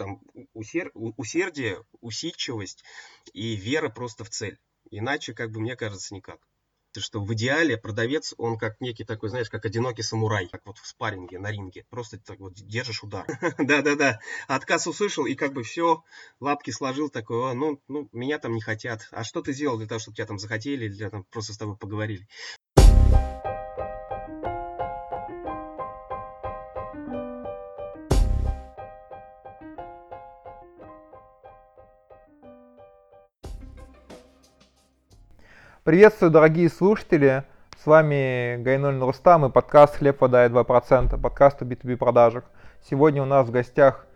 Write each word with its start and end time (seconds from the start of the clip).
там 0.00 0.22
усер... 0.54 0.90
усердие, 0.94 1.84
усидчивость 2.00 2.82
и 3.34 3.54
вера 3.54 3.90
просто 3.90 4.24
в 4.24 4.30
цель. 4.30 4.58
Иначе, 4.90 5.34
как 5.34 5.50
бы, 5.50 5.60
мне 5.60 5.76
кажется, 5.76 6.14
никак 6.14 6.40
что 6.98 7.20
в 7.20 7.32
идеале 7.34 7.76
продавец, 7.76 8.34
он 8.36 8.58
как 8.58 8.80
некий 8.80 9.04
такой, 9.04 9.28
знаешь, 9.28 9.48
как 9.48 9.64
одинокий 9.64 10.02
самурай, 10.02 10.48
как 10.48 10.66
вот 10.66 10.78
в 10.78 10.86
спарринге, 10.86 11.38
на 11.38 11.52
ринге. 11.52 11.84
Просто 11.88 12.18
так 12.18 12.40
вот 12.40 12.54
держишь 12.54 13.04
удар. 13.04 13.26
Да-да-да. 13.58 14.18
Отказ 14.48 14.88
услышал 14.88 15.26
и 15.26 15.36
как 15.36 15.52
бы 15.52 15.62
все, 15.62 16.02
лапки 16.40 16.72
сложил 16.72 17.08
такой, 17.08 17.54
ну, 17.54 17.80
ну, 17.86 18.08
меня 18.10 18.40
там 18.40 18.54
не 18.54 18.60
хотят. 18.60 19.06
А 19.12 19.22
что 19.22 19.40
ты 19.40 19.52
сделал 19.52 19.78
для 19.78 19.86
того, 19.86 20.00
чтобы 20.00 20.16
тебя 20.16 20.26
там 20.26 20.40
захотели, 20.40 20.86
или 20.86 21.08
там 21.08 21.24
просто 21.30 21.52
с 21.52 21.58
тобой 21.58 21.76
поговорили? 21.76 22.26
Приветствую, 35.90 36.30
дорогие 36.30 36.68
слушатели! 36.68 37.42
С 37.82 37.84
вами 37.84 38.62
Гайноль 38.62 39.00
Рустам 39.00 39.46
и 39.46 39.50
подкаст 39.50 39.96
«Хлеб, 39.96 40.20
вода 40.20 40.46
и 40.46 40.48
2%», 40.48 41.20
подкаст 41.20 41.62
о 41.62 41.64
B2B 41.64 41.96
продажах. 41.96 42.44
Сегодня 42.88 43.20
у 43.24 43.26
нас 43.26 43.48
в 43.48 43.50
гостях 43.50 44.06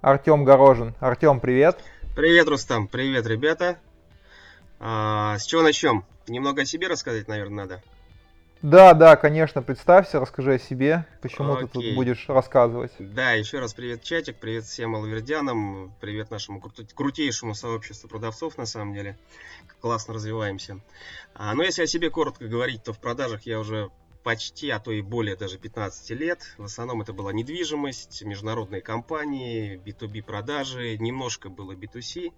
Артем 0.00 0.44
Горожин. 0.44 0.94
Артем, 1.00 1.40
привет! 1.40 1.78
Привет, 2.16 2.48
Рустам! 2.48 2.88
Привет, 2.88 3.26
ребята! 3.26 3.76
А, 4.80 5.36
с 5.36 5.44
чего 5.44 5.60
начнем? 5.60 6.06
Немного 6.28 6.62
о 6.62 6.64
себе 6.64 6.88
рассказать, 6.88 7.28
наверное, 7.28 7.66
надо. 7.66 7.82
Да, 8.62 8.94
да, 8.94 9.16
конечно, 9.16 9.60
представься, 9.60 10.20
расскажи 10.20 10.54
о 10.54 10.58
себе, 10.58 11.04
почему 11.20 11.54
Окей. 11.54 11.66
ты 11.66 11.72
тут 11.72 11.94
будешь 11.96 12.28
рассказывать. 12.28 12.92
Да, 13.00 13.32
еще 13.32 13.58
раз 13.58 13.74
привет, 13.74 14.04
чатик, 14.04 14.36
привет 14.36 14.62
всем 14.62 14.90
маловердянам, 14.90 15.92
привет 16.00 16.30
нашему 16.30 16.60
кру- 16.60 16.88
крутейшему 16.94 17.56
сообществу 17.56 18.08
продавцов, 18.08 18.56
на 18.56 18.64
самом 18.64 18.94
деле. 18.94 19.18
Классно 19.80 20.14
развиваемся. 20.14 20.78
А, 21.34 21.54
но 21.54 21.64
если 21.64 21.82
о 21.82 21.86
себе 21.88 22.08
коротко 22.08 22.46
говорить, 22.46 22.84
то 22.84 22.92
в 22.92 23.00
продажах 23.00 23.42
я 23.46 23.58
уже 23.58 23.90
почти, 24.22 24.70
а 24.70 24.78
то 24.78 24.92
и 24.92 25.02
более 25.02 25.34
даже 25.34 25.58
15 25.58 26.10
лет. 26.10 26.54
В 26.56 26.62
основном 26.62 27.02
это 27.02 27.12
была 27.12 27.32
недвижимость, 27.32 28.22
международные 28.22 28.80
компании, 28.80 29.82
B2B 29.84 30.22
продажи, 30.22 30.96
немножко 30.98 31.48
было 31.48 31.72
B2C, 31.72 32.32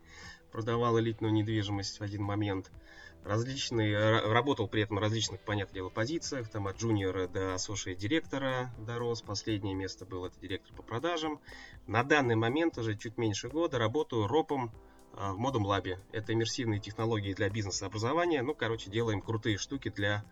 продавал 0.50 0.98
элитную 0.98 1.34
недвижимость 1.34 2.00
в 2.00 2.02
один 2.02 2.22
момент– 2.22 2.70
различные, 3.24 4.20
работал 4.20 4.68
при 4.68 4.82
этом 4.82 4.98
в 4.98 5.00
различных, 5.00 5.40
понятное 5.40 5.74
дело, 5.74 5.88
позициях, 5.88 6.48
там 6.48 6.66
от 6.66 6.76
джуниора 6.76 7.26
до 7.26 7.54
associate 7.54 7.96
директора 7.96 8.70
дорос, 8.78 9.22
последнее 9.22 9.74
место 9.74 10.04
было 10.04 10.26
это 10.26 10.38
директор 10.40 10.74
по 10.74 10.82
продажам. 10.82 11.40
На 11.86 12.04
данный 12.04 12.36
момент 12.36 12.78
уже 12.78 12.96
чуть 12.96 13.16
меньше 13.16 13.48
года 13.48 13.78
работаю 13.78 14.26
ропом 14.26 14.70
а, 15.14 15.32
в 15.32 15.40
Modum 15.40 15.64
Lab. 15.64 15.98
Это 16.12 16.32
иммерсивные 16.32 16.80
технологии 16.80 17.32
для 17.32 17.48
бизнеса 17.48 17.86
образования. 17.86 18.42
Ну, 18.42 18.54
короче, 18.54 18.90
делаем 18.90 19.22
крутые 19.22 19.56
штуки 19.56 19.88
для 19.88 20.24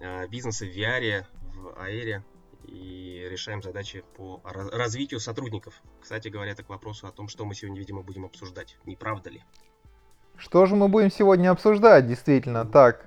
а, 0.00 0.26
бизнеса 0.28 0.66
в 0.66 0.68
VR, 0.68 1.24
в 1.54 1.68
AR 1.78 2.22
и 2.66 3.26
решаем 3.30 3.62
задачи 3.62 4.04
по 4.16 4.40
развитию 4.44 5.20
сотрудников. 5.20 5.80
Кстати 6.00 6.28
говоря, 6.28 6.52
это 6.52 6.64
к 6.64 6.68
вопросу 6.68 7.06
о 7.06 7.12
том, 7.12 7.28
что 7.28 7.44
мы 7.44 7.54
сегодня, 7.54 7.78
видимо, 7.78 8.02
будем 8.02 8.24
обсуждать. 8.24 8.76
Не 8.84 8.96
правда 8.96 9.30
ли? 9.30 9.44
Что 10.38 10.66
же 10.66 10.76
мы 10.76 10.88
будем 10.88 11.10
сегодня 11.10 11.50
обсуждать, 11.50 12.06
действительно? 12.06 12.64
Так, 12.64 13.06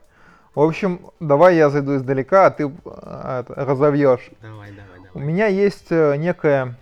в 0.56 0.62
общем, 0.62 1.12
давай 1.20 1.56
я 1.56 1.70
зайду 1.70 1.96
издалека, 1.96 2.48
а 2.48 2.52
ты 2.52 2.72
а, 2.86 3.46
разовьешь. 3.48 4.30
Давай, 4.42 4.72
давай, 4.72 4.96
давай. 4.96 5.10
У 5.14 5.20
меня 5.20 5.48
есть 5.48 5.88
э, 5.92 6.16
некое 6.18 6.76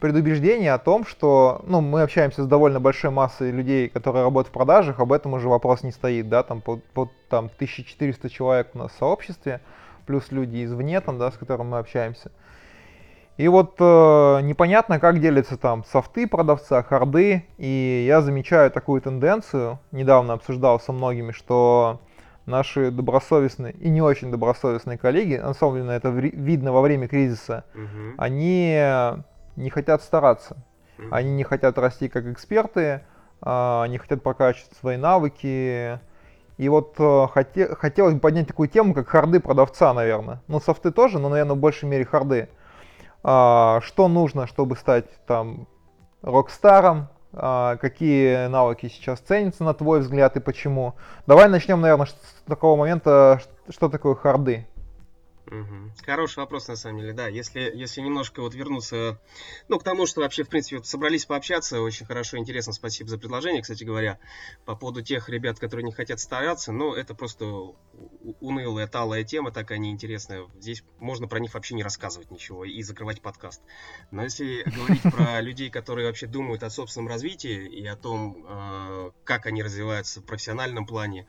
предубеждение 0.00 0.72
о 0.72 0.78
том, 0.78 1.04
что, 1.04 1.62
ну, 1.66 1.80
мы 1.80 2.02
общаемся 2.02 2.42
с 2.42 2.46
довольно 2.46 2.80
большой 2.80 3.10
массой 3.10 3.50
людей, 3.50 3.88
которые 3.88 4.24
работают 4.24 4.48
в 4.48 4.52
продажах, 4.52 4.98
об 4.98 5.12
этом 5.12 5.34
уже 5.34 5.48
вопрос 5.48 5.82
не 5.82 5.92
стоит, 5.92 6.28
да, 6.28 6.42
там, 6.42 6.62
по, 6.62 6.80
по 6.94 7.10
там 7.28 7.46
1400 7.54 8.30
человек 8.30 8.70
у 8.74 8.78
нас 8.78 8.92
в 8.92 8.98
сообществе, 8.98 9.60
плюс 10.06 10.32
люди 10.32 10.64
извне, 10.64 11.00
там, 11.00 11.18
да, 11.18 11.30
с 11.30 11.36
которыми 11.36 11.68
мы 11.68 11.78
общаемся. 11.78 12.32
И 13.36 13.48
вот 13.48 13.76
э, 13.78 14.40
непонятно, 14.42 15.00
как 15.00 15.18
делятся 15.20 15.56
там 15.56 15.84
софты 15.84 16.26
продавца, 16.26 16.82
харды. 16.82 17.44
И 17.56 18.04
я 18.06 18.20
замечаю 18.20 18.70
такую 18.70 19.00
тенденцию, 19.00 19.78
недавно 19.92 20.34
обсуждал 20.34 20.78
со 20.78 20.92
многими, 20.92 21.32
что 21.32 22.00
наши 22.46 22.90
добросовестные 22.90 23.72
и 23.74 23.88
не 23.88 24.02
очень 24.02 24.30
добросовестные 24.30 24.98
коллеги, 24.98 25.34
особенно 25.34 25.92
это 25.92 26.10
видно 26.10 26.72
во 26.72 26.80
время 26.82 27.08
кризиса, 27.08 27.64
угу. 27.74 28.14
они 28.18 28.76
не 29.56 29.70
хотят 29.70 30.02
стараться. 30.02 30.56
Угу. 30.98 31.08
Они 31.10 31.30
не 31.32 31.44
хотят 31.44 31.78
расти 31.78 32.08
как 32.08 32.26
эксперты, 32.26 33.02
э, 33.42 33.84
не 33.88 33.98
хотят 33.98 34.22
прокачивать 34.22 34.76
свои 34.78 34.96
навыки. 34.96 35.98
И 36.58 36.68
вот 36.68 36.94
э, 36.98 37.26
хоте, 37.32 37.74
хотелось 37.74 38.14
бы 38.14 38.20
поднять 38.20 38.48
такую 38.48 38.68
тему, 38.68 38.92
как 38.92 39.08
харды 39.08 39.40
продавца, 39.40 39.94
наверное. 39.94 40.42
Ну, 40.46 40.60
софты 40.60 40.90
тоже, 40.90 41.18
но, 41.18 41.30
наверное, 41.30 41.54
в 41.54 41.58
большей 41.58 41.88
мере 41.88 42.04
харды 42.04 42.48
а, 43.22 43.80
что 43.82 44.08
нужно, 44.08 44.46
чтобы 44.46 44.76
стать 44.76 45.06
там 45.26 45.66
рок-старом, 46.22 47.08
а, 47.32 47.76
какие 47.76 48.46
навыки 48.48 48.88
сейчас 48.88 49.20
ценятся, 49.20 49.64
на 49.64 49.74
твой 49.74 50.00
взгляд, 50.00 50.36
и 50.36 50.40
почему. 50.40 50.94
Давай 51.26 51.48
начнем, 51.48 51.80
наверное, 51.80 52.06
с 52.06 52.14
такого 52.46 52.76
момента, 52.76 53.40
что 53.68 53.88
такое 53.88 54.14
харды. 54.14 54.66
Угу. 55.50 55.92
Хороший 56.06 56.38
вопрос, 56.38 56.68
на 56.68 56.76
самом 56.76 57.00
деле, 57.00 57.12
да. 57.12 57.26
Если, 57.26 57.60
если 57.74 58.00
немножко 58.00 58.40
вот 58.40 58.54
вернуться, 58.54 59.20
ну, 59.68 59.80
к 59.80 59.82
тому, 59.82 60.06
что 60.06 60.20
вообще, 60.20 60.44
в 60.44 60.48
принципе, 60.48 60.76
вот 60.76 60.86
собрались 60.86 61.26
пообщаться, 61.26 61.80
очень 61.80 62.06
хорошо, 62.06 62.38
интересно, 62.38 62.72
спасибо 62.72 63.10
за 63.10 63.18
предложение, 63.18 63.60
кстати 63.60 63.82
говоря, 63.82 64.20
по 64.64 64.76
поводу 64.76 65.02
тех 65.02 65.28
ребят, 65.28 65.58
которые 65.58 65.84
не 65.84 65.92
хотят 65.92 66.20
стараться, 66.20 66.70
но 66.70 66.94
это 66.94 67.16
просто 67.16 67.74
унылая, 68.40 68.86
талая 68.86 69.24
тема, 69.24 69.50
такая 69.50 69.78
неинтересная. 69.78 70.46
Здесь 70.60 70.84
можно 71.00 71.26
про 71.26 71.40
них 71.40 71.52
вообще 71.54 71.74
не 71.74 71.82
рассказывать 71.82 72.30
ничего 72.30 72.64
и 72.64 72.80
закрывать 72.82 73.20
подкаст. 73.20 73.60
Но 74.12 74.22
если 74.22 74.62
говорить 74.62 75.02
про 75.02 75.40
людей, 75.40 75.68
которые 75.68 76.06
вообще 76.06 76.28
думают 76.28 76.62
о 76.62 76.70
собственном 76.70 77.08
развитии 77.08 77.66
и 77.66 77.84
о 77.86 77.96
том, 77.96 78.44
а, 78.46 79.10
как 79.24 79.46
они 79.46 79.64
развиваются 79.64 80.20
в 80.20 80.24
профессиональном 80.24 80.86
плане, 80.86 81.26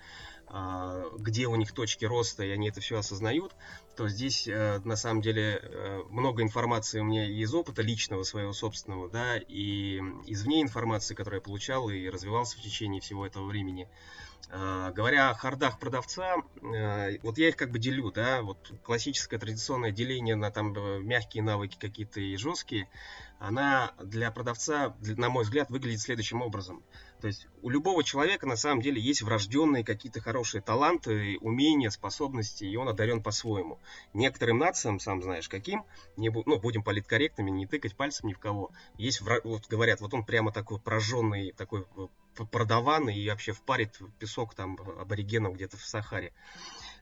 где 1.17 1.47
у 1.47 1.55
них 1.55 1.71
точки 1.71 2.05
роста, 2.05 2.43
и 2.43 2.51
они 2.51 2.69
это 2.69 2.81
все 2.81 2.97
осознают, 2.97 3.55
то 3.95 4.07
здесь 4.07 4.47
э, 4.47 4.79
на 4.83 4.95
самом 4.95 5.21
деле 5.21 5.59
э, 5.61 6.01
много 6.09 6.43
информации 6.43 6.99
у 6.99 7.03
меня 7.03 7.25
из 7.25 7.53
опыта 7.53 7.81
личного 7.81 8.23
своего 8.23 8.51
собственного, 8.53 9.09
да, 9.09 9.37
и 9.37 9.97
извне 10.25 10.61
информации, 10.61 11.15
которую 11.15 11.39
я 11.39 11.43
получал 11.43 11.89
и 11.89 12.09
развивался 12.09 12.57
в 12.57 12.61
течение 12.61 13.01
всего 13.01 13.25
этого 13.25 13.45
времени. 13.45 13.87
А, 14.49 14.91
говоря 14.91 15.29
о 15.29 15.35
хардах 15.35 15.79
продавца, 15.79 16.37
э, 16.61 17.19
вот 17.21 17.37
я 17.37 17.49
их 17.49 17.55
как 17.55 17.71
бы 17.71 17.79
делю, 17.79 18.11
да, 18.11 18.41
вот 18.41 18.73
классическое 18.83 19.39
традиционное 19.39 19.91
деление 19.91 20.35
на 20.35 20.51
там 20.51 20.73
мягкие 21.05 21.43
навыки 21.43 21.77
какие-то 21.79 22.19
и 22.19 22.35
жесткие, 22.35 22.89
она 23.39 23.93
для 24.03 24.31
продавца, 24.31 24.95
на 25.01 25.29
мой 25.29 25.43
взгляд, 25.43 25.69
выглядит 25.69 26.01
следующим 26.01 26.41
образом– 26.41 26.83
то 27.21 27.27
есть 27.27 27.47
у 27.61 27.69
любого 27.69 28.03
человека 28.03 28.47
на 28.47 28.55
самом 28.55 28.81
деле 28.81 28.99
есть 28.99 29.21
врожденные 29.21 29.83
какие-то 29.83 30.19
хорошие 30.19 30.61
таланты, 30.61 31.37
умения, 31.39 31.91
способности, 31.91 32.63
и 32.63 32.75
он 32.75 32.89
одарен 32.89 33.21
по-своему. 33.21 33.79
Некоторым 34.13 34.57
нациям, 34.57 34.99
сам 34.99 35.21
знаешь 35.21 35.47
каким, 35.47 35.85
не, 36.17 36.29
ну, 36.29 36.59
будем 36.59 36.83
политкорректными, 36.83 37.51
не 37.51 37.67
тыкать 37.67 37.95
пальцем 37.95 38.27
ни 38.27 38.33
в 38.33 38.39
кого, 38.39 38.71
есть, 38.97 39.21
вот 39.21 39.67
говорят, 39.67 40.01
вот 40.01 40.13
он 40.13 40.25
прямо 40.25 40.51
такой 40.51 40.79
прожженный, 40.79 41.51
такой 41.51 41.85
продаванный 42.51 43.15
и 43.15 43.29
вообще 43.29 43.51
впарит 43.51 43.99
песок 44.17 44.55
там 44.55 44.77
аборигенам 44.99 45.53
где-то 45.53 45.77
в 45.77 45.83
Сахаре. 45.83 46.33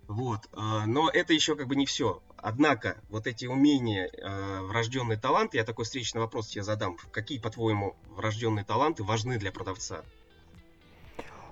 Вот. 0.10 0.50
А, 0.54 0.88
но 0.88 1.08
это 1.08 1.34
еще 1.34 1.56
как 1.56 1.68
бы 1.68 1.76
не 1.76 1.86
все. 1.86 2.20
Однако, 2.36 2.98
вот 3.10 3.28
эти 3.28 3.46
умения, 3.46 4.10
а, 4.24 4.64
врожденный 4.64 5.18
талант, 5.18 5.54
я 5.54 5.64
такой 5.64 5.86
встречный 5.86 6.20
вопрос 6.20 6.48
тебе 6.48 6.64
задам. 6.64 6.98
Какие, 7.12 7.38
по-твоему, 7.38 7.96
врожденные 8.10 8.66
таланты 8.66 9.04
важны 9.04 9.38
для 9.38 9.52
продавца? 9.52 10.02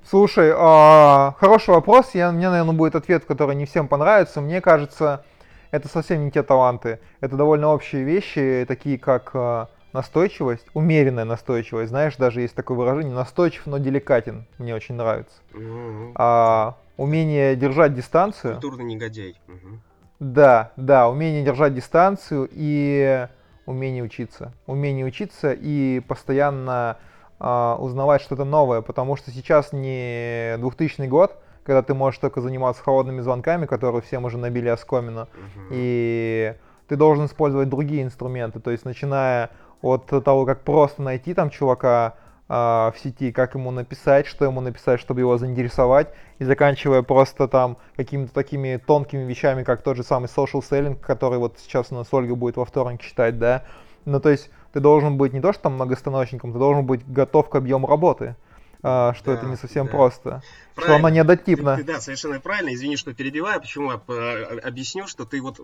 Слушай, 0.03 0.49
э, 0.49 1.33
хороший 1.37 1.75
вопрос. 1.75 2.15
Я, 2.15 2.31
мне, 2.31 2.49
наверное, 2.49 2.73
будет 2.73 2.95
ответ, 2.95 3.25
который 3.25 3.55
не 3.55 3.65
всем 3.65 3.87
понравится. 3.87 4.41
Мне 4.41 4.59
кажется, 4.59 5.23
это 5.69 5.87
совсем 5.87 6.25
не 6.25 6.31
те 6.31 6.41
таланты. 6.41 6.99
Это 7.19 7.35
довольно 7.35 7.67
общие 7.67 8.03
вещи, 8.03 8.65
такие 8.67 8.97
как 8.97 9.69
настойчивость, 9.97 10.65
умеренная 10.73 11.25
настойчивость. 11.25 11.89
Знаешь, 11.89 12.15
даже 12.15 12.41
есть 12.41 12.55
такое 12.55 12.77
выражение, 12.77 13.13
настойчив, 13.13 13.65
но 13.65 13.79
деликатен. 13.79 14.45
Мне 14.59 14.75
очень 14.75 14.95
нравится. 14.95 15.35
Mm-hmm. 15.53 16.11
А, 16.15 16.77
умение 16.97 17.55
держать 17.55 17.93
дистанцию. 17.93 18.53
Культурный 18.53 18.85
негодяй. 18.85 19.35
Угу. 19.47 19.79
Да, 20.19 20.71
да, 20.77 21.09
умение 21.09 21.43
держать 21.43 21.73
дистанцию 21.73 22.49
и 22.51 23.27
умение 23.65 24.03
учиться. 24.03 24.53
Умение 24.65 25.05
учиться 25.05 25.53
и 25.53 25.99
постоянно 25.99 26.97
э, 27.39 27.75
узнавать 27.79 28.21
что-то 28.21 28.43
новое, 28.43 28.81
потому 28.81 29.15
что 29.15 29.31
сейчас 29.31 29.73
не 29.73 30.55
2000 30.57 31.07
год, 31.07 31.37
когда 31.63 31.83
ты 31.83 31.93
можешь 31.93 32.19
только 32.19 32.41
заниматься 32.41 32.81
холодными 32.81 33.21
звонками, 33.21 33.65
которые 33.65 34.01
всем 34.01 34.25
уже 34.25 34.37
набили 34.37 34.69
оскомину, 34.69 35.23
угу. 35.23 35.67
и 35.71 36.55
ты 36.87 36.95
должен 36.95 37.25
использовать 37.25 37.69
другие 37.69 38.03
инструменты, 38.03 38.59
то 38.59 38.71
есть 38.71 38.85
начиная 38.85 39.51
от 39.81 40.05
того, 40.05 40.45
как 40.45 40.61
просто 40.61 41.01
найти 41.01 41.33
там 41.33 41.49
чувака 41.49 42.15
а, 42.49 42.93
в 42.95 42.99
сети, 42.99 43.31
как 43.31 43.55
ему 43.55 43.71
написать, 43.71 44.25
что 44.25 44.45
ему 44.45 44.61
написать, 44.61 44.99
чтобы 44.99 45.19
его 45.19 45.37
заинтересовать, 45.37 46.13
и 46.39 46.45
заканчивая 46.45 47.01
просто 47.01 47.47
там 47.47 47.77
какими-то 47.95 48.33
такими 48.33 48.77
тонкими 48.77 49.23
вещами, 49.23 49.63
как 49.63 49.81
тот 49.81 49.97
же 49.97 50.03
самый 50.03 50.27
social 50.27 50.61
selling, 50.61 50.95
который 50.95 51.39
вот 51.39 51.57
сейчас 51.59 51.87
у 51.91 51.95
нас 51.95 52.07
Ольга 52.11 52.35
будет 52.35 52.55
во 52.55 52.65
вторник 52.65 53.01
читать, 53.01 53.37
да. 53.37 53.63
Ну, 54.05 54.21
то 54.21 54.29
есть 54.29 54.49
ты 54.71 54.79
должен 54.79 55.17
быть 55.17 55.33
не 55.33 55.41
то, 55.41 55.51
что 55.51 55.63
там 55.63 55.73
многостаночником, 55.73 56.53
ты 56.53 56.59
должен 56.59 56.85
быть 56.85 57.05
готов 57.11 57.49
к 57.49 57.55
объему 57.55 57.87
работы. 57.87 58.35
А, 58.83 59.13
что 59.15 59.33
да, 59.33 59.33
это 59.33 59.45
не 59.47 59.55
совсем 59.55 59.87
да. 59.87 59.91
просто. 59.91 60.41
Правильно. 60.77 60.97
Что 60.99 61.07
она. 61.07 61.75
Ты, 61.75 61.83
ты, 61.83 61.93
да, 61.93 62.01
совершенно 62.01 62.39
правильно. 62.39 62.73
Извини, 62.73 62.97
что 62.97 63.13
перебиваю. 63.13 63.59
Почему 63.59 63.91
я 63.91 64.01
а, 64.07 64.59
объясню, 64.63 65.07
что 65.07 65.25
ты 65.25 65.41
вот 65.41 65.59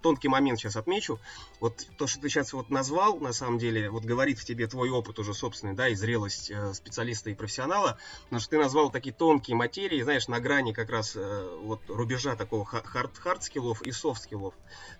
тонкий 0.00 0.28
момент 0.28 0.58
сейчас 0.58 0.76
отмечу. 0.76 1.20
Вот 1.60 1.86
то, 1.98 2.06
что 2.06 2.20
ты 2.20 2.30
сейчас 2.30 2.54
вот 2.54 2.70
назвал, 2.70 3.18
на 3.18 3.34
самом 3.34 3.58
деле, 3.58 3.90
вот 3.90 4.04
говорит 4.04 4.38
в 4.38 4.44
тебе 4.44 4.66
твой 4.66 4.88
опыт 4.88 5.18
уже 5.18 5.34
собственный, 5.34 5.74
да, 5.74 5.88
и 5.88 5.94
зрелость 5.94 6.50
э, 6.50 6.72
специалиста 6.72 7.28
и 7.28 7.34
профессионала. 7.34 7.98
Но 8.30 8.38
что 8.38 8.50
ты 8.50 8.58
назвал 8.58 8.90
такие 8.90 9.14
тонкие 9.14 9.54
материи, 9.54 10.00
знаешь, 10.02 10.28
на 10.28 10.40
грани 10.40 10.72
как 10.72 10.88
раз 10.88 11.14
э, 11.14 11.58
вот 11.62 11.82
рубежа 11.88 12.34
такого 12.34 12.64
хард-скиллов 12.64 13.82
и 13.82 13.92
софт-скиллов. 13.92 14.54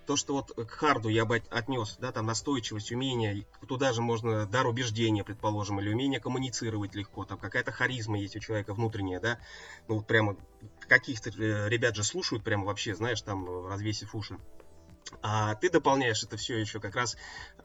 То, 0.07 0.17
что 0.17 0.35
вот 0.35 0.53
к 0.69 0.71
харду 0.71 1.09
я 1.09 1.25
бы 1.25 1.43
отнес, 1.49 1.97
да, 1.99 2.13
там 2.13 2.27
настойчивость, 2.27 2.93
умение, 2.93 3.47
туда 3.67 3.95
же 3.95 4.03
можно 4.03 4.45
дар 4.45 4.67
убеждения, 4.67 5.25
предположим, 5.25 5.81
или 5.81 5.89
умение 5.91 6.21
коммуницировать 6.21 6.95
легко, 6.95 7.25
там 7.25 7.39
какая-то 7.39 7.73
харизма 7.73 8.19
есть 8.19 8.37
у 8.37 8.41
человека 8.41 8.75
внутренняя, 8.75 9.21
да, 9.21 9.39
ну 9.89 9.97
вот 9.97 10.07
прямо 10.07 10.37
каких-то 10.89 11.31
э, 11.31 11.69
ребят 11.69 11.97
же 11.97 12.05
слушают 12.05 12.45
прямо 12.45 12.65
вообще, 12.65 12.95
знаешь, 12.95 13.23
там 13.23 13.67
развесив 13.67 14.15
уши. 14.15 14.39
А 15.23 15.55
ты 15.55 15.71
дополняешь 15.71 16.23
это 16.23 16.37
все 16.37 16.57
еще 16.59 16.81
как 16.81 16.97
раз 16.97 17.17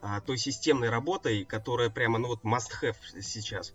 а, 0.02 0.20
той 0.20 0.36
системной 0.36 0.90
работой, 0.90 1.44
которая 1.44 1.90
прямо, 1.90 2.18
ну 2.18 2.28
вот 2.28 2.42
must 2.42 2.70
have 2.82 2.96
сейчас. 3.20 3.72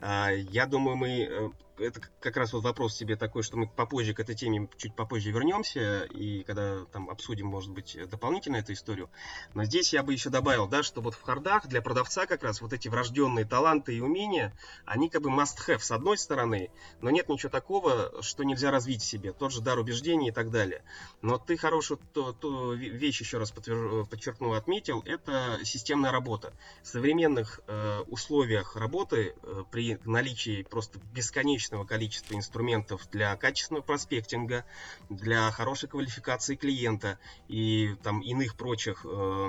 А, 0.00 0.30
я 0.30 0.66
думаю, 0.66 0.96
мы 0.96 1.22
э, 1.22 1.50
это 1.78 2.00
как 2.20 2.36
раз 2.36 2.52
вот 2.52 2.64
вопрос 2.64 2.96
тебе 2.96 3.16
такой, 3.16 3.42
что 3.42 3.56
мы 3.56 3.68
попозже 3.68 4.14
к 4.14 4.20
этой 4.20 4.34
теме 4.34 4.68
чуть 4.78 4.94
попозже 4.94 5.30
вернемся, 5.30 6.04
и 6.04 6.42
когда 6.44 6.84
там 6.86 7.10
обсудим, 7.10 7.46
может 7.46 7.70
быть, 7.72 7.96
дополнительно 8.08 8.56
эту 8.56 8.72
историю. 8.72 9.10
Но 9.54 9.64
здесь 9.64 9.92
я 9.92 10.02
бы 10.02 10.12
еще 10.12 10.30
добавил, 10.30 10.66
да, 10.66 10.82
что 10.82 11.00
вот 11.00 11.14
в 11.14 11.22
хардах 11.22 11.66
для 11.66 11.82
продавца 11.82 12.26
как 12.26 12.42
раз 12.42 12.60
вот 12.60 12.72
эти 12.72 12.88
врожденные 12.88 13.44
таланты 13.44 13.94
и 13.96 14.00
умения, 14.00 14.56
они 14.84 15.08
как 15.08 15.22
бы 15.22 15.30
must-have 15.30 15.80
с 15.80 15.90
одной 15.90 16.18
стороны, 16.18 16.70
но 17.00 17.10
нет 17.10 17.28
ничего 17.28 17.50
такого, 17.50 18.22
что 18.22 18.44
нельзя 18.44 18.70
развить 18.70 19.02
в 19.02 19.06
себе. 19.06 19.32
Тот 19.32 19.52
же 19.52 19.60
дар 19.60 19.78
убеждений 19.78 20.28
и 20.28 20.32
так 20.32 20.50
далее. 20.50 20.82
Но 21.22 21.38
ты 21.38 21.56
хорошую 21.56 22.00
ту, 22.12 22.32
ту 22.32 22.72
вещь 22.74 23.20
еще 23.20 23.38
раз 23.38 23.52
подчеркнул, 23.52 24.54
отметил, 24.54 25.02
это 25.06 25.58
системная 25.64 26.10
работа. 26.10 26.52
В 26.82 26.86
современных 26.86 27.60
э, 27.66 28.00
условиях 28.06 28.76
работы 28.76 29.34
э, 29.42 29.62
при 29.70 29.98
наличии 30.04 30.62
просто 30.62 30.98
бесконечного 31.12 31.65
достаточного 31.66 31.84
количества 31.84 32.34
инструментов 32.34 33.08
для 33.10 33.34
качественного 33.36 33.82
проспектинга, 33.82 34.64
для 35.10 35.50
хорошей 35.50 35.88
квалификации 35.88 36.54
клиента 36.54 37.18
и 37.48 37.96
там 38.04 38.20
иных 38.20 38.56
прочих 38.56 39.04
э, 39.04 39.48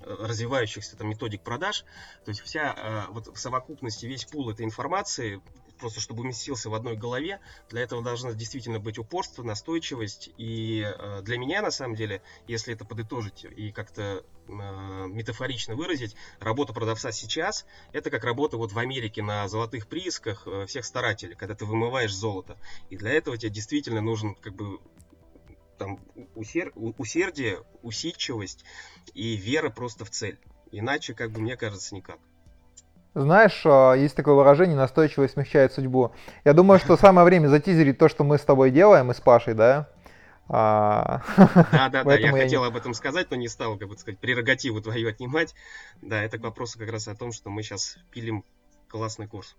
развивающихся 0.00 0.96
там, 0.96 1.08
методик 1.08 1.42
продаж. 1.42 1.84
То 2.24 2.30
есть 2.30 2.40
вся 2.40 2.74
э, 2.76 3.12
вот 3.12 3.28
в 3.28 3.38
совокупности 3.38 4.06
весь 4.06 4.24
пул 4.24 4.50
этой 4.50 4.64
информации 4.64 5.40
просто 5.82 6.00
чтобы 6.00 6.22
уместился 6.22 6.70
в 6.70 6.74
одной 6.74 6.96
голове, 6.96 7.40
для 7.68 7.82
этого 7.82 8.02
должно 8.02 8.32
действительно 8.32 8.78
быть 8.78 8.98
упорство, 8.98 9.42
настойчивость. 9.42 10.30
И 10.38 10.86
э, 10.86 11.22
для 11.22 11.38
меня, 11.38 11.60
на 11.60 11.72
самом 11.72 11.96
деле, 11.96 12.22
если 12.46 12.72
это 12.72 12.84
подытожить 12.84 13.44
и 13.44 13.72
как-то 13.72 14.24
э, 14.46 14.52
метафорично 14.52 15.74
выразить, 15.74 16.14
работа 16.38 16.72
продавца 16.72 17.10
сейчас– 17.10 17.66
это 17.92 18.10
как 18.10 18.22
работа 18.22 18.56
вот 18.56 18.70
в 18.70 18.78
Америке 18.78 19.22
на 19.22 19.48
золотых 19.48 19.88
приисках 19.88 20.46
э, 20.46 20.66
всех 20.66 20.84
старателей, 20.84 21.34
когда 21.34 21.56
ты 21.56 21.64
вымываешь 21.64 22.14
золото. 22.14 22.56
И 22.88 22.96
для 22.96 23.10
этого 23.10 23.36
тебе 23.36 23.50
действительно 23.50 24.00
нужен 24.00 24.36
как 24.36 24.54
бы 24.54 24.78
там 25.78 25.98
усер... 26.36 26.72
усердие, 26.76 27.64
усидчивость 27.82 28.64
и 29.14 29.34
вера 29.34 29.68
просто 29.68 30.04
в 30.04 30.10
цель. 30.10 30.38
Иначе, 30.70 31.12
как 31.12 31.32
бы, 31.32 31.40
мне 31.40 31.56
кажется, 31.56 31.92
никак. 31.96 32.20
Знаешь, 33.14 33.60
а, 33.66 33.92
есть 33.92 34.16
такое 34.16 34.34
выражение 34.34 34.76
«настойчивость 34.76 35.34
смягчает 35.34 35.72
судьбу». 35.72 36.12
Я 36.44 36.54
думаю, 36.54 36.78
что 36.78 36.96
самое 36.96 37.26
время 37.26 37.48
затизерить 37.48 37.98
то, 37.98 38.08
что 38.08 38.24
мы 38.24 38.38
с 38.38 38.42
тобой 38.42 38.70
делаем, 38.70 39.10
и 39.10 39.14
с 39.14 39.20
Пашей, 39.20 39.52
да? 39.54 39.88
А... 40.48 41.20
Да, 41.72 41.88
да, 41.90 42.04
да, 42.04 42.14
я, 42.14 42.32
хотел 42.32 42.64
об 42.64 42.76
этом 42.76 42.94
сказать, 42.94 43.30
но 43.30 43.36
не 43.36 43.48
стал, 43.48 43.76
как 43.76 43.88
бы 43.88 43.98
сказать, 43.98 44.18
прерогативу 44.18 44.80
твою 44.80 45.08
отнимать. 45.08 45.54
Да, 46.00 46.22
это 46.22 46.38
к 46.38 46.42
вопросу 46.42 46.78
как 46.78 46.90
раз 46.90 47.06
о 47.06 47.14
том, 47.14 47.32
что 47.32 47.50
мы 47.50 47.62
сейчас 47.62 47.98
пилим 48.10 48.44
классный 48.88 49.26
курс. 49.26 49.56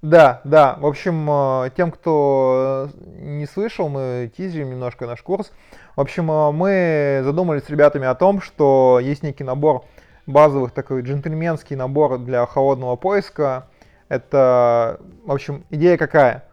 Да, 0.00 0.40
да. 0.44 0.76
В 0.80 0.86
общем, 0.86 1.26
а, 1.30 1.70
тем, 1.70 1.92
кто 1.92 2.88
не 3.18 3.46
слышал, 3.46 3.90
мы 3.90 4.32
тизерим 4.34 4.70
немножко 4.70 5.06
наш 5.06 5.20
курс. 5.22 5.52
В 5.94 6.00
общем, 6.00 6.24
мы 6.24 7.20
задумались 7.22 7.64
с 7.64 7.70
ребятами 7.70 8.06
о 8.06 8.14
том, 8.14 8.40
что 8.40 8.98
есть 8.98 9.22
некий 9.22 9.44
набор 9.44 9.84
базовых 10.26 10.72
такой 10.72 11.02
джентльменский 11.02 11.76
набор 11.76 12.18
для 12.18 12.46
холодного 12.46 12.96
поиска. 12.96 13.68
Это, 14.08 15.00
в 15.24 15.32
общем, 15.32 15.64
идея 15.70 15.96
какая? 15.96 16.44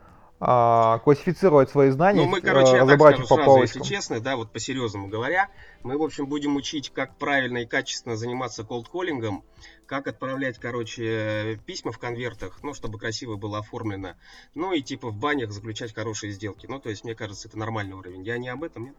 А, 0.42 1.00
классифицировать 1.00 1.70
свои 1.70 1.90
знания, 1.90 2.22
ну, 2.22 2.30
мы, 2.30 2.40
короче, 2.40 2.72
я 2.72 2.84
разобрать 2.84 3.18
так 3.18 3.26
скажу 3.26 3.42
их 3.42 3.46
по 3.46 3.52
сразу, 3.52 3.62
если 3.62 3.82
честно, 3.82 4.22
да, 4.22 4.38
вот 4.38 4.54
по-серьезному 4.54 5.10
говоря, 5.10 5.50
мы, 5.84 5.98
в 5.98 6.02
общем, 6.02 6.28
будем 6.28 6.56
учить, 6.56 6.92
как 6.92 7.18
правильно 7.18 7.58
и 7.58 7.66
качественно 7.66 8.16
заниматься 8.16 8.64
колд-коллингом, 8.64 9.44
как 9.86 10.08
отправлять, 10.08 10.58
короче, 10.58 11.60
письма 11.66 11.92
в 11.92 12.00
конвертах, 12.00 12.60
ну, 12.64 12.74
чтобы 12.74 12.98
красиво 12.98 13.36
было 13.36 13.58
оформлено, 13.58 14.14
ну, 14.56 14.72
и 14.72 14.82
типа 14.82 15.10
в 15.10 15.18
банях 15.18 15.52
заключать 15.52 15.94
хорошие 15.94 16.32
сделки. 16.32 16.68
Ну, 16.68 16.80
то 16.80 16.90
есть, 16.90 17.04
мне 17.04 17.16
кажется, 17.16 17.50
это 17.50 17.58
нормальный 17.58 17.96
уровень. 17.96 18.24
Я 18.24 18.38
не 18.38 18.48
об 18.48 18.64
этом, 18.64 18.86
нет? 18.86 18.96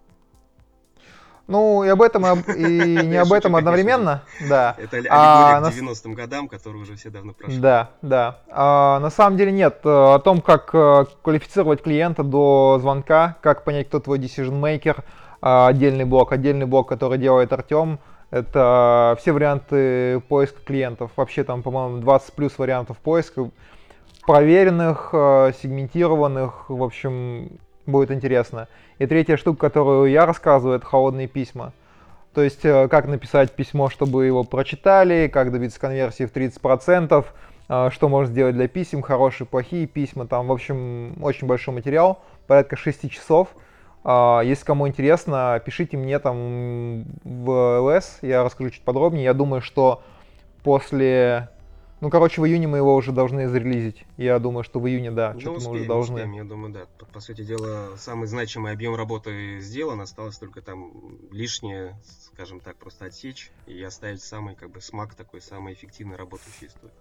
Ну, 1.47 1.83
и 1.83 1.89
об 1.89 2.03
этом, 2.03 2.25
и 2.41 2.63
не 3.07 3.17
об 3.17 3.33
этом 3.33 3.57
одновременно, 3.57 4.23
да. 4.49 4.77
Это 4.79 5.03
а, 5.09 5.61
к 5.61 5.75
90-м 5.75 6.15
годам, 6.15 6.49
которые 6.49 6.83
уже 6.83 6.97
все 6.97 7.11
давно 7.11 7.33
прошли. 7.33 7.59
Да, 7.59 7.91
да. 8.03 8.39
А, 8.49 9.01
на 9.01 9.11
самом 9.11 9.37
деле 9.37 9.53
нет. 9.53 9.81
О 9.85 10.19
том, 10.21 10.41
как 10.41 10.71
э, 10.75 11.07
квалифицировать 11.23 11.83
клиента 11.83 12.23
до 12.23 12.79
звонка, 12.81 13.37
как 13.41 13.65
понять, 13.65 13.89
кто 13.89 14.01
твой 14.01 14.19
decision 14.19 14.61
maker, 14.61 15.03
а, 15.43 15.69
отдельный 15.69 16.05
блок, 16.05 16.33
отдельный 16.33 16.67
блок, 16.67 16.89
который 16.89 17.19
делает 17.19 17.53
Артем, 17.53 17.99
это 18.31 19.17
все 19.21 19.33
варианты 19.33 20.21
поиска 20.29 20.61
клиентов. 20.65 21.11
Вообще 21.17 21.43
там, 21.43 21.63
по-моему, 21.63 21.99
20 21.99 22.33
плюс 22.35 22.59
вариантов 22.59 22.99
поиска, 22.99 23.51
проверенных, 24.25 25.11
э, 25.13 25.53
сегментированных, 25.61 26.71
в 26.71 26.83
общем, 26.83 27.59
будет 27.87 28.11
интересно. 28.11 28.69
И 28.99 29.07
третья 29.07 29.37
штука, 29.37 29.61
которую 29.61 30.11
я 30.11 30.27
рассказываю, 30.27 30.77
это 30.77 30.87
холодные 30.87 31.27
письма. 31.27 31.73
То 32.35 32.43
есть, 32.43 32.65
э, 32.65 32.89
как 32.89 33.07
написать 33.07 33.53
письмо, 33.53 33.91
чтобы 33.91 34.27
его 34.27 34.45
прочитали, 34.45 35.29
как 35.33 35.51
добиться 35.51 35.81
конверсии 35.81 36.27
в 36.27 36.33
30%, 36.33 37.27
э, 37.69 37.91
что 37.93 38.09
можно 38.09 38.33
сделать 38.33 38.55
для 38.55 38.69
писем, 38.69 39.03
хорошие, 39.03 39.47
плохие 39.47 39.87
письма. 39.87 40.27
Там, 40.27 40.47
в 40.47 40.53
общем, 40.53 41.21
очень 41.23 41.47
большой 41.47 41.75
материал, 41.75 42.23
порядка 42.47 42.77
6 42.77 43.11
часов. 43.11 43.49
А, 44.03 44.41
если 44.43 44.65
кому 44.65 44.89
интересно, 44.89 45.61
пишите 45.65 45.97
мне 45.97 46.19
там 46.19 47.05
в 47.25 47.81
ЛС, 47.81 48.19
я 48.23 48.45
расскажу 48.45 48.71
чуть 48.71 48.83
подробнее. 48.83 49.25
Я 49.25 49.35
думаю, 49.35 49.61
что 49.61 50.03
после 50.63 51.49
ну, 52.01 52.09
короче, 52.09 52.41
в 52.41 52.47
июне 52.47 52.67
мы 52.67 52.79
его 52.79 52.95
уже 52.95 53.13
должны 53.13 53.47
зарелизить. 53.49 54.05
Я 54.17 54.39
думаю, 54.39 54.65
что 54.65 54.81
в 54.81 54.89
июне, 54.89 55.11
да, 55.11 55.33
ну, 55.35 55.41
что-то 55.41 55.57
успеем, 55.59 55.73
мы 55.73 55.81
уже 55.81 55.89
должны. 55.89 56.15
Успеем, 56.15 56.33
я 56.33 56.45
думаю, 56.45 56.73
да. 56.73 56.81
По, 56.99 57.05
по 57.07 57.21
сути 57.21 57.43
дела, 57.43 57.97
самый 57.97 58.27
значимый 58.27 58.73
объем 58.73 58.95
работы 58.95 59.61
сделан, 59.61 60.01
осталось 60.01 60.39
только 60.39 60.63
там 60.63 60.93
лишнее, 61.31 61.99
скажем 62.33 62.61
так, 62.61 62.77
просто 62.77 63.07
отсечь 63.07 63.51
и 63.67 63.83
оставить 63.83 64.23
самый, 64.23 64.55
как 64.55 64.71
бы, 64.71 64.81
смак 64.81 65.15
такой, 65.15 65.43
самый 65.43 65.75
эффективный 65.75 66.17
работающий 66.17 66.69
истории. 66.69 66.95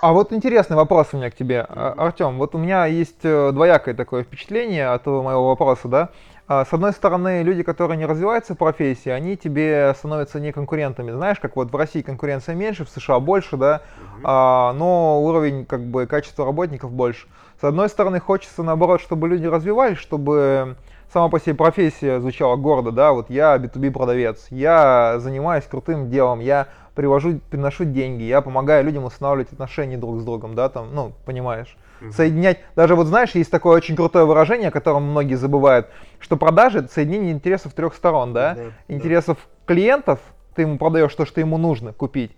А 0.00 0.12
вот 0.12 0.32
интересный 0.32 0.76
вопрос 0.76 1.08
у 1.12 1.16
меня 1.16 1.30
к 1.30 1.34
тебе, 1.34 1.66
mm-hmm. 1.68 1.94
Артем. 1.96 2.38
Вот 2.38 2.54
у 2.54 2.58
меня 2.58 2.86
есть 2.86 3.24
э, 3.24 3.50
двоякое 3.52 3.94
такое 3.94 4.22
впечатление 4.22 4.88
от 4.88 5.06
моего 5.06 5.48
вопроса, 5.48 5.88
да. 5.88 6.10
А, 6.48 6.64
с 6.64 6.72
одной 6.72 6.92
стороны, 6.92 7.42
люди, 7.42 7.62
которые 7.62 7.98
не 7.98 8.06
развиваются 8.06 8.54
в 8.54 8.58
профессии, 8.58 9.10
они 9.10 9.36
тебе 9.36 9.92
становятся 9.94 10.40
не 10.40 10.50
конкурентами. 10.50 11.10
Знаешь, 11.10 11.38
как 11.38 11.56
вот 11.56 11.70
в 11.70 11.76
России 11.76 12.00
конкуренция 12.00 12.54
меньше, 12.54 12.86
в 12.86 12.88
США 12.88 13.20
больше, 13.20 13.58
да, 13.58 13.82
угу. 13.98 14.22
а, 14.24 14.72
но 14.72 15.22
уровень 15.22 15.66
как 15.66 15.84
бы 15.84 16.06
качества 16.06 16.46
работников 16.46 16.90
больше. 16.90 17.26
С 17.60 17.64
одной 17.64 17.90
стороны, 17.90 18.18
хочется 18.18 18.62
наоборот, 18.62 19.02
чтобы 19.02 19.28
люди 19.28 19.44
развивались, 19.44 19.98
чтобы 19.98 20.76
сама 21.12 21.28
по 21.28 21.40
себе 21.40 21.54
профессия 21.54 22.20
звучала 22.20 22.56
гордо, 22.56 22.92
да, 22.92 23.12
вот 23.12 23.30
я 23.30 23.56
B2B 23.56 23.90
продавец, 23.90 24.46
я 24.50 25.18
занимаюсь 25.18 25.64
крутым 25.64 26.10
делом, 26.10 26.40
я 26.40 26.68
привожу, 26.94 27.40
приношу 27.50 27.84
деньги, 27.84 28.24
я 28.24 28.40
помогаю 28.40 28.84
людям 28.84 29.04
устанавливать 29.04 29.52
отношения 29.52 29.96
друг 29.96 30.20
с 30.20 30.24
другом, 30.24 30.54
да, 30.54 30.68
там, 30.68 30.94
ну, 30.94 31.12
понимаешь 31.24 31.76
угу. 32.00 32.12
соединять. 32.12 32.58
Даже 32.76 32.94
вот 32.94 33.06
знаешь, 33.06 33.30
есть 33.32 33.50
такое 33.50 33.76
очень 33.76 33.96
крутое 33.96 34.24
выражение, 34.24 34.68
о 34.68 34.72
котором 34.72 35.04
многие 35.04 35.34
забывают, 35.34 35.88
что 36.18 36.36
продажи 36.36 36.80
это 36.80 36.92
соединение 36.92 37.32
интересов 37.32 37.72
трех 37.72 37.94
сторон, 37.94 38.32
да? 38.32 38.54
да 38.54 38.62
интересов 38.88 39.38
клиентов, 39.66 40.18
ты 40.54 40.62
ему 40.62 40.78
продаешь 40.78 41.14
то, 41.14 41.24
что 41.24 41.40
ему 41.40 41.56
нужно 41.56 41.92
купить, 41.92 42.32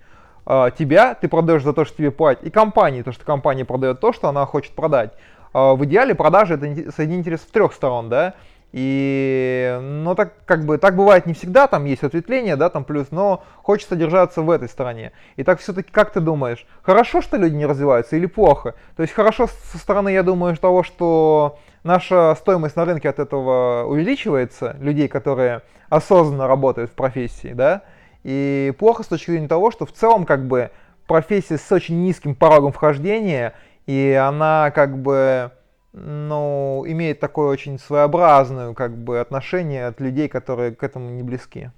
э, 0.46 0.70
тебя, 0.78 1.14
ты 1.14 1.28
продаешь 1.28 1.62
за 1.62 1.72
то, 1.72 1.84
что 1.84 1.96
тебе 1.96 2.10
платят, 2.10 2.44
и 2.44 2.50
компании, 2.50 3.02
то, 3.02 3.12
что 3.12 3.24
компания 3.24 3.64
продает 3.64 4.00
то, 4.00 4.12
что 4.12 4.28
она 4.28 4.44
хочет 4.46 4.72
продать. 4.72 5.12
Э, 5.54 5.74
в 5.74 5.84
идеале 5.84 6.14
продажи 6.14 6.54
это 6.54 6.66
соединение 6.92 7.20
интересов 7.20 7.50
трех 7.50 7.72
сторон, 7.72 8.08
да, 8.08 8.34
и, 8.72 9.78
ну, 9.82 10.14
так, 10.14 10.34
как 10.44 10.64
бы, 10.64 10.78
так 10.78 10.94
бывает 10.94 11.26
не 11.26 11.34
всегда, 11.34 11.66
там 11.66 11.84
есть 11.86 12.04
ответвление, 12.04 12.56
да, 12.56 12.68
там 12.68 12.84
плюс, 12.84 13.08
но 13.10 13.42
хочется 13.62 13.96
держаться 13.96 14.42
в 14.42 14.50
этой 14.50 14.68
стороне. 14.68 15.12
И 15.36 15.42
так 15.42 15.58
все-таки, 15.58 15.90
как 15.90 16.12
ты 16.12 16.20
думаешь, 16.20 16.66
хорошо, 16.82 17.20
что 17.20 17.36
люди 17.36 17.56
не 17.56 17.66
развиваются 17.66 18.16
или 18.16 18.26
плохо? 18.26 18.74
То 18.96 19.02
есть 19.02 19.12
хорошо 19.12 19.48
со 19.48 19.78
стороны, 19.78 20.10
я 20.10 20.22
думаю, 20.22 20.56
того, 20.56 20.82
что 20.84 21.58
наша 21.82 22.34
стоимость 22.36 22.76
на 22.76 22.84
рынке 22.84 23.08
от 23.08 23.18
этого 23.18 23.84
увеличивается, 23.86 24.76
людей, 24.78 25.08
которые 25.08 25.62
осознанно 25.88 26.46
работают 26.46 26.90
в 26.90 26.94
профессии, 26.94 27.52
да, 27.52 27.82
и 28.22 28.72
плохо 28.78 29.02
с 29.02 29.06
точки 29.06 29.32
зрения 29.32 29.48
того, 29.48 29.70
что 29.70 29.86
в 29.86 29.92
целом, 29.92 30.24
как 30.24 30.46
бы, 30.46 30.70
профессия 31.06 31.58
с 31.58 31.72
очень 31.72 32.04
низким 32.04 32.36
порогом 32.36 32.70
вхождения, 32.70 33.54
и 33.86 34.12
она, 34.12 34.70
как 34.70 34.96
бы, 34.96 35.50
ну, 35.92 36.84
имеет 36.86 37.20
такое 37.20 37.48
очень 37.48 37.78
своеобразное 37.78 38.74
как 38.74 38.96
бы 38.96 39.20
отношение 39.20 39.86
от 39.86 40.00
людей, 40.00 40.28
которые 40.28 40.74
к 40.74 40.82
этому 40.82 41.10
не 41.10 41.22
близки. 41.22 41.70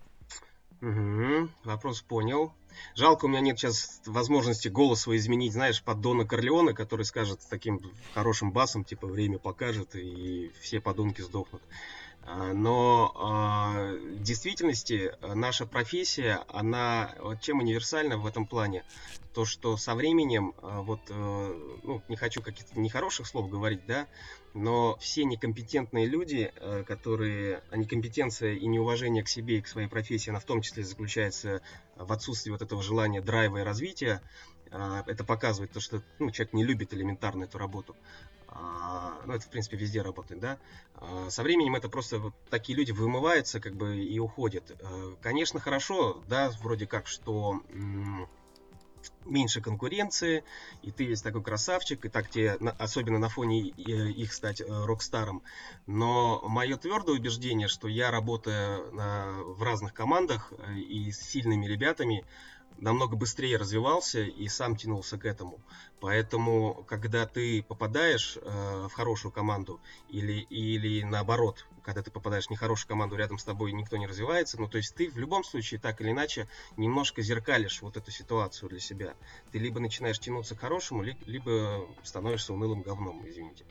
Угу, 0.80 1.48
вопрос 1.64 2.02
понял. 2.02 2.52
Жалко, 2.94 3.26
у 3.26 3.28
меня 3.28 3.40
нет 3.40 3.58
сейчас 3.58 4.00
возможности 4.06 4.68
голос 4.68 5.02
свой 5.02 5.18
изменить, 5.18 5.52
знаешь, 5.52 5.82
под 5.82 6.00
Дона 6.00 6.26
Корлеона, 6.26 6.74
который 6.74 7.04
скажет 7.04 7.42
с 7.42 7.46
таким 7.46 7.80
хорошим 8.14 8.50
басом, 8.50 8.84
типа, 8.84 9.06
время 9.06 9.38
покажет, 9.38 9.94
и 9.94 10.50
все 10.60 10.80
подонки 10.80 11.20
сдохнут. 11.20 11.62
А, 12.24 12.52
но 12.52 13.12
а, 13.16 13.94
в 13.94 14.22
действительности 14.22 15.12
а, 15.20 15.34
наша 15.34 15.66
профессия, 15.66 16.44
она 16.48 17.14
чем 17.40 17.58
универсальна 17.58 18.16
в 18.16 18.26
этом 18.26 18.46
плане? 18.46 18.84
То, 19.34 19.44
что 19.44 19.78
со 19.78 19.94
временем, 19.94 20.52
вот, 20.60 21.00
э, 21.08 21.78
ну, 21.84 22.02
не 22.08 22.16
хочу 22.16 22.42
каких-то 22.42 22.78
нехороших 22.78 23.26
слов 23.26 23.48
говорить, 23.48 23.80
да, 23.86 24.06
но 24.52 24.98
все 24.98 25.24
некомпетентные 25.24 26.04
люди, 26.04 26.52
которые, 26.86 27.62
а 27.70 27.78
некомпетенция 27.78 28.52
и 28.52 28.66
неуважение 28.66 29.24
к 29.24 29.28
себе 29.28 29.56
и 29.56 29.62
к 29.62 29.68
своей 29.68 29.88
профессии, 29.88 30.28
она 30.28 30.38
в 30.38 30.44
том 30.44 30.60
числе 30.60 30.82
заключается 30.84 31.62
в 31.96 32.12
отсутствии 32.12 32.50
вот 32.50 32.60
этого 32.60 32.82
желания 32.82 33.22
драйва 33.22 33.60
и 33.60 33.62
развития, 33.62 34.20
это 34.70 35.24
показывает 35.24 35.72
то, 35.72 35.80
что 35.80 36.02
ну, 36.18 36.30
человек 36.30 36.52
не 36.52 36.64
любит 36.64 36.92
элементарно 36.92 37.44
эту 37.44 37.56
работу. 37.56 37.96
А, 38.54 39.20
ну, 39.26 39.34
это, 39.34 39.44
в 39.44 39.48
принципе, 39.48 39.76
везде 39.76 40.02
работает, 40.02 40.40
да, 40.40 40.58
а, 40.96 41.30
со 41.30 41.42
временем 41.42 41.74
это 41.74 41.88
просто 41.88 42.18
вот 42.18 42.34
такие 42.50 42.76
люди 42.76 42.92
вымываются, 42.92 43.60
как 43.60 43.74
бы, 43.74 43.96
и 43.96 44.18
уходят. 44.18 44.76
А, 44.82 45.16
конечно, 45.22 45.58
хорошо, 45.60 46.22
да, 46.28 46.50
вроде 46.62 46.86
как, 46.86 47.06
что 47.06 47.62
меньше 49.24 49.60
конкуренции, 49.60 50.44
и 50.82 50.90
ты 50.90 51.04
весь 51.04 51.22
такой 51.22 51.42
красавчик, 51.42 52.04
и 52.04 52.08
так 52.08 52.28
тебе, 52.28 52.52
особенно 52.78 53.18
на 53.18 53.28
фоне 53.28 53.60
их 53.68 54.32
стать 54.32 54.60
э, 54.60 54.64
рок-старом. 54.68 55.42
Но 55.86 56.40
мое 56.46 56.76
твердое 56.76 57.16
убеждение, 57.16 57.68
что 57.68 57.88
я 57.88 58.10
работаю 58.10 58.92
на, 58.92 59.42
в 59.42 59.62
разных 59.62 59.94
командах 59.94 60.52
э, 60.56 60.74
и 60.74 61.10
с 61.10 61.20
сильными 61.20 61.66
ребятами, 61.66 62.24
намного 62.78 63.16
быстрее 63.16 63.56
развивался 63.56 64.20
и 64.20 64.48
сам 64.48 64.76
тянулся 64.76 65.18
к 65.18 65.24
этому. 65.24 65.60
Поэтому, 66.02 66.84
когда 66.88 67.26
ты 67.26 67.62
попадаешь 67.62 68.36
э, 68.42 68.86
в 68.88 68.92
хорошую 68.92 69.30
команду 69.30 69.80
или, 70.08 70.32
или 70.50 71.04
наоборот, 71.04 71.64
когда 71.84 72.02
ты 72.02 72.10
попадаешь 72.10 72.46
в 72.46 72.50
нехорошую 72.50 72.88
команду, 72.88 73.14
рядом 73.14 73.38
с 73.38 73.44
тобой 73.44 73.72
никто 73.72 73.96
не 73.96 74.08
развивается, 74.08 74.60
ну 74.60 74.66
то 74.66 74.78
есть 74.78 74.96
ты 74.96 75.08
в 75.08 75.16
любом 75.16 75.44
случае 75.44 75.78
так 75.78 76.00
или 76.00 76.10
иначе 76.10 76.48
немножко 76.76 77.22
зеркалишь 77.22 77.82
вот 77.82 77.96
эту 77.96 78.10
ситуацию 78.10 78.68
для 78.68 78.80
себя. 78.80 79.14
Ты 79.52 79.58
либо 79.58 79.78
начинаешь 79.78 80.18
тянуться 80.18 80.56
к 80.56 80.60
хорошему, 80.60 81.04
либо 81.26 81.86
становишься 82.02 82.52
унылым 82.52 82.82
говном, 82.82 83.22
извините. 83.28 83.64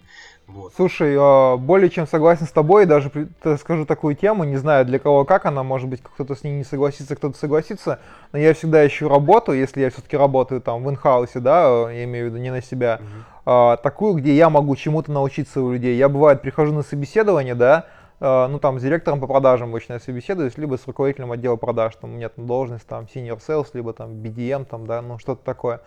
Вот. 0.48 0.74
Слушай, 0.76 1.16
а, 1.18 1.58
более 1.58 1.90
чем 1.90 2.08
согласен 2.08 2.46
с 2.46 2.52
тобой, 2.52 2.86
даже 2.86 3.12
скажу 3.60 3.86
такую 3.86 4.16
тему, 4.16 4.44
не 4.44 4.58
знаю 4.58 4.86
для 4.86 5.00
кого 5.00 5.26
как 5.26 5.46
она, 5.46 5.64
может 5.64 5.90
быть 5.90 6.02
кто-то 6.02 6.36
с 6.36 6.44
ней 6.44 6.54
не 6.54 6.64
согласится, 6.64 7.16
кто-то 7.16 7.38
согласится, 7.38 8.00
но 8.32 8.40
я 8.40 8.54
всегда 8.54 8.86
ищу 8.86 9.08
работу, 9.08 9.54
если 9.54 9.82
я 9.82 9.90
все-таки 9.90 10.18
работаю 10.18 10.62
там 10.62 10.84
в 10.84 10.90
инхаусе, 10.90 11.40
да, 11.40 11.92
я 11.92 12.04
имею 12.04 12.21
в 12.24 12.28
виду 12.28 12.38
не 12.38 12.52
на 12.52 12.62
себя, 12.62 13.02
uh-huh. 13.46 13.82
такую, 13.82 14.16
где 14.16 14.34
я 14.34 14.50
могу 14.50 14.76
чему-то 14.76 15.12
научиться 15.12 15.62
у 15.62 15.72
людей. 15.72 15.98
Я 15.98 16.10
бывает 16.10 16.42
прихожу 16.42 16.74
на 16.74 16.82
собеседование, 16.84 17.56
да, 17.56 17.86
а, 18.24 18.48
ну 18.48 18.60
там 18.60 18.80
с 18.80 18.84
директором 18.84 19.20
по 19.20 19.28
продажам 19.28 19.70
обычно 19.70 19.94
я 19.94 20.00
собеседуюсь, 20.00 20.58
либо 20.58 20.78
с 20.78 20.86
руководителем 20.86 21.32
отдела 21.32 21.56
продаж, 21.56 21.96
там 21.96 22.12
у 22.12 22.14
меня 22.14 22.30
там 22.30 22.46
должность 22.46 22.86
там 22.88 23.08
senior 23.14 23.40
sales, 23.46 23.68
либо 23.74 23.94
там 23.94 24.12
BDM, 24.12 24.66
там, 24.66 24.86
да, 24.86 25.02
ну 25.02 25.18
что-то 25.18 25.44
такое. 25.44 25.82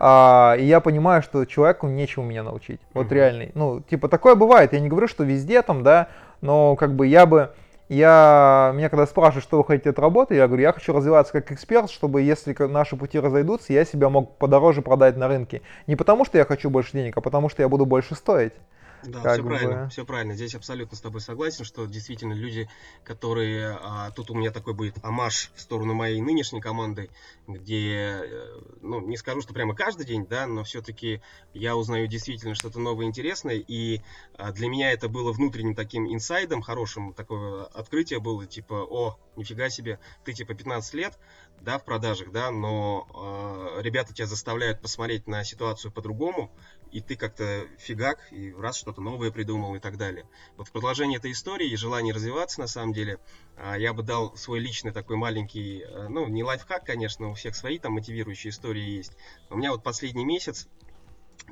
А, 0.00 0.56
и 0.58 0.64
я 0.64 0.80
понимаю, 0.80 1.22
что 1.22 1.44
человеку 1.44 1.86
нечему 1.86 2.26
меня 2.26 2.42
научить. 2.42 2.80
Вот 2.94 3.06
mm-hmm. 3.06 3.14
реальный. 3.14 3.52
Ну, 3.54 3.80
типа, 3.80 4.08
такое 4.08 4.36
бывает. 4.36 4.72
Я 4.72 4.80
не 4.80 4.88
говорю, 4.88 5.08
что 5.08 5.24
везде 5.24 5.60
там, 5.62 5.82
да, 5.82 6.08
но 6.40 6.76
как 6.76 6.94
бы 6.94 7.06
я 7.06 7.26
бы, 7.26 7.52
я, 7.88 8.72
меня 8.74 8.88
когда 8.88 9.06
спрашивают, 9.06 9.44
что 9.44 9.58
вы 9.58 9.64
хотите 9.64 9.90
от 9.90 9.98
работы, 9.98 10.34
я 10.34 10.46
говорю, 10.46 10.62
я 10.62 10.72
хочу 10.72 10.92
развиваться 10.92 11.32
как 11.32 11.50
эксперт, 11.52 11.90
чтобы 11.90 12.22
если 12.22 12.54
наши 12.66 12.96
пути 12.96 13.18
разойдутся, 13.18 13.72
я 13.72 13.84
себя 13.84 14.10
мог 14.10 14.36
подороже 14.36 14.82
продать 14.82 15.16
на 15.16 15.28
рынке. 15.28 15.62
Не 15.86 15.96
потому, 15.96 16.24
что 16.24 16.38
я 16.38 16.44
хочу 16.44 16.68
больше 16.70 16.92
денег, 16.92 17.16
а 17.16 17.20
потому, 17.20 17.48
что 17.48 17.62
я 17.62 17.68
буду 17.68 17.86
больше 17.86 18.14
стоить. 18.14 18.52
Да, 19.04 19.22
как 19.22 19.34
все 19.34 19.42
бы... 19.42 19.48
правильно, 19.48 19.88
все 19.88 20.04
правильно. 20.04 20.34
Здесь 20.34 20.54
абсолютно 20.54 20.96
с 20.96 21.00
тобой 21.00 21.20
согласен, 21.20 21.64
что 21.64 21.86
действительно 21.86 22.32
люди, 22.32 22.68
которые... 23.04 23.78
А, 23.80 24.10
тут 24.10 24.30
у 24.30 24.34
меня 24.34 24.50
такой 24.50 24.74
будет 24.74 24.96
амаш 25.02 25.50
в 25.54 25.60
сторону 25.60 25.94
моей 25.94 26.20
нынешней 26.20 26.60
команды, 26.60 27.10
где, 27.46 28.22
э, 28.24 28.60
ну, 28.80 29.00
не 29.00 29.16
скажу, 29.16 29.40
что 29.40 29.54
прямо 29.54 29.74
каждый 29.74 30.06
день, 30.06 30.26
да, 30.26 30.46
но 30.46 30.64
все-таки 30.64 31.22
я 31.54 31.76
узнаю 31.76 32.06
действительно 32.08 32.54
что-то 32.54 32.80
новое 32.80 33.06
интересное, 33.06 33.56
и 33.56 34.02
а, 34.36 34.52
для 34.52 34.68
меня 34.68 34.92
это 34.92 35.08
было 35.08 35.32
внутренним 35.32 35.74
таким 35.74 36.12
инсайдом, 36.12 36.62
хорошим. 36.62 37.12
Такое 37.12 37.64
открытие 37.64 38.20
было, 38.20 38.46
типа, 38.46 38.86
о, 38.88 39.18
нифига 39.36 39.70
себе, 39.70 39.98
ты 40.24 40.32
типа 40.32 40.54
15 40.54 40.94
лет, 40.94 41.18
да, 41.60 41.78
в 41.78 41.84
продажах, 41.84 42.30
да, 42.32 42.50
но 42.50 43.06
э, 43.78 43.82
ребята 43.82 44.14
тебя 44.14 44.26
заставляют 44.26 44.80
посмотреть 44.80 45.26
на 45.26 45.44
ситуацию 45.44 45.92
по-другому, 45.92 46.50
и 46.92 47.00
ты 47.00 47.16
как-то 47.16 47.66
фигак, 47.78 48.18
и 48.32 48.52
раз 48.52 48.78
что-то 48.78 49.00
новое 49.00 49.30
придумал 49.30 49.74
и 49.74 49.78
так 49.78 49.96
далее. 49.96 50.26
Вот 50.56 50.68
в 50.68 50.72
продолжении 50.72 51.18
этой 51.18 51.32
истории 51.32 51.68
и 51.68 51.76
желание 51.76 52.14
развиваться, 52.14 52.60
на 52.60 52.66
самом 52.66 52.92
деле, 52.92 53.18
э, 53.56 53.74
я 53.78 53.92
бы 53.92 54.02
дал 54.02 54.36
свой 54.36 54.60
личный 54.60 54.92
такой 54.92 55.16
маленький, 55.16 55.82
э, 55.82 56.08
ну, 56.08 56.26
не 56.28 56.42
лайфхак, 56.42 56.84
конечно, 56.84 57.30
у 57.30 57.34
всех 57.34 57.54
свои 57.54 57.78
там 57.78 57.92
мотивирующие 57.92 58.50
истории 58.50 58.82
есть. 58.82 59.12
У 59.50 59.56
меня 59.56 59.72
вот 59.72 59.82
последний 59.82 60.24
месяц, 60.24 60.68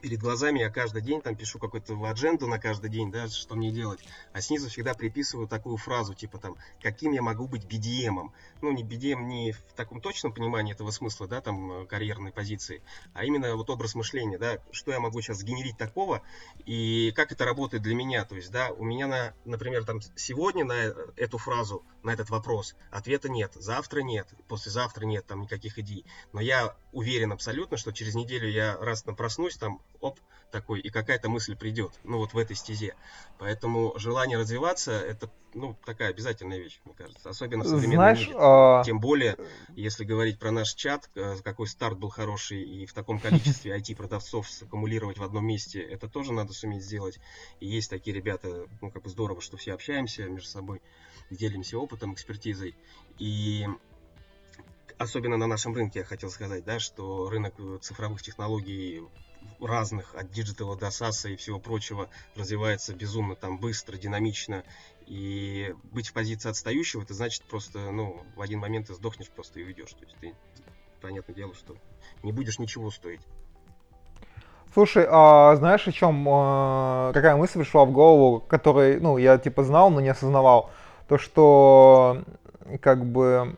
перед 0.01 0.21
глазами 0.21 0.61
я 0.61 0.71
каждый 0.71 1.03
день 1.03 1.21
там 1.21 1.37
пишу 1.37 1.59
какую-то 1.59 1.95
адженду 2.07 2.47
на 2.47 2.59
каждый 2.59 2.91
день, 2.91 3.11
да, 3.11 3.29
что 3.29 3.57
мне 3.57 3.71
делать. 3.71 4.01
А 4.33 4.41
снизу 4.41 4.69
всегда 4.69 4.95
приписываю 4.95 5.49
такую 5.49 5.77
фразу, 5.77 6.15
типа 6.15 6.39
там, 6.39 6.57
каким 6.81 7.13
я 7.13 7.23
могу 7.23 7.47
быть 7.49 7.65
BDM. 7.65 8.31
Ну, 8.63 8.73
не 8.73 8.83
BDM 8.83 9.25
не 9.25 9.53
в 9.53 9.61
таком 9.75 10.01
точном 10.01 10.33
понимании 10.33 10.73
этого 10.73 10.91
смысла, 10.91 11.27
да, 11.27 11.41
там, 11.41 11.73
э, 11.73 11.87
карьерной 11.87 12.33
позиции, 12.33 12.83
а 13.15 13.25
именно 13.25 13.55
вот 13.57 13.71
образ 13.71 13.95
мышления, 13.95 14.39
да, 14.39 14.59
что 14.71 14.93
я 14.93 15.01
могу 15.01 15.21
сейчас 15.21 15.39
сгенерить 15.39 15.77
такого, 15.77 16.23
и 16.65 17.13
как 17.15 17.33
это 17.33 17.45
работает 17.45 17.83
для 17.83 17.95
меня. 17.95 18.25
То 18.25 18.37
есть, 18.37 18.51
да, 18.51 18.71
у 18.71 18.85
меня, 18.85 19.07
на, 19.07 19.35
например, 19.45 19.85
там 19.85 20.01
сегодня 20.15 20.65
на 20.65 20.75
эту 21.17 21.39
фразу, 21.39 21.85
на 22.03 22.11
этот 22.11 22.31
вопрос 22.31 22.77
ответа 22.91 23.29
нет, 23.29 23.53
завтра 23.55 24.01
нет, 24.01 24.29
послезавтра 24.49 25.05
нет, 25.05 25.27
там 25.27 25.43
никаких 25.43 25.79
идей. 25.79 26.05
Но 26.33 26.41
я 26.41 26.77
уверен 26.97 27.31
абсолютно, 27.33 27.77
что 27.77 27.93
через 27.93 28.15
неделю 28.15 28.49
я 28.49 28.79
раз 28.79 29.03
там 29.03 29.15
проснусь, 29.15 29.57
там 29.57 29.83
оп, 30.01 30.19
такой, 30.51 30.81
и 30.81 30.89
какая-то 30.89 31.29
мысль 31.29 31.55
придет, 31.55 31.93
ну 32.05 32.17
вот 32.17 32.33
в 32.33 32.39
этой 32.39 32.57
стезе. 32.57 32.95
Поэтому 33.39 33.93
желание 33.99 34.39
развиваться, 34.39 34.93
это, 34.93 35.29
ну, 35.53 35.77
такая 35.85 36.09
обязательная 36.09 36.57
вещь, 36.57 36.81
мне 36.87 36.95
кажется, 36.95 37.29
особенно 37.29 37.65
в 37.65 37.67
современном 37.67 37.97
Знаешь, 37.97 38.29
мире. 38.29 38.39
А... 38.41 38.83
Тем 38.83 38.99
более, 38.99 39.37
если 39.75 40.05
говорить 40.05 40.39
про 40.39 40.51
наш 40.51 40.73
чат, 40.73 41.11
э, 41.17 41.37
какой 41.45 41.67
старт 41.67 41.99
был 41.99 42.09
хороший, 42.09 42.63
и 42.63 42.87
в 42.87 42.95
таком 42.95 43.21
количестве 43.21 43.77
IT-продавцов 43.79 44.49
саккумулировать 44.49 45.19
в 45.19 45.23
одном 45.23 45.47
месте, 45.47 45.83
это 45.83 46.09
тоже 46.09 46.33
надо 46.33 46.55
суметь 46.55 46.83
сделать. 46.83 47.19
И 47.61 47.67
есть 47.67 47.91
такие 47.91 48.17
ребята, 48.17 48.69
ну, 48.81 48.91
как 48.91 49.03
бы 49.03 49.11
здорово, 49.11 49.43
что 49.43 49.59
все 49.59 49.75
общаемся 49.75 50.23
между 50.25 50.49
собой, 50.49 50.81
делимся 51.29 51.79
опытом, 51.79 52.15
экспертизой. 52.15 52.75
И 53.19 53.67
особенно 54.99 55.37
на 55.37 55.47
нашем 55.47 55.75
рынке, 55.75 56.01
я 56.01 56.05
хотел 56.05 56.31
сказать, 56.31 56.65
да, 56.65 56.79
что 56.79 57.29
рынок 57.31 57.55
цифровых 57.81 58.23
технологий 58.23 59.03
разных, 59.61 60.15
от 60.15 60.31
digital 60.31 60.71
а 60.71 60.77
до 60.77 60.87
SaaS 60.87 61.33
и 61.33 61.37
всего 61.37 61.59
прочего, 61.59 62.09
развивается 62.35 62.95
безумно 62.95 63.37
там 63.37 63.59
быстро, 63.59 63.97
динамично. 63.97 64.65
И 65.07 65.75
быть 65.93 66.09
в 66.09 66.13
позиции 66.13 66.49
отстающего, 66.49 67.03
это 67.03 67.15
значит 67.15 67.45
просто, 67.45 67.91
ну, 67.91 68.23
в 68.35 68.41
один 68.41 68.59
момент 68.59 68.89
ты 68.89 68.95
сдохнешь 68.95 69.31
просто 69.31 69.61
и 69.61 69.65
уйдешь. 69.65 69.93
То 69.93 70.05
есть 70.05 70.17
ты, 70.21 70.35
понятное 71.01 71.35
дело, 71.35 71.55
что 71.55 71.77
не 72.23 72.33
будешь 72.33 72.59
ничего 72.59 72.91
стоить. 72.91 73.21
Слушай, 74.75 75.07
а 75.09 75.55
знаешь, 75.57 75.87
о 75.87 75.93
чем, 75.93 76.27
а, 76.29 77.13
какая 77.15 77.37
мысль 77.37 77.61
пришла 77.61 77.85
в 77.85 77.93
голову, 77.93 78.41
которой, 78.41 79.01
ну, 79.01 79.17
я 79.17 79.39
типа 79.39 79.63
знал, 79.63 79.91
но 79.91 80.01
не 80.01 80.09
осознавал, 80.09 80.71
то 81.09 81.17
что, 81.17 82.25
как 82.83 83.07
бы, 83.07 83.57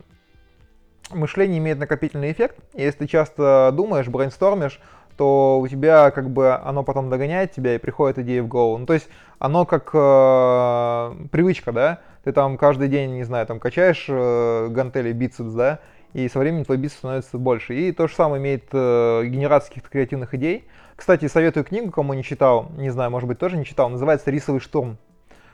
мышление 1.11 1.59
имеет 1.59 1.77
накопительный 1.77 2.31
эффект. 2.31 2.57
Если 2.73 2.99
ты 2.99 3.07
часто 3.07 3.71
думаешь, 3.73 4.07
брейнстормишь, 4.07 4.79
то 5.17 5.59
у 5.59 5.67
тебя 5.67 6.11
как 6.11 6.29
бы 6.29 6.53
оно 6.55 6.83
потом 6.83 7.09
догоняет 7.09 7.51
тебя 7.51 7.75
и 7.75 7.77
приходит 7.77 8.19
идея 8.19 8.41
в 8.41 8.47
голову. 8.47 8.77
Ну, 8.77 8.85
то 8.85 8.93
есть 8.93 9.09
оно 9.37 9.65
как 9.65 9.89
э, 9.93 11.27
привычка, 11.31 11.73
да? 11.73 11.99
Ты 12.23 12.31
там 12.31 12.57
каждый 12.57 12.87
день, 12.87 13.15
не 13.15 13.23
знаю, 13.23 13.45
там 13.45 13.59
качаешь 13.59 14.05
э, 14.07 14.67
гантели, 14.69 15.11
бицепс, 15.11 15.51
да? 15.51 15.79
И 16.13 16.29
со 16.29 16.39
временем 16.39 16.63
твой 16.63 16.77
бицепс 16.77 16.99
становится 16.99 17.37
больше. 17.37 17.75
И 17.75 17.91
то 17.91 18.07
же 18.07 18.15
самое 18.15 18.41
имеет 18.41 18.69
э, 18.71 19.25
генерация 19.25 19.69
каких-то 19.69 19.89
креативных 19.89 20.33
идей. 20.35 20.69
Кстати, 20.95 21.27
советую 21.27 21.65
книгу, 21.65 21.91
кому 21.91 22.13
не 22.13 22.23
читал, 22.23 22.71
не 22.77 22.89
знаю, 22.89 23.11
может 23.11 23.27
быть, 23.27 23.39
тоже 23.39 23.57
не 23.57 23.65
читал, 23.65 23.89
называется 23.89 24.31
«Рисовый 24.31 24.61
штурм». 24.61 24.97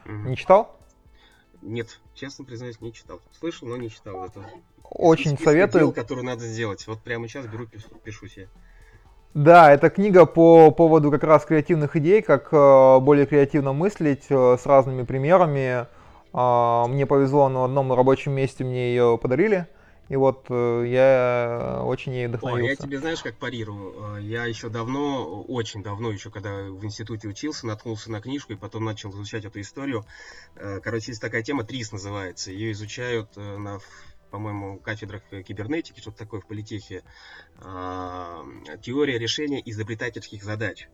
Mm-hmm. 0.06 0.30
Не 0.30 0.38
читал? 0.38 0.76
Нет, 1.64 2.00
честно 2.14 2.46
признаюсь, 2.46 2.80
не 2.82 2.94
читал. 2.94 3.20
Слышал, 3.32 3.68
но 3.68 3.78
не 3.78 3.90
читал. 3.90 4.26
Это 4.26 4.42
очень 4.89 5.38
советую. 5.38 5.86
Дел, 5.86 5.94
которые 5.94 6.25
надо 6.25 6.46
сделать. 6.46 6.86
Вот 6.88 7.01
прямо 7.01 7.27
сейчас 7.27 7.46
беру, 7.48 7.65
пишу, 7.65 7.89
пишу 8.04 8.27
себе. 8.27 8.48
Да, 9.36 9.74
это 9.74 9.89
книга 9.89 10.25
по 10.25 10.72
поводу 10.72 11.12
как 11.12 11.25
раз 11.25 11.44
креативных 11.44 11.98
идей, 11.98 12.22
как 12.22 12.48
э, 12.54 13.00
более 13.01 13.25
креативно 13.25 13.74
мыслить 13.74 14.24
э, 14.30 14.58
с 14.58 14.65
разными 14.65 15.04
примерами. 15.04 15.88
Э, 16.34 16.88
мне 16.88 17.06
повезло, 17.06 17.50
на 17.50 17.65
одном 17.65 17.92
рабочем 17.92 18.32
месте 18.32 18.63
мне 18.63 18.92
ее 18.92 19.20
подарили. 19.22 19.68
И 20.08 20.15
вот 20.15 20.46
э, 20.50 20.86
я 20.88 21.82
очень 21.84 22.13
ей 22.13 22.27
вдохновился. 22.27 22.63
О, 22.63 22.70
я 22.70 22.75
тебе 22.77 23.00
знаешь, 23.00 23.22
как 23.22 23.36
парирую. 23.36 24.22
Я 24.22 24.46
еще 24.46 24.70
давно, 24.70 25.42
очень 25.42 25.84
давно, 25.84 26.12
еще 26.12 26.32
когда 26.32 26.51
в 26.51 26.86
институте 26.86 27.27
учился, 27.27 27.68
наткнулся 27.68 28.12
на 28.12 28.22
книжку 28.22 28.54
и 28.54 28.56
потом 28.56 28.86
начал 28.86 29.10
изучать 29.10 29.44
эту 29.44 29.60
историю. 29.60 30.06
Короче, 30.56 31.12
есть 31.12 31.22
такая 31.22 31.44
тема, 31.44 31.65
ТРИС 31.65 31.92
называется. 31.92 32.51
Ее 32.51 32.72
изучают 32.72 33.36
на 33.36 33.80
по-моему, 34.32 34.79
кафедрах 34.79 35.24
кибернетики, 35.46 36.00
что-то 36.00 36.17
такое 36.17 36.41
в 36.41 36.48
политехе, 36.48 37.03
а, 37.58 38.46
теория 38.82 39.17
решения 39.17 39.62
изобретательских 39.63 40.44
задач. 40.44 40.88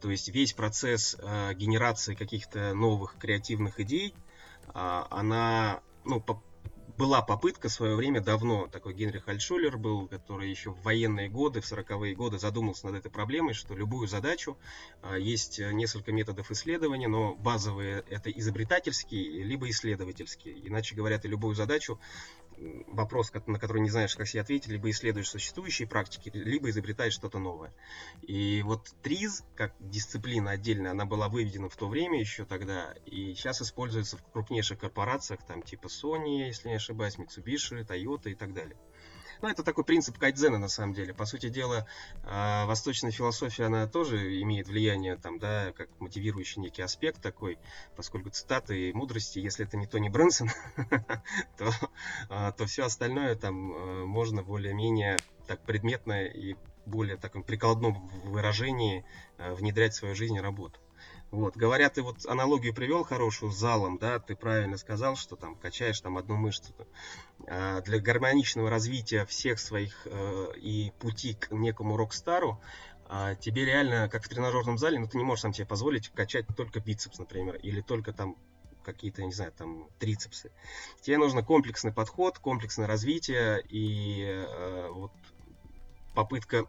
То 0.00 0.10
есть 0.10 0.28
весь 0.28 0.52
процесс 0.52 1.16
а, 1.18 1.54
генерации 1.54 2.14
каких-то 2.14 2.74
новых 2.74 3.16
креативных 3.18 3.80
идей, 3.80 4.14
а, 4.68 5.06
она, 5.10 5.80
ну, 6.04 6.22
была 6.98 7.22
попытка 7.22 7.68
в 7.68 7.72
свое 7.72 7.96
время 7.96 8.20
давно, 8.20 8.68
такой 8.68 8.94
Генрих 8.94 9.26
Альтшулер 9.26 9.78
был, 9.78 10.06
который 10.06 10.48
еще 10.48 10.70
в 10.70 10.82
военные 10.82 11.28
годы, 11.28 11.60
в 11.60 11.64
40-е 11.64 12.14
годы 12.14 12.38
задумался 12.38 12.86
над 12.86 12.96
этой 12.96 13.10
проблемой, 13.10 13.54
что 13.54 13.74
любую 13.74 14.06
задачу, 14.06 14.56
есть 15.18 15.58
несколько 15.58 16.12
методов 16.12 16.52
исследования, 16.52 17.08
но 17.08 17.34
базовые 17.34 18.04
это 18.10 18.30
изобретательские, 18.30 19.42
либо 19.42 19.68
исследовательские. 19.70 20.68
Иначе 20.68 20.94
говоря, 20.94 21.18
ты 21.18 21.26
любую 21.26 21.56
задачу 21.56 21.98
вопрос, 22.88 23.32
на 23.46 23.58
который 23.58 23.82
не 23.82 23.90
знаешь, 23.90 24.16
как 24.16 24.26
себе 24.26 24.42
ответить, 24.42 24.68
либо 24.68 24.90
исследуешь 24.90 25.28
существующие 25.28 25.88
практики, 25.88 26.30
либо 26.32 26.70
изобретаешь 26.70 27.14
что-то 27.14 27.38
новое. 27.38 27.72
И 28.22 28.62
вот 28.62 28.92
ТРИЗ, 29.02 29.44
как 29.56 29.74
дисциплина 29.80 30.50
отдельная, 30.50 30.92
она 30.92 31.04
была 31.04 31.28
выведена 31.28 31.68
в 31.68 31.76
то 31.76 31.88
время 31.88 32.20
еще 32.20 32.44
тогда, 32.44 32.94
и 33.06 33.34
сейчас 33.34 33.62
используется 33.62 34.16
в 34.16 34.24
крупнейших 34.32 34.78
корпорациях, 34.78 35.44
там 35.46 35.62
типа 35.62 35.86
Sony, 35.86 36.46
если 36.46 36.68
не 36.68 36.76
ошибаюсь, 36.76 37.16
Mitsubishi, 37.16 37.86
Toyota 37.86 38.30
и 38.30 38.34
так 38.34 38.54
далее. 38.54 38.76
Ну, 39.42 39.48
это 39.48 39.62
такой 39.62 39.84
принцип 39.84 40.18
кайдзена, 40.18 40.58
на 40.58 40.68
самом 40.68 40.94
деле. 40.94 41.14
По 41.14 41.24
сути 41.24 41.48
дела, 41.48 41.86
э, 42.24 42.64
восточная 42.66 43.10
философия, 43.10 43.64
она 43.64 43.86
тоже 43.86 44.40
имеет 44.42 44.68
влияние, 44.68 45.16
там, 45.16 45.38
да, 45.38 45.72
как 45.72 45.88
мотивирующий 46.00 46.60
некий 46.60 46.82
аспект 46.82 47.20
такой, 47.20 47.58
поскольку 47.96 48.30
цитаты 48.30 48.90
и 48.90 48.92
мудрости, 48.92 49.38
если 49.38 49.66
это 49.66 49.76
не 49.76 49.86
Тони 49.86 50.08
Брэнсон, 50.08 50.50
то, 51.58 51.70
э, 52.30 52.52
то 52.56 52.66
все 52.66 52.84
остальное 52.84 53.34
там 53.34 53.72
э, 53.72 54.04
можно 54.04 54.42
более-менее 54.42 55.18
так 55.46 55.60
предметно 55.64 56.24
и 56.24 56.56
более 56.86 57.16
таком 57.16 57.42
прикладном 57.42 58.08
выражении 58.24 59.04
внедрять 59.38 59.94
в 59.94 59.96
свою 59.96 60.14
жизнь 60.14 60.36
и 60.36 60.40
работу. 60.40 60.80
Вот, 61.34 61.56
говорят, 61.56 61.94
ты 61.94 62.02
вот 62.02 62.24
аналогию 62.26 62.72
привел 62.72 63.02
хорошую 63.02 63.50
с 63.50 63.56
залом, 63.56 63.98
да, 63.98 64.20
ты 64.20 64.36
правильно 64.36 64.76
сказал, 64.76 65.16
что 65.16 65.34
там 65.34 65.56
качаешь 65.56 66.00
там 66.00 66.16
одну 66.16 66.36
мышцу. 66.36 66.72
А 67.48 67.80
для 67.80 67.98
гармоничного 67.98 68.70
развития 68.70 69.26
всех 69.26 69.58
своих 69.58 70.06
э, 70.06 70.52
и 70.58 70.92
пути 71.00 71.34
к 71.34 71.50
некому 71.50 71.96
рок-стару, 71.96 72.60
э, 73.10 73.34
тебе 73.40 73.64
реально, 73.64 74.08
как 74.08 74.22
в 74.22 74.28
тренажерном 74.28 74.78
зале, 74.78 75.00
ну 75.00 75.08
ты 75.08 75.18
не 75.18 75.24
можешь 75.24 75.42
сам 75.42 75.52
себе 75.52 75.66
позволить 75.66 76.08
качать 76.10 76.46
только 76.56 76.78
бицепс, 76.78 77.18
например, 77.18 77.56
или 77.56 77.80
только 77.80 78.12
там 78.12 78.36
какие-то, 78.84 79.24
не 79.24 79.32
знаю, 79.32 79.50
там 79.50 79.88
трицепсы. 79.98 80.52
Тебе 81.00 81.18
нужно 81.18 81.42
комплексный 81.42 81.92
подход, 81.92 82.38
комплексное 82.38 82.86
развитие 82.86 83.60
и 83.68 84.22
э, 84.24 84.88
вот 84.88 85.10
попытка 86.14 86.66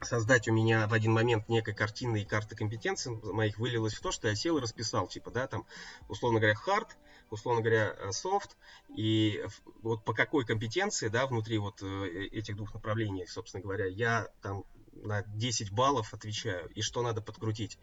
создать 0.00 0.48
у 0.48 0.52
меня 0.52 0.86
в 0.86 0.92
один 0.92 1.12
момент 1.12 1.48
некой 1.48 1.74
картины 1.74 2.22
и 2.22 2.24
карты 2.24 2.56
компетенций 2.56 3.12
моих 3.22 3.58
вылилось 3.58 3.94
в 3.94 4.00
то, 4.00 4.12
что 4.12 4.28
я 4.28 4.34
сел 4.34 4.58
и 4.58 4.60
расписал, 4.60 5.06
типа, 5.08 5.30
да, 5.30 5.46
там, 5.46 5.66
условно 6.08 6.40
говоря, 6.40 6.56
hard, 6.66 6.88
условно 7.30 7.62
говоря, 7.62 7.96
soft, 8.10 8.50
э, 8.50 8.92
и 8.96 9.44
вот 9.82 10.04
по 10.04 10.12
какой 10.12 10.44
компетенции, 10.44 11.08
да, 11.08 11.26
внутри 11.26 11.58
вот 11.58 11.82
э, 11.82 12.28
этих 12.32 12.56
двух 12.56 12.74
направлений, 12.74 13.26
собственно 13.26 13.62
говоря, 13.62 13.86
я 13.86 14.28
там 14.42 14.64
на 15.02 15.22
10 15.22 15.72
баллов 15.72 16.14
отвечаю, 16.14 16.68
и 16.74 16.82
что 16.82 17.02
надо 17.02 17.20
подкрутить. 17.20 17.78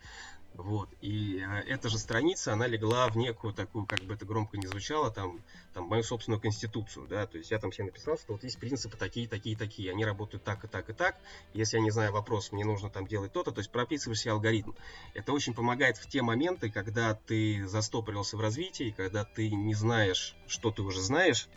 Вот. 0.56 0.90
И 1.02 1.42
а, 1.42 1.62
эта 1.62 1.90
же 1.90 1.98
страница, 1.98 2.54
она 2.54 2.68
легла 2.68 3.08
в 3.08 3.18
некую 3.18 3.54
такую, 3.54 3.88
как 3.88 4.02
бы 4.02 4.14
это 4.14 4.26
громко 4.26 4.58
не 4.58 4.68
звучало, 4.68 5.10
там, 5.10 5.40
там 5.74 5.86
мою 5.86 6.04
собственную 6.04 6.40
конституцию, 6.40 7.08
да, 7.08 7.26
то 7.26 7.40
есть 7.40 7.50
я 7.50 7.58
там 7.58 7.72
себе 7.72 7.86
написал, 7.86 8.18
что 8.18 8.34
вот 8.34 8.44
есть 8.44 8.60
принципы 8.60 8.96
такие, 8.96 9.28
такие, 9.28 9.58
такие, 9.58 9.92
они 9.92 10.06
работают 10.06 10.44
так 10.44 10.64
и 10.64 10.68
так 10.68 10.90
и 10.90 10.94
так, 10.94 11.20
если 11.54 11.78
я 11.78 11.84
не 11.84 11.90
знаю 11.90 12.12
вопрос, 12.12 12.52
мне 12.52 12.66
нужно 12.66 12.92
там 12.92 13.08
делать 13.08 13.34
то-то, 13.34 13.52
то 13.52 13.60
есть 13.60 13.72
прописываешь 13.72 14.20
себе 14.20 14.34
алгоритм. 14.34 14.74
Это 15.16 15.34
очень 15.34 15.56
помогает 15.56 15.98
в 15.98 16.08
те 16.08 16.22
моменты, 16.22 16.70
когда 16.70 17.16
ты 17.16 17.66
застопорился 17.66 18.38
в 18.38 18.42
развитии, 18.42 18.94
когда 18.96 19.26
ты 19.26 19.50
не 19.50 19.74
знаешь, 19.74 20.36
что 20.46 20.70
ты 20.70 20.84
уже 20.84 21.02
знаешь, 21.02 21.48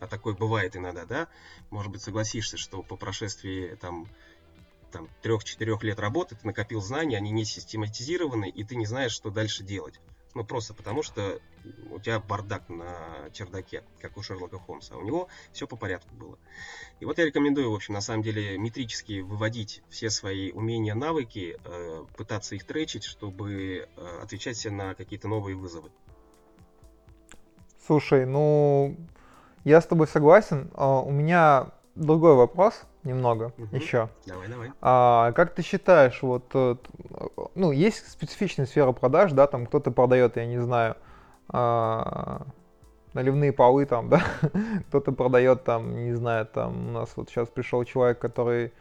а 0.00 0.06
такое 0.06 0.34
бывает 0.34 0.76
иногда, 0.76 1.04
да, 1.04 1.28
может 1.70 1.92
быть 1.92 2.02
согласишься, 2.02 2.56
что 2.56 2.82
по 2.82 2.96
прошествии 2.96 3.76
там 3.80 4.08
там, 4.92 5.08
трех-четырех 5.22 5.82
лет 5.82 5.98
работы 5.98 6.36
ты 6.36 6.46
накопил 6.46 6.80
знания, 6.80 7.16
они 7.16 7.30
не 7.30 7.44
систематизированы, 7.44 8.48
и 8.48 8.64
ты 8.64 8.76
не 8.76 8.86
знаешь, 8.86 9.12
что 9.12 9.30
дальше 9.30 9.62
делать. 9.62 10.00
Ну, 10.34 10.44
просто 10.44 10.74
потому 10.74 11.02
что 11.02 11.40
у 11.90 11.98
тебя 11.98 12.20
бардак 12.20 12.68
на 12.68 13.30
чердаке, 13.32 13.82
как 14.00 14.18
у 14.18 14.22
Шерлока 14.22 14.58
Холмса, 14.58 14.94
а 14.94 14.98
у 14.98 15.02
него 15.02 15.28
все 15.52 15.66
по 15.66 15.76
порядку 15.76 16.14
было. 16.14 16.38
И 17.00 17.06
вот 17.06 17.16
я 17.16 17.24
рекомендую, 17.24 17.70
в 17.70 17.74
общем, 17.74 17.94
на 17.94 18.02
самом 18.02 18.22
деле, 18.22 18.58
метрически 18.58 19.20
выводить 19.20 19.82
все 19.88 20.10
свои 20.10 20.52
умения, 20.52 20.94
навыки, 20.94 21.56
э, 21.64 22.04
пытаться 22.18 22.54
их 22.54 22.64
тречить, 22.64 23.04
чтобы 23.04 23.88
э, 23.96 24.20
отвечать 24.22 24.58
себе 24.58 24.74
на 24.74 24.94
какие-то 24.94 25.26
новые 25.26 25.56
вызовы. 25.56 25.90
Слушай, 27.86 28.26
ну, 28.26 28.94
я 29.64 29.80
с 29.80 29.86
тобой 29.86 30.06
согласен. 30.06 30.70
Uh, 30.74 31.02
у 31.02 31.10
меня 31.12 31.70
другой 31.94 32.34
вопрос 32.34 32.82
немного 33.06 33.52
угу. 33.56 33.74
еще. 33.74 34.08
Давай, 34.26 34.48
давай. 34.48 34.72
А, 34.82 35.32
как 35.32 35.54
ты 35.54 35.62
считаешь, 35.62 36.20
вот, 36.22 36.44
э, 36.54 36.76
ну, 37.54 37.72
есть 37.72 38.10
специфичная 38.10 38.66
сфера 38.66 38.92
продаж, 38.92 39.32
да, 39.32 39.46
там 39.46 39.66
кто-то 39.66 39.90
продает, 39.90 40.36
я 40.36 40.46
не 40.46 40.58
знаю, 40.58 40.96
а, 41.48 42.42
наливные 43.14 43.52
полы 43.52 43.86
там, 43.86 44.08
да, 44.10 44.22
кто-то 44.88 45.12
продает 45.12 45.64
там, 45.64 46.04
не 46.04 46.14
знаю, 46.14 46.46
там 46.46 46.88
у 46.88 46.92
нас 46.92 47.12
вот 47.16 47.30
сейчас 47.30 47.48
пришел 47.48 47.84
человек, 47.84 48.18
который 48.18 48.72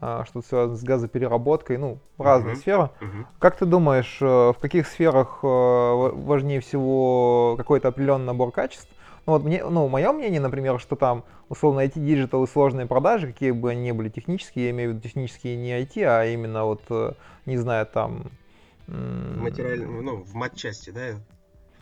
а, 0.00 0.24
что-то 0.24 0.46
связано 0.46 0.76
с 0.76 0.84
газопереработкой, 0.84 1.78
ну, 1.78 1.98
разные 2.18 2.54
uh-huh. 2.54 2.58
сферы. 2.58 2.82
Uh-huh. 3.00 3.26
Как 3.40 3.56
ты 3.56 3.66
думаешь, 3.66 4.18
э, 4.20 4.24
в 4.24 4.56
каких 4.60 4.86
сферах 4.86 5.40
э, 5.42 5.46
важнее 5.46 6.60
всего 6.60 7.56
какой-то 7.56 7.88
определенный 7.88 8.26
набор 8.26 8.52
качеств, 8.52 8.88
ну, 9.28 9.34
вот 9.34 9.44
мне, 9.44 9.62
ну, 9.62 9.88
мое 9.88 10.10
мнение, 10.10 10.40
например, 10.40 10.80
что 10.80 10.96
там, 10.96 11.22
условно, 11.50 11.80
IT 11.80 12.00
digital 12.00 12.44
и 12.44 12.46
сложные 12.46 12.86
продажи, 12.86 13.26
какие 13.26 13.50
бы 13.50 13.72
они 13.72 13.82
ни 13.82 13.92
были 13.92 14.08
технические, 14.08 14.64
я 14.64 14.70
имею 14.70 14.88
в 14.88 14.92
виду 14.94 15.02
технические 15.02 15.56
не 15.56 15.78
IT, 15.82 16.02
а 16.02 16.24
именно 16.24 16.64
вот, 16.64 16.80
э, 16.88 17.12
не 17.44 17.58
знаю, 17.58 17.84
там... 17.84 18.30
Материально, 18.86 20.00
ну, 20.00 20.16
в 20.22 20.32
матчасти, 20.32 20.88
да? 20.88 21.20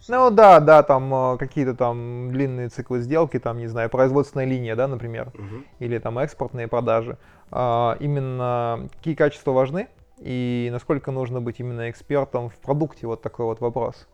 Ну 0.09 0.30
да, 0.32 0.59
да, 0.59 0.82
там 0.82 1.14
э, 1.14 1.38
какие-то 1.38 1.76
там 1.76 2.32
длинные 2.32 2.68
циклы 2.68 2.98
сделки, 2.98 3.38
там, 3.38 3.59
не 3.59 3.68
знаю, 3.68 3.90
производственная 3.90 4.46
линия, 4.46 4.74
да, 4.74 4.88
например, 4.88 5.28
угу. 5.28 5.62
или 5.78 5.98
там 5.98 6.18
экспортные 6.18 6.66
продажи. 6.66 7.16
А, 7.52 7.96
именно 8.00 8.88
какие 8.96 9.14
качества 9.14 9.52
важны 9.52 9.87
и 10.18 10.68
насколько 10.72 11.12
нужно 11.12 11.40
быть 11.40 11.61
именно 11.61 11.90
экспертом 11.90 12.48
в 12.48 12.56
продукте, 12.56 13.06
вот 13.06 13.22
такой 13.22 13.46
вот 13.46 13.61
вопрос. 13.61 14.09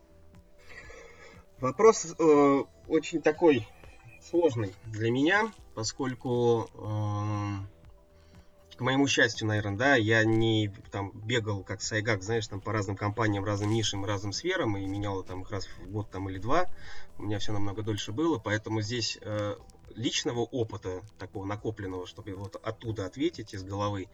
Вопрос 1.62 2.12
э, 2.18 2.64
очень 2.88 3.22
такой 3.22 3.68
сложный 4.20 4.74
для 4.86 5.12
меня, 5.12 5.52
поскольку, 5.76 6.68
э, 6.74 8.76
к 8.76 8.80
моему 8.80 9.06
счастью, 9.06 9.46
наверное, 9.46 9.76
да, 9.76 9.94
я 9.94 10.24
не 10.24 10.72
там 10.90 11.12
бегал 11.14 11.62
как 11.62 11.80
Сайгак, 11.80 12.24
знаешь, 12.24 12.48
там 12.48 12.60
по 12.60 12.72
разным 12.72 12.96
компаниям, 12.96 13.44
разным 13.44 13.70
нишам, 13.70 14.04
разным 14.04 14.32
сферам 14.32 14.76
и 14.76 14.84
менял 14.84 15.22
там 15.22 15.42
их 15.42 15.52
раз 15.52 15.68
в 15.68 15.88
год 15.88 16.10
там 16.10 16.28
или 16.28 16.40
два. 16.40 16.66
У 17.16 17.22
меня 17.22 17.38
все 17.38 17.52
намного 17.52 17.84
дольше 17.84 18.10
было, 18.10 18.40
поэтому 18.40 18.80
здесь 18.80 19.16
э, 19.20 19.54
личного 19.94 20.40
опыта, 20.40 21.02
такого 21.16 21.44
накопленного, 21.44 22.08
чтобы 22.08 22.34
вот 22.34 22.56
оттуда 22.56 23.06
ответить 23.06 23.54
из 23.54 23.62
головы, 23.62 24.08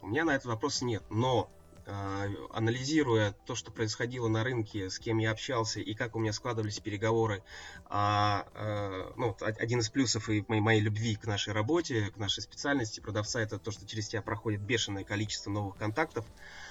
у 0.00 0.06
меня 0.06 0.24
на 0.24 0.30
этот 0.30 0.46
вопрос 0.46 0.80
нет. 0.80 1.02
Но 1.10 1.50
анализируя 1.86 3.34
то, 3.46 3.54
что 3.54 3.70
происходило 3.70 4.28
на 4.28 4.42
рынке, 4.44 4.90
с 4.90 4.98
кем 4.98 5.18
я 5.18 5.30
общался 5.30 5.80
и 5.80 5.94
как 5.94 6.16
у 6.16 6.18
меня 6.18 6.32
складывались 6.32 6.80
переговоры, 6.80 7.42
а, 7.86 8.46
а, 8.54 9.12
ну, 9.16 9.36
один 9.40 9.80
из 9.80 9.90
плюсов 9.90 10.28
и 10.28 10.44
моей, 10.48 10.60
моей 10.60 10.80
любви 10.80 11.16
к 11.16 11.26
нашей 11.26 11.52
работе, 11.52 12.10
к 12.10 12.16
нашей 12.16 12.42
специальности 12.42 13.00
продавца, 13.00 13.40
это 13.40 13.58
то, 13.58 13.70
что 13.70 13.86
через 13.86 14.08
тебя 14.08 14.22
проходит 14.22 14.60
бешеное 14.60 15.04
количество 15.04 15.50
новых 15.50 15.76
контактов, 15.76 16.24
а, 16.26 16.63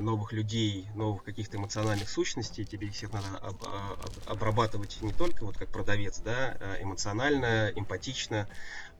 новых 0.00 0.32
людей, 0.32 0.88
новых 0.94 1.24
каких-то 1.24 1.56
эмоциональных 1.56 2.08
сущностей, 2.08 2.64
тебе 2.64 2.88
их 2.88 2.94
всех 2.94 3.12
надо 3.12 3.26
об, 3.38 3.62
об, 3.64 4.10
обрабатывать 4.26 4.98
не 5.02 5.12
только 5.12 5.44
вот 5.44 5.56
как 5.56 5.68
продавец, 5.68 6.18
да, 6.20 6.56
эмоционально, 6.80 7.72
эмпатично, 7.74 8.48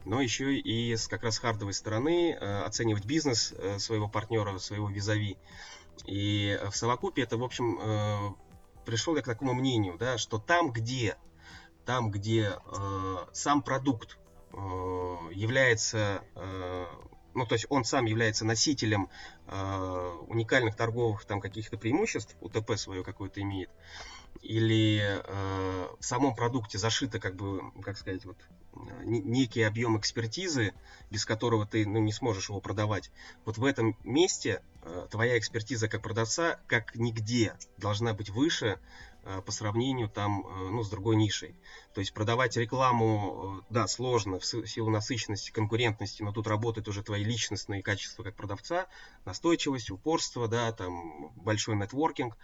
но 0.05 0.21
еще 0.21 0.55
и 0.55 0.95
с 0.95 1.07
как 1.07 1.23
раз 1.23 1.37
хардовой 1.37 1.73
стороны 1.73 2.33
э, 2.33 2.61
оценивать 2.61 3.05
бизнес 3.05 3.53
э, 3.57 3.79
своего 3.79 4.07
партнера, 4.07 4.57
своего 4.57 4.89
визави. 4.89 5.37
И 6.05 6.59
в 6.69 6.75
совокупе 6.75 7.23
это, 7.23 7.37
в 7.37 7.43
общем, 7.43 7.77
э, 7.79 8.33
пришел 8.85 9.15
я 9.15 9.21
к 9.21 9.25
такому 9.25 9.53
мнению, 9.53 9.97
да, 9.97 10.17
что 10.17 10.39
там, 10.39 10.71
где, 10.71 11.17
там, 11.85 12.11
где 12.11 12.53
сам 13.33 13.61
продукт 13.61 14.17
является 14.51 16.23
ну, 17.39 17.45
то 17.45 17.53
есть 17.55 17.67
он 17.69 17.85
сам 17.85 18.03
является 18.05 18.43
носителем 18.43 19.09
э, 19.47 20.17
уникальных 20.27 20.75
торговых 20.75 21.23
там 21.23 21.39
каких-то 21.39 21.77
преимуществ, 21.77 22.35
УТП 22.41 22.75
свое 22.75 23.01
какое-то 23.01 23.41
имеет, 23.41 23.69
или 24.41 24.99
э, 25.01 25.87
в 25.97 26.03
самом 26.03 26.35
продукте 26.35 26.77
зашито, 26.77 27.17
как 27.17 27.37
бы, 27.37 27.61
как 27.81 27.97
сказать, 27.97 28.25
вот 28.25 28.35
некий 29.03 29.63
объем 29.63 29.97
экспертизы, 29.97 30.73
без 31.09 31.25
которого 31.25 31.65
ты 31.65 31.85
ну, 31.87 31.99
не 31.99 32.11
сможешь 32.11 32.49
его 32.49 32.59
продавать. 32.59 33.09
Вот 33.45 33.57
в 33.57 33.63
этом 33.63 33.95
месте 34.03 34.61
э, 34.83 35.07
твоя 35.09 35.37
экспертиза 35.37 35.87
как 35.87 36.01
продавца, 36.01 36.59
как 36.67 36.93
нигде, 36.95 37.53
должна 37.77 38.13
быть 38.13 38.29
выше 38.29 38.79
по 39.45 39.51
сравнению 39.51 40.09
там, 40.09 40.45
э, 40.45 40.69
ну, 40.69 40.83
с 40.83 40.89
другой 40.89 41.15
нишей. 41.15 41.55
То 41.93 41.99
есть 41.99 42.13
продавать 42.13 42.57
рекламу, 42.57 43.63
да, 43.69 43.87
сложно 43.87 44.39
в 44.39 44.45
силу 44.45 44.89
насыщенности, 44.89 45.51
конкурентности, 45.51 46.23
но 46.23 46.31
тут 46.31 46.47
работают 46.47 46.87
уже 46.87 47.03
твои 47.03 47.23
личностные 47.23 47.83
качества 47.83 48.23
как 48.23 48.35
продавца, 48.35 48.87
настойчивость, 49.25 49.91
упорство, 49.91 50.47
да, 50.47 50.71
там 50.71 51.31
большой 51.35 51.75
нетворкинг. 51.75 52.37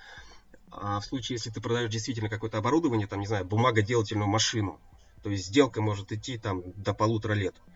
А 0.71 0.99
в 0.99 1.05
случае, 1.05 1.35
если 1.35 1.49
ты 1.49 1.61
продаешь 1.61 1.91
действительно 1.91 2.29
какое-то 2.29 2.57
оборудование, 2.57 3.07
там, 3.07 3.19
не 3.19 3.27
знаю, 3.27 3.45
бумагоделательную 3.45 4.27
машину, 4.27 4.79
то 5.23 5.29
есть 5.29 5.47
сделка 5.47 5.81
может 5.81 6.11
идти 6.11 6.38
там 6.38 6.61
до 6.75 6.93
полутора 6.93 7.33
лет. 7.33 7.55
А 7.57 7.74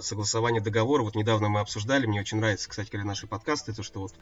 согласование 0.00 0.62
договора, 0.62 1.02
вот 1.02 1.14
недавно 1.14 1.48
мы 1.48 1.60
обсуждали, 1.60 2.06
мне 2.06 2.20
очень 2.20 2.38
нравится, 2.38 2.68
кстати 2.68 2.90
говоря, 2.90 3.06
наши 3.06 3.26
подкасты, 3.26 3.72
то, 3.72 3.82
что 3.82 4.00
вот 4.00 4.14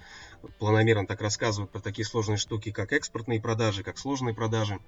планомерно 0.58 1.06
так 1.06 1.20
рассказывают 1.20 1.70
про 1.70 1.80
такие 1.80 2.04
сложные 2.04 2.38
штуки, 2.38 2.70
как 2.70 2.92
экспортные 2.92 3.40
продажи, 3.40 3.82
как 3.82 3.98
сложные 3.98 4.34
продажи. 4.34 4.78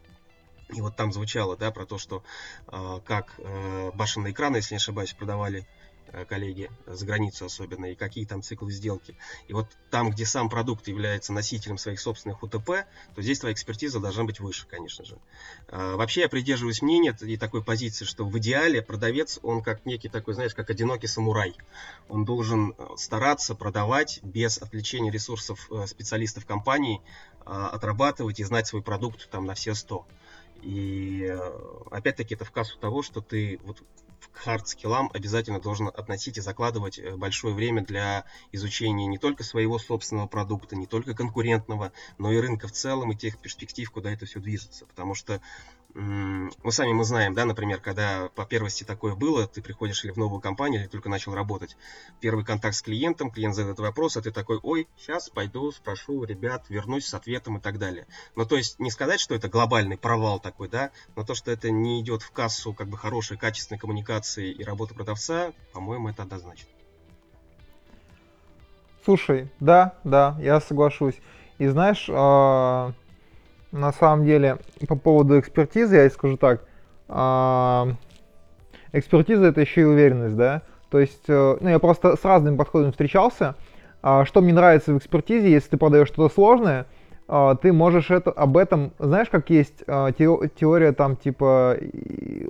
И 0.75 0.81
вот 0.81 0.97
там 0.97 1.13
звучало, 1.13 1.57
да, 1.57 1.71
про 1.71 1.87
то, 1.87 1.97
что 1.97 2.25
э, 2.67 3.01
как 3.05 3.35
э, 3.39 3.93
башенные 3.95 4.33
экраны, 4.33 4.57
если 4.57 4.75
не 4.75 4.79
ошибаюсь, 4.79 5.13
продавали 5.13 5.65
коллеги, 6.29 6.71
за 6.87 7.05
границу 7.05 7.47
особенно, 7.47 7.87
и 7.87 7.95
какие 7.95 8.25
там 8.25 8.43
циклы 8.43 8.73
сделки. 8.73 9.17
И 9.49 9.53
вот 9.53 9.67
там, 9.91 10.11
где 10.11 10.25
сам 10.25 10.49
продукт 10.49 10.89
является 10.89 11.33
носителем 11.33 11.79
своих 11.79 12.01
собственных 12.01 12.43
УТП, 12.43 12.87
то 13.15 13.23
здесь 13.23 13.39
твоя 13.39 13.53
экспертиза 13.53 14.01
должна 14.01 14.25
быть 14.25 14.41
выше, 14.41 14.67
конечно 14.67 15.05
же. 15.05 15.19
А, 15.69 15.97
вообще 15.97 16.23
я 16.23 16.29
придерживаюсь 16.29 16.83
мнения 16.83 17.17
и 17.21 17.37
такой 17.37 17.63
позиции, 17.63 18.05
что 18.05 18.25
в 18.25 18.39
идеале 18.39 18.83
продавец, 18.83 19.39
он 19.43 19.63
как 19.63 19.87
некий 19.87 20.09
такой, 20.09 20.35
знаешь, 20.35 20.55
как 20.55 20.71
одинокий 20.71 21.07
самурай. 21.07 21.55
Он 22.09 22.25
должен 22.25 22.75
э, 22.77 22.87
стараться 22.97 23.55
продавать 23.55 24.21
без 24.23 24.59
отвлечения 24.59 25.11
ресурсов 25.11 25.69
э, 25.71 25.87
специалистов 25.87 26.47
компании, 26.47 27.01
а, 27.45 27.69
отрабатывать 27.69 28.41
и 28.41 28.45
знать 28.45 28.67
свой 28.67 28.83
продукт 28.83 29.29
там 29.31 29.47
на 29.47 29.55
все 29.55 29.75
100. 29.75 30.07
И 30.63 31.37
опять-таки 31.91 32.35
это 32.35 32.45
в 32.45 32.51
кассу 32.51 32.79
того, 32.79 33.03
что 33.03 33.21
ты 33.21 33.61
вот 33.65 33.83
к 34.33 34.39
хард-скиллам 34.39 35.11
обязательно 35.13 35.61
должен 35.61 35.89
относить 35.89 36.39
и 36.39 36.41
закладывать 36.41 36.99
э, 36.99 37.17
большое 37.17 37.55
время 37.55 37.85
для 37.85 38.25
изучения 38.53 39.07
не 39.07 39.19
только 39.19 39.45
своего 39.45 39.79
собственного 39.79 40.27
продукта, 40.27 40.77
не 40.77 40.87
только 40.87 41.15
конкурентного, 41.15 41.93
но 42.19 42.33
и 42.33 42.39
рынка 42.39 42.69
в 42.69 42.73
целом 42.73 43.13
и 43.13 43.17
тех 43.17 43.39
перспектив, 43.39 43.91
куда 43.91 44.11
это 44.11 44.27
все 44.27 44.41
движется. 44.41 44.87
Потому 44.87 45.15
что 45.15 45.41
ну, 45.99 46.71
сами 46.71 46.93
мы 46.93 47.05
знаем, 47.05 47.33
да, 47.33 47.47
например, 47.47 47.81
когда 47.81 48.29
по 48.35 48.45
первости 48.45 48.85
такое 48.85 49.15
было, 49.15 49.47
ты 49.47 49.63
приходишь 49.63 50.05
или 50.05 50.13
в 50.13 50.19
новую 50.19 50.43
компанию, 50.43 50.83
или 50.83 50.89
только 50.89 51.09
начал 51.09 51.35
работать, 51.35 51.75
первый 52.21 52.45
контакт 52.45 52.77
с 52.77 52.83
клиентом, 52.83 53.31
клиент 53.31 53.55
задает 53.55 53.79
вопрос, 53.79 54.19
а 54.19 54.23
ты 54.23 54.31
такой, 54.31 54.59
ой, 54.63 54.89
сейчас 54.99 55.31
пойду, 55.31 55.73
спрошу 55.73 56.25
ребят, 56.25 56.67
вернусь 56.69 57.07
с 57.07 57.15
ответом 57.15 57.57
и 57.57 57.61
так 57.61 57.79
далее. 57.79 58.07
Ну, 58.35 58.45
то 58.45 58.57
есть, 58.57 58.79
не 58.79 58.91
сказать, 58.91 59.21
что 59.21 59.35
это 59.35 59.49
глобальный 59.49 59.97
провал 59.97 60.39
такой, 60.39 60.69
да, 60.69 60.91
но 61.15 61.25
то, 61.25 61.35
что 61.35 61.51
это 61.51 61.71
не 61.71 62.03
идет 62.03 62.21
в 62.21 62.31
кассу 62.31 62.75
как 62.75 62.89
бы 62.89 62.99
хорошей, 62.99 63.39
качественной 63.39 63.79
коммуникации 63.79 64.53
и 64.53 64.63
работы 64.65 64.95
продавца, 64.95 65.53
по-моему, 65.73 66.11
это 66.11 66.25
однозначно. 66.25 66.69
Слушай, 69.03 69.49
да, 69.61 69.95
да, 70.05 70.37
я 70.41 70.61
соглашусь. 70.61 71.17
И 71.57 71.69
знаешь, 71.69 72.07
а, 72.11 72.93
на 73.77 73.93
самом 73.93 74.25
деле, 74.25 74.59
по 74.89 74.97
поводу 74.97 75.39
экспертизы, 75.39 75.97
я 75.97 76.11
скажу 76.11 76.37
так, 76.37 76.63
а, 77.09 77.89
экспертиза 78.93 79.47
это 79.47 79.61
еще 79.61 79.83
и 79.83 79.85
уверенность, 79.85 80.37
да, 80.37 80.63
то 80.91 80.99
есть, 80.99 81.25
э, 81.29 81.57
ну, 81.61 81.69
я 81.69 81.79
просто 81.79 82.17
с 82.17 82.25
разными 82.25 82.57
подходами 82.57 82.91
встречался, 82.91 83.57
а, 84.03 84.25
что 84.25 84.41
мне 84.41 84.53
нравится 84.53 84.93
в 84.93 84.99
экспертизе, 84.99 85.51
если 85.51 85.71
ты 85.71 85.77
продаешь 85.77 86.09
что-то 86.09 86.33
сложное, 86.33 86.87
а, 87.29 87.57
ты 87.57 87.73
можешь 87.73 88.11
это, 88.11 88.31
об 88.31 88.57
этом, 88.57 88.93
знаешь, 88.99 89.29
как 89.29 89.51
есть 89.51 89.85
теория 89.85 90.93
там 90.93 91.17
типа 91.17 91.77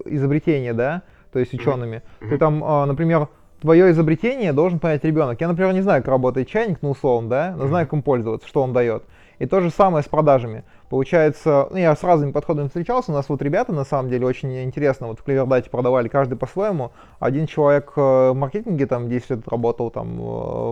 изобретения, 0.04 0.74
да, 0.74 1.02
то 1.32 1.38
есть 1.38 1.52
учеными, 1.54 2.02
mm-hmm. 2.20 2.28
ты 2.28 2.38
там, 2.38 2.58
например, 2.88 3.28
твое 3.60 3.90
изобретение 3.90 4.52
должен 4.52 4.78
понять 4.78 5.04
ребенок. 5.04 5.40
Я, 5.40 5.48
например, 5.48 5.72
не 5.72 5.80
знаю, 5.80 6.02
как 6.02 6.08
работает 6.08 6.48
чайник, 6.48 6.78
ну, 6.82 6.90
условно, 6.90 7.28
да, 7.28 7.54
но 7.56 7.66
знаю, 7.66 7.86
как 7.86 7.94
им 7.94 8.02
пользоваться, 8.02 8.46
что 8.46 8.62
он 8.62 8.72
дает. 8.72 9.02
И 9.38 9.46
то 9.46 9.60
же 9.60 9.70
самое 9.70 10.02
с 10.02 10.08
продажами. 10.08 10.64
Получается, 10.88 11.68
ну, 11.70 11.76
я 11.76 11.94
с 11.94 12.02
разными 12.02 12.32
подходами 12.32 12.68
встречался, 12.68 13.10
у 13.10 13.14
нас 13.14 13.28
вот 13.28 13.42
ребята, 13.42 13.72
на 13.72 13.84
самом 13.84 14.08
деле, 14.08 14.26
очень 14.26 14.62
интересно, 14.62 15.08
вот 15.08 15.18
в 15.18 15.22
Клевердате 15.24 15.68
продавали 15.68 16.08
каждый 16.08 16.36
по-своему. 16.36 16.92
Один 17.18 17.46
человек 17.46 17.92
э, 17.96 18.30
в 18.30 18.34
маркетинге, 18.34 18.86
там, 18.86 19.08
10 19.08 19.30
лет 19.30 19.48
работал, 19.48 19.90
там, 19.90 20.18
э, 20.18 20.22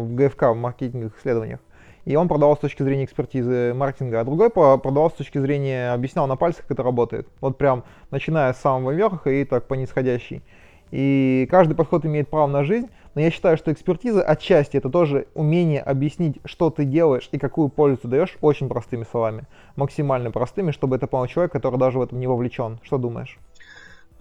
в 0.01 0.15
ГФК, 0.15 0.43
в 0.43 0.55
маркетинговых 0.55 1.19
исследованиях, 1.19 1.61
и 2.05 2.17
он 2.17 2.29
продавал 2.29 2.57
с 2.57 2.61
точки 2.61 2.83
зрения 2.83 3.05
экспертизы 3.05 3.73
маркетинга, 3.75 4.21
а 4.21 4.25
другой 4.25 4.51
продавал 4.51 5.11
с 5.11 5.15
точки 5.15 5.39
зрения, 5.39 5.93
объяснял 5.93 6.27
на 6.27 6.37
пальцах, 6.37 6.63
как 6.63 6.73
это 6.73 6.83
работает. 6.83 7.27
Вот 7.41 7.59
прям, 7.59 7.83
начиная 8.11 8.53
с 8.53 8.61
самого 8.61 8.91
верха 8.93 9.31
и 9.31 9.45
так 9.45 9.67
по 9.67 9.75
нисходящей. 9.75 10.43
И 10.91 11.49
каждый 11.51 11.75
подход 11.75 12.05
имеет 12.05 12.29
право 12.29 12.47
на 12.47 12.63
жизнь, 12.63 12.89
но 13.15 13.21
я 13.21 13.31
считаю, 13.31 13.57
что 13.57 13.73
экспертиза 13.73 14.23
отчасти 14.23 14.77
это 14.77 14.91
тоже 14.91 15.27
умение 15.35 15.81
объяснить, 15.81 16.39
что 16.45 16.71
ты 16.71 16.85
делаешь 16.85 17.29
и 17.33 17.39
какую 17.39 17.69
пользу 17.69 17.99
ты 17.99 18.09
даешь 18.09 18.37
очень 18.41 18.69
простыми 18.69 19.05
словами, 19.05 19.47
максимально 19.77 20.31
простыми, 20.31 20.71
чтобы 20.71 20.97
это 20.97 21.07
понял 21.07 21.27
человек, 21.27 21.53
который 21.53 21.79
даже 21.79 21.99
в 21.99 22.03
этом 22.03 22.21
не 22.21 22.27
вовлечен. 22.27 22.81
Что 22.83 22.99
думаешь? 22.99 23.39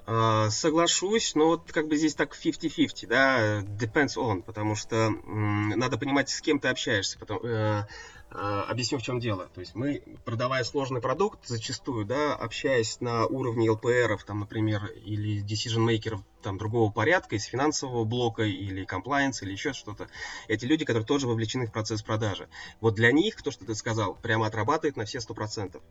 А, 0.06 0.50
соглашусь, 0.50 1.34
но 1.34 1.48
вот 1.48 1.72
как 1.72 1.88
бы 1.88 1.96
здесь 1.96 2.14
так 2.14 2.36
50-50, 2.36 3.08
да, 3.08 3.62
depends 3.62 4.18
on, 4.18 4.42
потому 4.42 4.76
что 4.76 4.96
м, 4.96 5.70
надо 5.70 5.98
понимать, 5.98 6.30
с 6.30 6.42
кем 6.42 6.60
ты 6.60 6.68
общаешься. 6.68 7.18
Потому, 7.18 7.40
э, 7.44 7.84
объясню, 8.34 8.98
в 8.98 9.02
чем 9.02 9.20
дело. 9.20 9.50
То 9.54 9.62
есть 9.62 9.76
мы, 9.76 10.04
продавая 10.26 10.64
сложный 10.64 11.02
продукт, 11.02 11.48
зачастую, 11.48 12.06
да, 12.06 12.36
общаясь 12.36 13.00
на 13.02 13.26
уровне 13.26 13.68
LPR, 13.68 14.18
там, 14.26 14.42
например, 14.42 14.86
или 15.06 15.44
decision 15.44 15.88
maker 15.88 16.20
там, 16.42 16.58
другого 16.58 16.92
порядка, 16.92 17.36
из 17.36 17.46
финансового 17.46 18.04
блока, 18.04 18.44
или 18.44 18.86
compliance, 18.86 19.40
или 19.42 19.52
еще 19.52 19.74
что-то, 19.74 20.08
эти 20.48 20.66
люди, 20.66 20.86
которые 20.86 21.06
тоже 21.06 21.28
вовлечены 21.28 21.68
в 21.68 21.72
процесс 21.72 22.02
продажи. 22.02 22.50
Вот 22.82 22.96
для 22.96 23.12
них, 23.12 23.42
то, 23.42 23.52
что 23.52 23.66
ты 23.66 23.76
сказал, 23.76 24.16
прямо 24.16 24.48
отрабатывает 24.48 24.98
на 24.98 25.06
все 25.06 25.20
100% 25.20 25.82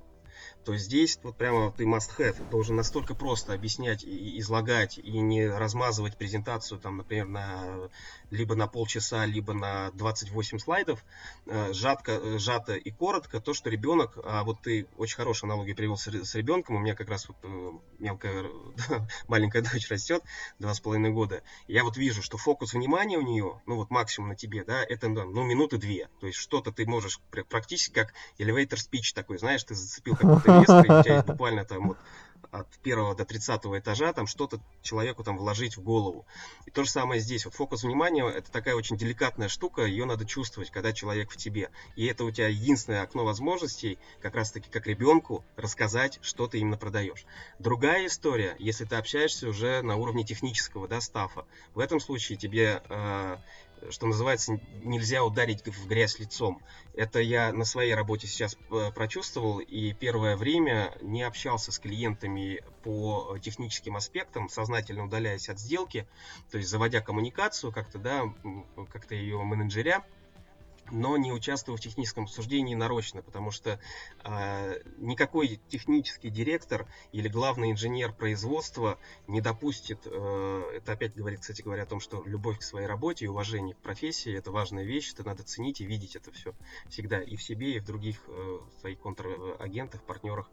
то 0.64 0.76
здесь 0.76 1.18
вот 1.22 1.37
прямо 1.37 1.72
ты 1.72 1.85
must 1.85 2.11
have, 2.18 2.48
должен 2.50 2.76
настолько 2.76 3.14
просто 3.14 3.52
объяснять 3.52 4.05
и 4.05 4.38
излагать, 4.38 4.98
и 4.98 5.18
не 5.18 5.46
размазывать 5.46 6.16
презентацию, 6.16 6.78
там, 6.78 6.98
например, 6.98 7.26
на, 7.26 7.90
либо 8.33 8.57
на 8.57 8.66
полчаса, 8.66 9.27
либо 9.27 9.53
на 9.53 9.90
28 9.92 10.59
слайдов, 10.59 11.05
э, 11.47 11.73
жатко, 11.73 12.12
э, 12.12 12.38
сжато 12.38 12.75
и 12.75 12.90
коротко, 12.90 13.40
то, 13.40 13.53
что 13.53 13.68
ребенок, 13.68 14.18
а 14.25 14.42
вот 14.42 14.62
ты 14.62 14.87
очень 14.97 15.16
хорошие 15.16 15.49
аналогии 15.49 15.75
привел 15.75 15.97
с, 15.97 16.07
с 16.07 16.35
ребенком, 16.35 16.77
у 16.77 16.79
меня 16.79 16.95
как 16.95 17.11
раз 17.11 17.29
вот 17.29 17.37
э, 17.42 17.71
мелкая, 17.99 18.47
маленькая 19.29 19.62
дочь 19.62 19.88
растет, 19.90 20.23
два 20.59 20.73
с 20.73 20.81
половиной 20.81 21.11
года, 21.11 21.42
я 21.68 21.85
вот 21.85 21.99
вижу, 21.99 22.23
что 22.23 22.38
фокус 22.38 22.73
внимания 22.73 23.18
у 23.18 23.23
нее, 23.23 23.61
ну 23.66 23.77
вот 23.77 23.90
максимум 23.90 24.31
на 24.31 24.35
тебе, 24.35 24.64
да, 24.64 24.83
это 24.83 25.09
ну 25.09 25.45
минуты 25.45 25.77
две, 25.77 26.09
то 26.18 26.27
есть 26.27 26.38
что-то 26.38 26.73
ты 26.73 26.87
можешь 26.87 27.21
практически 27.51 27.92
как 27.92 28.14
elevator 28.38 28.79
speech 28.79 29.14
такой, 29.14 29.38
знаешь, 29.38 29.62
ты 29.62 29.75
зацепил 29.75 30.16
какой-то 30.16 30.51
реестр, 30.57 30.90
и 30.90 30.99
у 31.01 31.03
тебя 31.03 31.14
есть 31.16 31.27
буквально 31.27 31.64
там 31.66 31.88
вот 31.88 31.99
от 32.53 32.69
первого 32.83 33.15
до 33.15 33.25
тридцатого 33.25 33.79
этажа 33.79 34.12
там 34.12 34.27
что-то 34.27 34.61
человеку 34.83 35.25
там 35.25 35.38
вложить 35.38 35.79
в 35.79 35.83
голову. 35.83 36.27
И 36.67 36.71
то 36.71 36.85
же 36.85 36.91
самое 36.91 37.21
здесь. 37.21 37.47
Вот 37.47 37.55
фокус 37.55 37.83
внимания 37.83 38.29
это 38.29 38.53
такая 38.53 38.75
очень 38.77 38.97
деликатная 38.97 39.49
штука, 39.49 39.83
ее 39.83 40.05
надо 40.05 40.27
чувствовать, 40.27 40.71
когда 40.71 40.93
человек 40.93 41.31
в 41.31 41.37
тебе. 41.38 41.71
И 41.97 42.05
это 42.07 42.25
у 42.25 42.31
тебя 42.31 42.49
единственное 42.49 43.03
окно 43.03 43.25
возможностей, 43.25 43.99
как 44.21 44.35
раз 44.35 44.53
таки 44.53 44.71
как 44.71 44.87
ребенку, 44.87 45.45
рассказать, 45.57 46.19
что 46.21 46.47
ты 46.47 46.59
именно 46.59 46.77
продаешь. 46.77 47.25
Другая 47.59 48.07
история, 48.07 48.55
если 48.59 48.85
ты 48.85 48.97
общаешься 48.97 49.49
уже 49.49 49.81
на 49.81 49.97
уровне 49.97 50.23
технического 50.23 50.87
да, 50.87 51.01
стафа. 51.01 51.47
В 51.75 51.79
этом 51.79 52.01
случае 52.01 52.37
тебе 52.37 52.83
э, 52.91 53.38
что 53.90 54.07
называется, 54.07 54.61
нельзя 54.83 55.25
ударить 55.25 55.66
в 55.66 55.87
грязь 55.87 56.18
лицом. 56.18 56.62
Это 56.95 57.21
я 57.21 57.53
на 57.53 57.64
своей 57.64 57.95
работе 57.95 58.27
сейчас 58.27 58.57
э, 58.71 58.90
прочувствовал, 58.92 59.59
и 59.59 59.92
первое 59.92 60.37
время 60.37 60.97
не 61.01 61.23
общался 61.23 61.73
с 61.73 61.79
клиентами 61.79 62.62
по 62.83 63.37
техническим 63.40 63.97
аспектам, 63.97 64.49
сознательно 64.49 65.05
удаляясь 65.05 65.49
от 65.49 65.59
сделки, 65.59 66.07
то 66.51 66.59
есть 66.59 66.71
заводя 66.71 67.01
коммуникацию 67.01 67.73
как-то, 67.73 67.99
да, 67.99 68.33
как-то 68.92 69.14
ее 69.14 69.42
менеджеря, 69.42 70.05
но 70.92 71.16
не 71.16 71.33
участвую 71.33 71.76
в 71.76 71.81
техническом 71.81 72.24
обсуждении 72.24 72.74
нарочно, 72.74 73.22
потому 73.22 73.50
что 73.50 73.81
э, 74.24 74.83
никакой 74.98 75.59
технический 75.68 76.28
директор 76.28 76.87
или 77.12 77.28
главный 77.28 77.72
инженер 77.72 78.12
производства 78.12 78.98
не 79.26 79.40
допустит, 79.40 80.00
э, 80.05 80.62
это 80.76 80.92
опять 80.92 81.14
говорит, 81.14 81.40
кстати 81.40 81.62
говоря, 81.62 81.85
о 81.85 81.87
том, 81.87 81.98
что 81.98 82.22
любовь 82.24 82.59
к 82.59 82.62
своей 82.62 82.87
работе 82.87 83.24
и 83.24 83.28
уважение 83.28 83.74
к 83.74 83.78
профессии 83.78 84.37
это 84.37 84.52
важная 84.52 84.85
вещь, 84.85 85.12
это 85.12 85.24
надо 85.24 85.42
ценить 85.42 85.81
и 85.81 85.87
видеть 85.87 86.14
это 86.14 86.31
все 86.31 86.55
всегда 86.88 87.22
и 87.22 87.37
в 87.37 87.42
себе, 87.42 87.76
и 87.76 87.81
в 87.81 87.85
других 87.87 88.22
э, 88.28 88.59
своих 88.81 89.00
контрагентах, 89.00 90.02
партнерах 90.02 90.50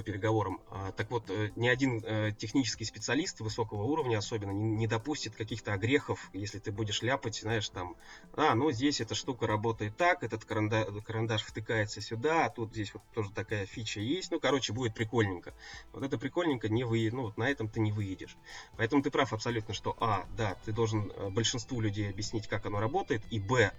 по 0.00 0.02
переговорам. 0.02 0.60
А, 0.70 0.92
так 0.92 1.10
вот, 1.10 1.28
э, 1.28 1.50
ни 1.56 1.68
один 1.68 2.02
э, 2.02 2.32
технический 2.32 2.86
специалист 2.86 3.38
высокого 3.40 3.82
уровня 3.82 4.16
особенно 4.16 4.50
не, 4.50 4.86
допустит 4.86 5.36
каких-то 5.36 5.74
огрехов, 5.74 6.30
если 6.32 6.58
ты 6.58 6.72
будешь 6.72 7.02
ляпать, 7.02 7.36
знаешь, 7.36 7.68
там, 7.68 7.96
а, 8.32 8.54
ну 8.54 8.70
здесь 8.70 9.02
эта 9.02 9.14
штука 9.14 9.46
работает 9.46 9.96
так, 9.98 10.22
этот 10.22 10.46
карандаш, 10.46 10.86
карандаш 11.04 11.42
втыкается 11.42 12.00
сюда, 12.00 12.46
а 12.46 12.50
тут 12.50 12.72
здесь 12.72 12.94
вот 12.94 13.02
тоже 13.14 13.30
такая 13.30 13.66
фича 13.66 14.00
есть. 14.00 14.30
Ну, 14.30 14.40
короче, 14.40 14.72
будет 14.72 14.94
прикольненько. 14.94 15.52
Вот 15.92 16.02
это 16.02 16.16
прикольненько 16.16 16.70
не 16.70 16.84
вы, 16.84 17.10
ну, 17.12 17.22
вот 17.22 17.36
на 17.36 17.50
этом 17.50 17.68
ты 17.68 17.80
не 17.80 17.92
выедешь. 17.92 18.38
Поэтому 18.78 19.02
ты 19.02 19.10
прав 19.10 19.34
абсолютно, 19.34 19.74
что, 19.74 19.94
а, 20.00 20.26
да, 20.34 20.56
ты 20.64 20.72
должен 20.72 21.12
э, 21.14 21.28
большинству 21.28 21.80
людей 21.82 22.08
объяснить, 22.08 22.48
как 22.48 22.64
оно 22.64 22.80
работает, 22.80 23.22
и, 23.30 23.38
б, 23.38 23.70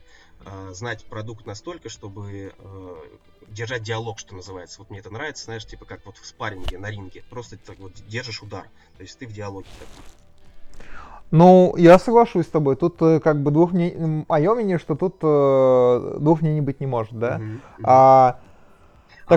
знать 0.71 1.05
продукт 1.05 1.45
настолько, 1.45 1.89
чтобы 1.89 2.53
держать 3.49 3.83
диалог, 3.83 4.19
что 4.19 4.35
называется. 4.35 4.79
Вот 4.79 4.89
мне 4.89 4.99
это 4.99 5.09
нравится, 5.09 5.45
знаешь, 5.45 5.65
типа 5.65 5.85
как 5.85 6.05
вот 6.05 6.17
в 6.17 6.25
спарринге 6.25 6.77
на 6.77 6.89
ринге. 6.89 7.23
Просто 7.29 7.57
так 7.57 7.79
вот 7.79 7.93
держишь 8.07 8.41
удар. 8.41 8.63
То 8.97 9.03
есть 9.03 9.17
ты 9.17 9.27
в 9.27 9.33
диалоге 9.33 9.67
такой. 9.79 10.05
Ну, 11.31 11.75
я 11.77 11.97
соглашусь 11.97 12.45
с 12.45 12.49
тобой. 12.49 12.75
Тут 12.75 13.01
э, 13.01 13.21
как 13.21 13.41
бы 13.41 13.51
двух 13.51 13.71
мнений, 13.71 14.25
мое 14.27 14.53
мнение, 14.53 14.77
что 14.77 14.95
тут 14.95 15.15
э, 15.21 16.17
двух 16.19 16.41
мнений 16.41 16.59
быть 16.59 16.81
не 16.81 16.87
может, 16.87 17.17
да? 17.17 17.37
Uh-huh. 17.37 17.59
А 17.83 18.39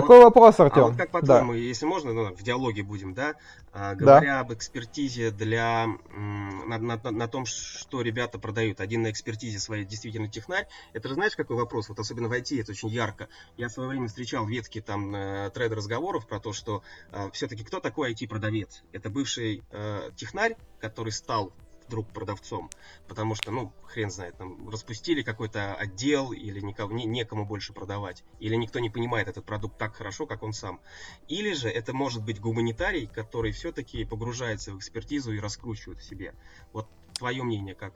такой 0.01 0.17
вот, 0.17 0.25
вопрос, 0.25 0.59
Артем. 0.59 0.83
А 0.83 0.87
вот 0.87 0.97
как 0.97 1.11
по-твоему, 1.11 1.53
да. 1.53 1.57
если 1.57 1.85
можно, 1.85 2.13
ну, 2.13 2.35
в 2.35 2.43
диалоге 2.43 2.83
будем, 2.83 3.13
да? 3.13 3.35
А, 3.73 3.93
говоря 3.93 4.35
да. 4.35 4.39
об 4.41 4.53
экспертизе 4.53 5.31
для 5.31 5.87
на, 6.15 6.77
на, 6.77 7.11
на 7.11 7.27
том, 7.27 7.45
что 7.45 8.01
ребята 8.01 8.39
продают, 8.39 8.79
один 8.79 9.01
на 9.01 9.11
экспертизе 9.11 9.59
своей 9.59 9.85
действительно 9.85 10.27
технарь, 10.27 10.67
это 10.93 11.09
же 11.09 11.15
знаешь, 11.15 11.35
какой 11.35 11.57
вопрос? 11.57 11.89
Вот 11.89 11.99
особенно 11.99 12.29
в 12.29 12.31
IT 12.31 12.61
это 12.61 12.71
очень 12.71 12.89
ярко. 12.89 13.27
Я 13.57 13.67
в 13.67 13.71
свое 13.71 13.89
время 13.89 14.07
встречал 14.07 14.45
ветки 14.45 14.81
там 14.81 15.13
э, 15.15 15.49
тред 15.53 15.71
разговоров 15.73 16.27
про 16.27 16.39
то, 16.39 16.53
что 16.53 16.83
э, 17.11 17.29
все-таки 17.33 17.63
кто 17.63 17.79
такой 17.79 18.13
IT-продавец? 18.13 18.83
Это 18.93 19.09
бывший 19.09 19.63
э, 19.71 20.11
технарь, 20.15 20.55
который 20.79 21.11
стал 21.11 21.51
вдруг 21.87 22.07
продавцом, 22.07 22.69
потому 23.07 23.35
что, 23.35 23.51
ну, 23.51 23.71
хрен 23.83 24.09
знает, 24.09 24.37
там 24.37 24.69
распустили 24.69 25.21
какой-то 25.21 25.75
отдел 25.75 26.31
или 26.31 26.59
никого, 26.59 26.91
не, 26.93 27.05
некому 27.05 27.45
больше 27.45 27.73
продавать, 27.73 28.23
или 28.39 28.55
никто 28.55 28.79
не 28.79 28.89
понимает 28.89 29.27
этот 29.27 29.45
продукт 29.45 29.77
так 29.77 29.95
хорошо, 29.95 30.25
как 30.25 30.43
он 30.43 30.53
сам. 30.53 30.79
Или 31.27 31.53
же 31.53 31.69
это 31.69 31.93
может 31.93 32.23
быть 32.23 32.39
гуманитарий, 32.39 33.07
который 33.07 33.51
все-таки 33.51 34.05
погружается 34.05 34.71
в 34.71 34.77
экспертизу 34.77 35.31
и 35.33 35.39
раскручивает 35.39 35.99
в 35.99 36.03
себе. 36.03 36.33
Вот 36.73 36.87
твое 37.13 37.43
мнение 37.43 37.75
как? 37.75 37.93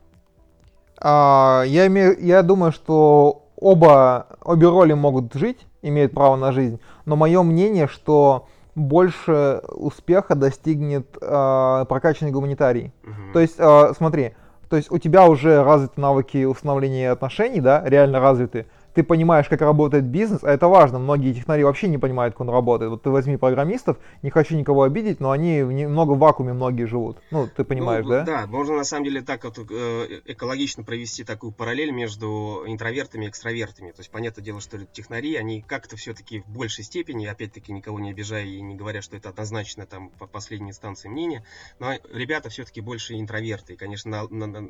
А, 1.02 1.64
я, 1.66 1.88
имею, 1.88 2.18
я 2.24 2.44
думаю, 2.44 2.72
что 2.72 3.50
оба, 3.56 4.38
обе 4.42 4.68
роли 4.68 4.94
могут 4.94 5.34
жить, 5.34 5.66
имеют 5.82 6.14
право 6.14 6.36
на 6.36 6.52
жизнь, 6.52 6.80
но 7.06 7.16
мое 7.16 7.42
мнение, 7.44 7.88
что 7.88 8.48
больше 8.80 9.62
успеха 9.70 10.36
достигнет 10.36 11.18
э, 11.22 11.86
прокачанный 11.88 12.32
гуманитарий. 12.32 12.92
Угу. 13.04 13.34
То 13.34 13.40
есть, 13.40 13.56
э, 13.58 13.94
смотри, 13.96 14.34
то 14.70 14.76
есть 14.76 14.92
у 14.92 14.98
тебя 14.98 15.28
уже 15.28 15.64
развиты 15.64 16.00
навыки 16.00 16.46
установления 16.46 17.12
отношений, 17.12 17.60
да, 17.60 17.84
реально 17.86 18.20
развиты 18.20 18.68
ты 19.00 19.04
понимаешь, 19.04 19.48
как 19.48 19.62
работает 19.62 20.04
бизнес, 20.04 20.44
а 20.44 20.52
это 20.52 20.68
важно. 20.68 21.00
Многие 21.00 21.34
технари 21.34 21.64
вообще 21.64 21.88
не 21.88 21.98
понимают, 21.98 22.34
как 22.34 22.42
он 22.42 22.50
работает. 22.50 22.92
Вот 22.92 23.02
ты 23.02 23.10
возьми 23.10 23.38
программистов, 23.38 23.98
не 24.24 24.30
хочу 24.30 24.58
никого 24.58 24.84
обидеть, 24.84 25.22
но 25.22 25.32
они 25.32 25.60
немного 25.60 26.12
в 26.12 26.20
вакууме 26.20 26.52
многие 26.52 26.84
живут. 26.84 27.20
Ну, 27.32 27.48
ты 27.48 27.64
понимаешь, 27.64 28.04
ну, 28.04 28.12
да? 28.12 28.24
Да, 28.26 28.48
можно 28.48 28.76
на 28.76 28.84
самом 28.84 29.06
деле 29.06 29.22
так 29.22 29.46
вот 29.46 29.58
э, 29.58 30.22
экологично 30.26 30.84
провести 30.84 31.24
такую 31.24 31.54
параллель 31.54 31.92
между 31.92 32.66
интровертами 32.68 33.24
и 33.24 33.30
экстравертами. 33.30 33.92
То 33.92 34.02
есть, 34.02 34.12
понятное 34.12 34.44
дело, 34.44 34.60
что 34.60 34.78
технари, 34.86 35.38
они 35.38 35.62
как-то 35.62 35.96
все-таки 35.96 36.42
в 36.42 36.50
большей 36.50 36.84
степени, 36.84 37.26
опять-таки 37.26 37.72
никого 37.72 38.02
не 38.02 38.12
обижая 38.12 38.44
и 38.44 38.60
не 38.60 38.76
говоря, 38.76 39.02
что 39.02 39.16
это 39.16 39.30
однозначно 39.30 39.86
там 39.86 40.10
по 40.10 40.28
последней 40.28 40.72
инстанции 40.72 41.08
мнения, 41.08 41.46
но 41.80 41.94
ребята 42.12 42.50
все-таки 42.50 42.82
больше 42.82 43.18
интроверты. 43.18 43.76
И, 43.76 43.78
конечно, 43.78 44.12
на, 44.12 44.28
на, 44.28 44.48
на, 44.48 44.70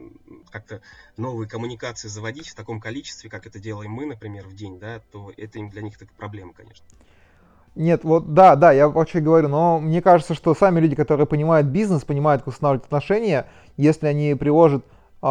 как-то 0.51 0.83
новые 1.17 1.49
коммуникации 1.49 2.09
заводить 2.09 2.49
в 2.49 2.53
таком 2.53 2.79
количестве, 2.79 3.27
как 3.31 3.47
это 3.47 3.57
делаем 3.57 3.89
мы, 3.89 4.18
например, 4.19 4.45
в 4.47 4.53
день, 4.53 4.77
да, 4.79 4.99
то 5.11 5.31
это 5.37 5.59
для 5.59 5.81
них 5.81 5.97
так 5.97 6.09
проблема, 6.11 6.51
конечно. 6.53 6.85
Нет, 7.75 8.03
вот 8.03 8.33
да, 8.33 8.55
да, 8.57 8.73
я 8.73 8.89
вообще 8.89 9.21
говорю, 9.21 9.47
но 9.47 9.79
мне 9.79 10.01
кажется, 10.01 10.33
что 10.33 10.53
сами 10.53 10.81
люди, 10.81 10.95
которые 10.95 11.25
понимают 11.25 11.67
бизнес, 11.67 12.03
понимают, 12.03 12.41
как 12.41 12.49
устанавливать 12.49 12.85
отношения, 12.85 13.45
если 13.77 14.07
они 14.07 14.35
приложат 14.35 14.83
э, 15.21 15.25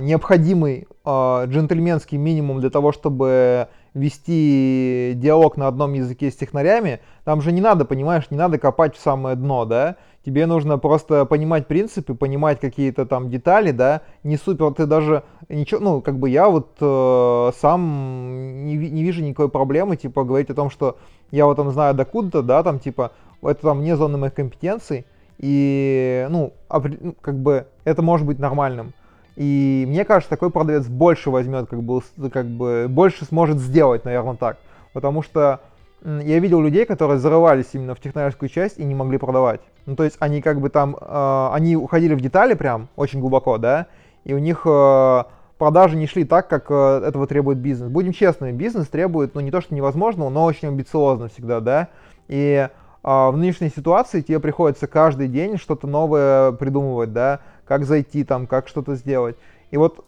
необходимый 0.00 0.86
э, 1.04 1.44
джентльменский 1.46 2.18
минимум 2.18 2.60
для 2.60 2.68
того, 2.68 2.92
чтобы 2.92 3.68
вести 3.94 5.12
диалог 5.14 5.56
на 5.56 5.68
одном 5.68 5.92
языке 5.92 6.30
с 6.30 6.36
технарями, 6.36 7.00
там 7.24 7.40
же 7.40 7.52
не 7.52 7.60
надо, 7.60 7.84
понимаешь, 7.84 8.30
не 8.30 8.36
надо 8.36 8.58
копать 8.58 8.96
в 8.96 9.00
самое 9.00 9.36
дно, 9.36 9.64
да, 9.64 9.96
тебе 10.26 10.46
нужно 10.46 10.78
просто 10.78 11.24
понимать 11.24 11.68
принципы, 11.68 12.14
понимать 12.14 12.60
какие-то 12.60 13.06
там 13.06 13.30
детали, 13.30 13.70
да, 13.70 14.02
не 14.24 14.36
супер, 14.36 14.72
ты 14.74 14.86
даже 14.86 15.22
ничего, 15.48 15.80
ну, 15.80 16.00
как 16.00 16.18
бы 16.18 16.28
я 16.28 16.48
вот 16.48 16.76
э, 16.80 17.50
сам 17.60 18.66
не, 18.66 18.76
не 18.76 19.02
вижу 19.04 19.22
никакой 19.22 19.48
проблемы, 19.48 19.96
типа, 19.96 20.24
говорить 20.24 20.50
о 20.50 20.54
том, 20.54 20.70
что 20.70 20.98
я 21.30 21.46
вот 21.46 21.56
там 21.56 21.70
знаю 21.70 21.94
докуда-то, 21.94 22.42
да, 22.42 22.62
там, 22.62 22.80
типа, 22.80 23.12
это 23.42 23.62
там 23.62 23.78
вне 23.78 23.96
зоны 23.96 24.18
моих 24.18 24.34
компетенций, 24.34 25.06
и, 25.38 26.26
ну, 26.30 26.52
ну, 26.68 27.14
как 27.20 27.38
бы 27.38 27.66
это 27.84 28.02
может 28.02 28.26
быть 28.26 28.38
нормальным. 28.38 28.92
И 29.36 29.84
мне 29.88 30.04
кажется, 30.04 30.30
такой 30.30 30.50
продавец 30.50 30.86
больше 30.86 31.30
возьмет, 31.30 31.68
как 31.68 31.82
бы, 31.82 32.00
как 32.32 32.46
бы 32.46 32.86
больше 32.88 33.24
сможет 33.24 33.58
сделать, 33.58 34.04
наверное, 34.04 34.36
так. 34.36 34.58
Потому 34.92 35.22
что 35.22 35.60
я 36.04 36.38
видел 36.38 36.60
людей, 36.60 36.84
которые 36.84 37.18
зарывались 37.18 37.70
именно 37.72 37.94
в 37.94 38.00
технологическую 38.00 38.48
часть 38.48 38.78
и 38.78 38.84
не 38.84 38.94
могли 38.94 39.18
продавать. 39.18 39.60
Ну, 39.86 39.96
то 39.96 40.04
есть 40.04 40.16
они 40.20 40.42
как 40.42 40.60
бы 40.60 40.68
там, 40.68 40.96
э, 41.00 41.48
они 41.52 41.76
уходили 41.76 42.14
в 42.14 42.20
детали 42.20 42.54
прям 42.54 42.88
очень 42.96 43.20
глубоко, 43.20 43.56
да, 43.58 43.86
и 44.24 44.34
у 44.34 44.38
них 44.38 44.62
э, 44.66 45.22
продажи 45.56 45.96
не 45.96 46.06
шли 46.06 46.24
так, 46.24 46.48
как 46.48 46.66
э, 46.68 47.02
этого 47.06 47.26
требует 47.26 47.58
бизнес. 47.58 47.88
Будем 47.88 48.12
честны, 48.12 48.52
бизнес 48.52 48.88
требует, 48.88 49.34
ну, 49.34 49.40
не 49.40 49.50
то 49.50 49.62
что 49.62 49.74
невозможного, 49.74 50.28
но 50.28 50.44
очень 50.44 50.68
амбициозно 50.68 51.28
всегда, 51.28 51.60
да, 51.60 51.88
и 52.28 52.68
э, 52.68 52.70
в 53.02 53.34
нынешней 53.36 53.70
ситуации 53.70 54.20
тебе 54.20 54.40
приходится 54.40 54.86
каждый 54.86 55.28
день 55.28 55.56
что-то 55.56 55.86
новое 55.86 56.52
придумывать, 56.52 57.14
да, 57.14 57.40
как 57.66 57.84
зайти 57.84 58.24
там, 58.24 58.46
как 58.46 58.68
что-то 58.68 58.94
сделать. 58.94 59.36
И 59.70 59.76
вот 59.76 60.04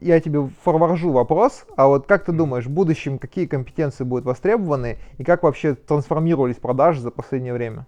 я 0.00 0.20
тебе 0.20 0.48
форваржу 0.62 1.10
вопрос, 1.10 1.66
а 1.76 1.86
вот 1.86 2.06
как 2.06 2.24
ты 2.24 2.32
думаешь, 2.32 2.66
в 2.66 2.70
будущем 2.70 3.18
какие 3.18 3.46
компетенции 3.46 4.04
будут 4.04 4.24
востребованы 4.24 4.98
и 5.18 5.24
как 5.24 5.42
вообще 5.42 5.74
трансформировались 5.74 6.56
продажи 6.56 7.00
за 7.00 7.10
последнее 7.10 7.52
время? 7.52 7.86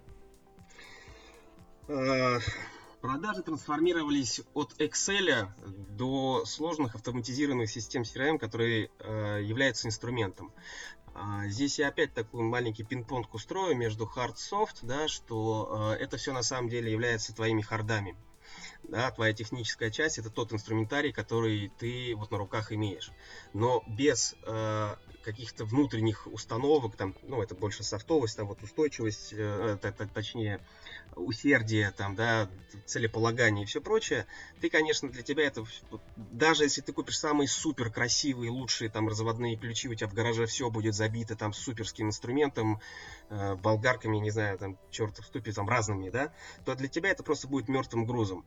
Э, 1.87 2.39
продажи 3.01 3.41
трансформировались 3.41 4.41
от 4.53 4.73
Excel 4.79 5.47
до 5.65 6.45
сложных 6.45 6.95
автоматизированных 6.95 7.69
систем 7.69 8.03
CRM, 8.03 8.37
которые 8.37 8.89
э, 8.99 9.41
являются 9.43 9.87
инструментом. 9.87 10.51
А, 11.15 11.47
здесь 11.47 11.77
я 11.77 11.89
опять 11.89 12.13
такой 12.13 12.41
маленький 12.41 12.83
пинг-понг 12.83 13.33
устрою 13.33 13.75
между 13.75 14.05
hard 14.05 14.35
soft, 14.35 14.77
да, 14.81 15.07
что 15.07 15.93
э, 15.99 16.03
это 16.03 16.17
все 16.17 16.33
на 16.33 16.41
самом 16.41 16.69
деле 16.69 16.91
является 16.91 17.35
твоими 17.35 17.61
хардами 17.61 18.15
да, 18.83 19.11
твоя 19.11 19.33
техническая 19.33 19.89
часть 19.89 20.17
это 20.17 20.29
тот 20.29 20.53
инструментарий, 20.53 21.11
который 21.11 21.71
ты 21.79 22.13
вот 22.15 22.31
на 22.31 22.37
руках 22.37 22.71
имеешь. 22.71 23.11
Но 23.53 23.83
без 23.87 24.35
э, 24.43 24.95
каких-то 25.23 25.65
внутренних 25.65 26.27
установок, 26.27 26.95
там, 26.95 27.15
ну, 27.23 27.41
это 27.41 27.55
больше 27.55 27.83
софтовость, 27.83 28.37
там, 28.37 28.47
вот 28.47 28.61
устойчивость, 28.61 29.33
э, 29.33 29.77
точнее, 30.13 30.59
усердие, 31.15 31.91
там, 31.91 32.15
да, 32.15 32.49
целеполагание 32.85 33.63
и 33.63 33.67
все 33.67 33.81
прочее, 33.81 34.25
ты, 34.61 34.69
конечно, 34.69 35.09
для 35.09 35.23
тебя 35.23 35.45
это, 35.45 35.63
даже 36.15 36.63
если 36.63 36.81
ты 36.81 36.93
купишь 36.93 37.17
самые 37.17 37.47
супер 37.47 37.91
красивые, 37.91 38.51
лучшие 38.51 38.89
там 38.89 39.07
разводные 39.07 39.57
ключи, 39.57 39.87
у 39.87 39.95
тебя 39.95 40.07
в 40.07 40.13
гараже 40.13 40.45
все 40.45 40.69
будет 40.69 40.95
забито 40.95 41.35
там 41.35 41.53
суперским 41.53 42.07
инструментом, 42.07 42.81
э, 43.29 43.55
болгарками, 43.55 44.17
не 44.17 44.31
знаю, 44.31 44.57
там, 44.57 44.77
черт 44.91 45.17
в 45.17 45.25
ступе, 45.25 45.51
там, 45.51 45.69
разными, 45.69 46.09
да, 46.09 46.33
то 46.65 46.75
для 46.75 46.87
тебя 46.87 47.09
это 47.09 47.23
просто 47.23 47.47
будет 47.47 47.67
мертвым 47.67 48.05
грузом. 48.05 48.45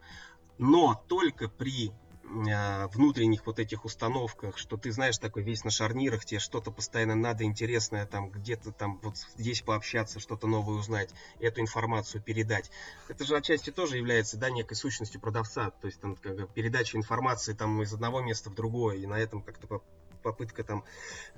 Но 0.58 1.04
только 1.08 1.48
при 1.48 1.92
внутренних 2.28 3.46
вот 3.46 3.58
этих 3.58 3.84
установках, 3.84 4.58
что 4.58 4.76
ты 4.76 4.90
знаешь 4.90 5.18
такой 5.18 5.42
весь 5.42 5.64
на 5.64 5.70
шарнирах, 5.70 6.24
тебе 6.24 6.40
что-то 6.40 6.70
постоянно 6.70 7.14
надо 7.14 7.44
интересное, 7.44 8.06
там 8.06 8.30
где-то 8.30 8.72
там 8.72 8.98
вот 9.02 9.16
здесь 9.36 9.62
пообщаться, 9.62 10.20
что-то 10.20 10.46
новое 10.46 10.76
узнать, 10.76 11.10
эту 11.40 11.60
информацию 11.60 12.22
передать. 12.22 12.70
Это 13.08 13.24
же 13.24 13.36
отчасти 13.36 13.70
тоже 13.70 13.96
является, 13.96 14.36
да, 14.36 14.50
некой 14.50 14.76
сущностью 14.76 15.20
продавца, 15.20 15.70
то 15.70 15.86
есть 15.86 16.00
там 16.00 16.16
как 16.16 16.52
передача 16.52 16.96
информации 16.98 17.52
там 17.52 17.82
из 17.82 17.92
одного 17.92 18.20
места 18.20 18.50
в 18.50 18.54
другое, 18.54 18.96
и 18.96 19.06
на 19.06 19.18
этом 19.18 19.42
как-то 19.42 19.82
попытка 20.22 20.64
там 20.64 20.84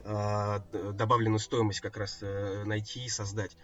а, 0.04 0.60
добавленную 0.70 1.40
стоимость 1.40 1.80
как 1.80 1.98
раз 1.98 2.18
э, 2.22 2.64
найти 2.64 3.04
и 3.04 3.08
создать. 3.10 3.54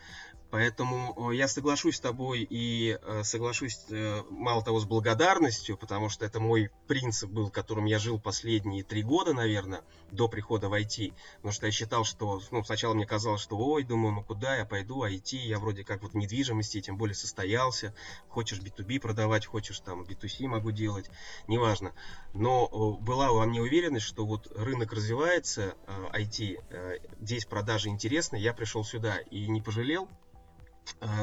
Поэтому 0.51 1.33
я 1.33 1.49
соглашусь 1.49 1.97
с 1.97 2.01
тобой 2.01 2.47
и 2.49 2.97
э, 3.03 3.25
соглашусь 3.25 3.87
э, 3.91 4.23
мало 4.31 4.63
того 4.63 4.79
с 4.79 4.85
благодарностью, 4.85 5.77
потому 5.77 6.09
что 6.09 6.25
это 6.25 6.39
мой 6.39 6.71
принцип 6.87 7.29
был, 7.29 7.51
которым 7.51 7.87
я 7.87 7.99
жил 7.99 8.21
последние 8.21 8.85
три 8.85 9.03
года, 9.03 9.33
наверное, 9.33 9.83
до 10.13 10.29
прихода 10.29 10.69
в 10.69 10.75
IT. 10.75 11.13
Потому 11.37 11.53
что 11.53 11.67
я 11.67 11.73
считал, 11.73 12.05
что 12.05 12.41
ну, 12.53 12.63
сначала 12.63 12.95
мне 12.95 13.05
казалось, 13.05 13.41
что 13.41 13.57
ой, 13.57 13.83
думаю, 13.83 14.15
ну 14.15 14.23
куда 14.23 14.57
я 14.57 14.65
пойду, 14.65 15.05
IT, 15.05 15.37
я 15.39 15.59
вроде 15.59 15.83
как 15.83 16.03
вот 16.03 16.13
в 16.13 16.17
недвижимости, 16.17 16.81
тем 16.81 16.97
более 16.97 17.17
состоялся. 17.17 17.93
Хочешь 18.29 18.61
B2B 18.61 19.01
продавать, 19.01 19.47
хочешь 19.47 19.81
там 19.81 20.03
B2C 20.03 20.47
могу 20.47 20.71
делать, 20.71 21.11
неважно. 21.49 21.95
Но 22.33 22.69
была 23.01 23.33
во 23.33 23.45
мне 23.47 23.61
уверенность, 23.61 24.07
что 24.07 24.25
вот 24.25 24.47
рынок 24.57 24.93
развивается, 24.93 25.75
IT, 26.13 26.63
э, 26.71 26.99
здесь 27.21 27.45
продажи 27.45 27.89
интересны, 27.89 28.37
я 28.37 28.55
пришел 28.55 28.85
сюда 28.85 29.17
и 29.17 29.49
не 29.49 29.61
пожалел, 29.61 30.09
Э, 30.09 30.44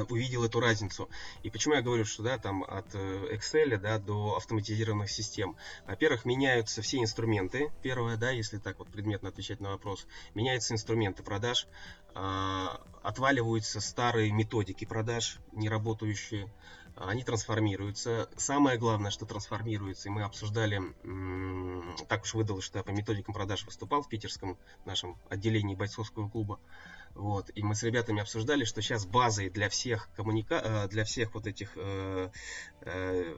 увидел 0.10 0.44
эту 0.44 0.60
разницу. 0.60 1.10
И 1.44 1.50
почему 1.50 1.76
я 1.76 1.82
говорю, 1.82 2.06
что 2.06 2.24
да, 2.24 2.38
там 2.38 2.64
от 2.64 2.94
э, 2.94 3.36
Excel 3.36 3.78
да, 3.78 4.00
до 4.00 4.36
автоматизированных 4.38 5.10
систем. 5.10 5.56
Во-первых, 5.86 6.26
меняются 6.26 6.82
все 6.82 7.00
инструменты. 7.00 7.72
Первое, 7.82 8.18
да, 8.18 8.32
если 8.32 8.58
так 8.58 8.80
вот 8.80 8.90
предметно 8.90 9.30
отвечать 9.30 9.60
на 9.60 9.72
вопрос, 9.72 10.08
меняются 10.34 10.74
инструменты 10.74 11.24
продаж, 11.24 11.68
а, 12.14 12.82
отваливаются 13.04 13.80
старые 13.82 14.32
методики 14.32 14.86
продаж, 14.86 15.40
не 15.52 15.70
работающие, 15.70 16.52
они 16.96 17.24
трансформируются. 17.24 18.30
Самое 18.36 18.78
главное, 18.78 19.12
что 19.12 19.26
трансформируется, 19.26 20.10
и 20.10 20.12
мы 20.12 20.24
обсуждали, 20.24 20.82
так 22.08 22.24
уж 22.24 22.34
выдалось, 22.34 22.66
что 22.66 22.80
я 22.80 22.84
по 22.84 22.92
методикам 22.92 23.34
продаж 23.34 23.66
выступал 23.66 24.02
в 24.02 24.10
питерском 24.10 24.58
нашем 24.86 25.18
отделении 25.30 25.76
бойцовского 25.76 26.30
клуба. 26.30 26.60
Вот. 27.16 27.50
И 27.56 27.64
мы 27.64 27.76
с 27.76 27.84
ребятами 27.84 28.22
обсуждали, 28.22 28.64
что 28.64 28.82
сейчас 28.82 29.06
базой 29.06 29.50
для 29.50 29.70
всех 29.70 30.10
коммуника... 30.16 30.56
Э, 30.64 30.88
для 30.88 31.04
всех 31.04 31.34
вот 31.34 31.48
этих 31.48 31.72
э, 31.76 32.30
э, 32.82 33.36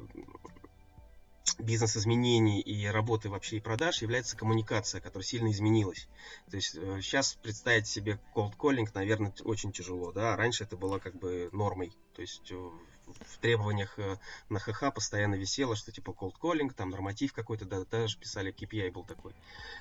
бизнес-изменений 1.60 2.62
и 2.62 2.86
работы 2.88 3.30
вообще 3.30 3.58
и 3.58 3.60
продаж 3.60 4.02
является 4.02 4.38
коммуникация, 4.38 5.02
которая 5.02 5.26
сильно 5.26 5.52
изменилась. 5.52 6.08
То 6.50 6.56
есть 6.56 6.74
сейчас 6.74 7.36
представить 7.36 7.88
себе 7.88 8.20
cold 8.36 8.54
calling, 8.58 8.88
наверное, 8.94 9.34
очень 9.44 9.72
тяжело, 9.72 10.12
да, 10.12 10.36
раньше 10.36 10.64
это 10.64 10.78
было 10.78 11.00
как 11.00 11.16
бы 11.16 11.50
нормой. 11.52 11.92
То 12.16 12.22
есть 12.22 12.52
в 13.08 13.38
требованиях 13.40 13.98
э, 13.98 14.16
на 14.50 14.60
ХХ 14.60 14.94
постоянно 14.94 15.36
висело, 15.36 15.76
что 15.76 15.92
типа 15.92 16.12
cold 16.12 16.34
calling, 16.42 16.72
там 16.76 16.90
норматив 16.90 17.34
какой-то, 17.34 17.66
да, 17.66 17.84
даже 17.90 18.18
писали 18.18 18.54
KPI 18.54 18.92
был 18.92 19.04
такой. 19.04 19.34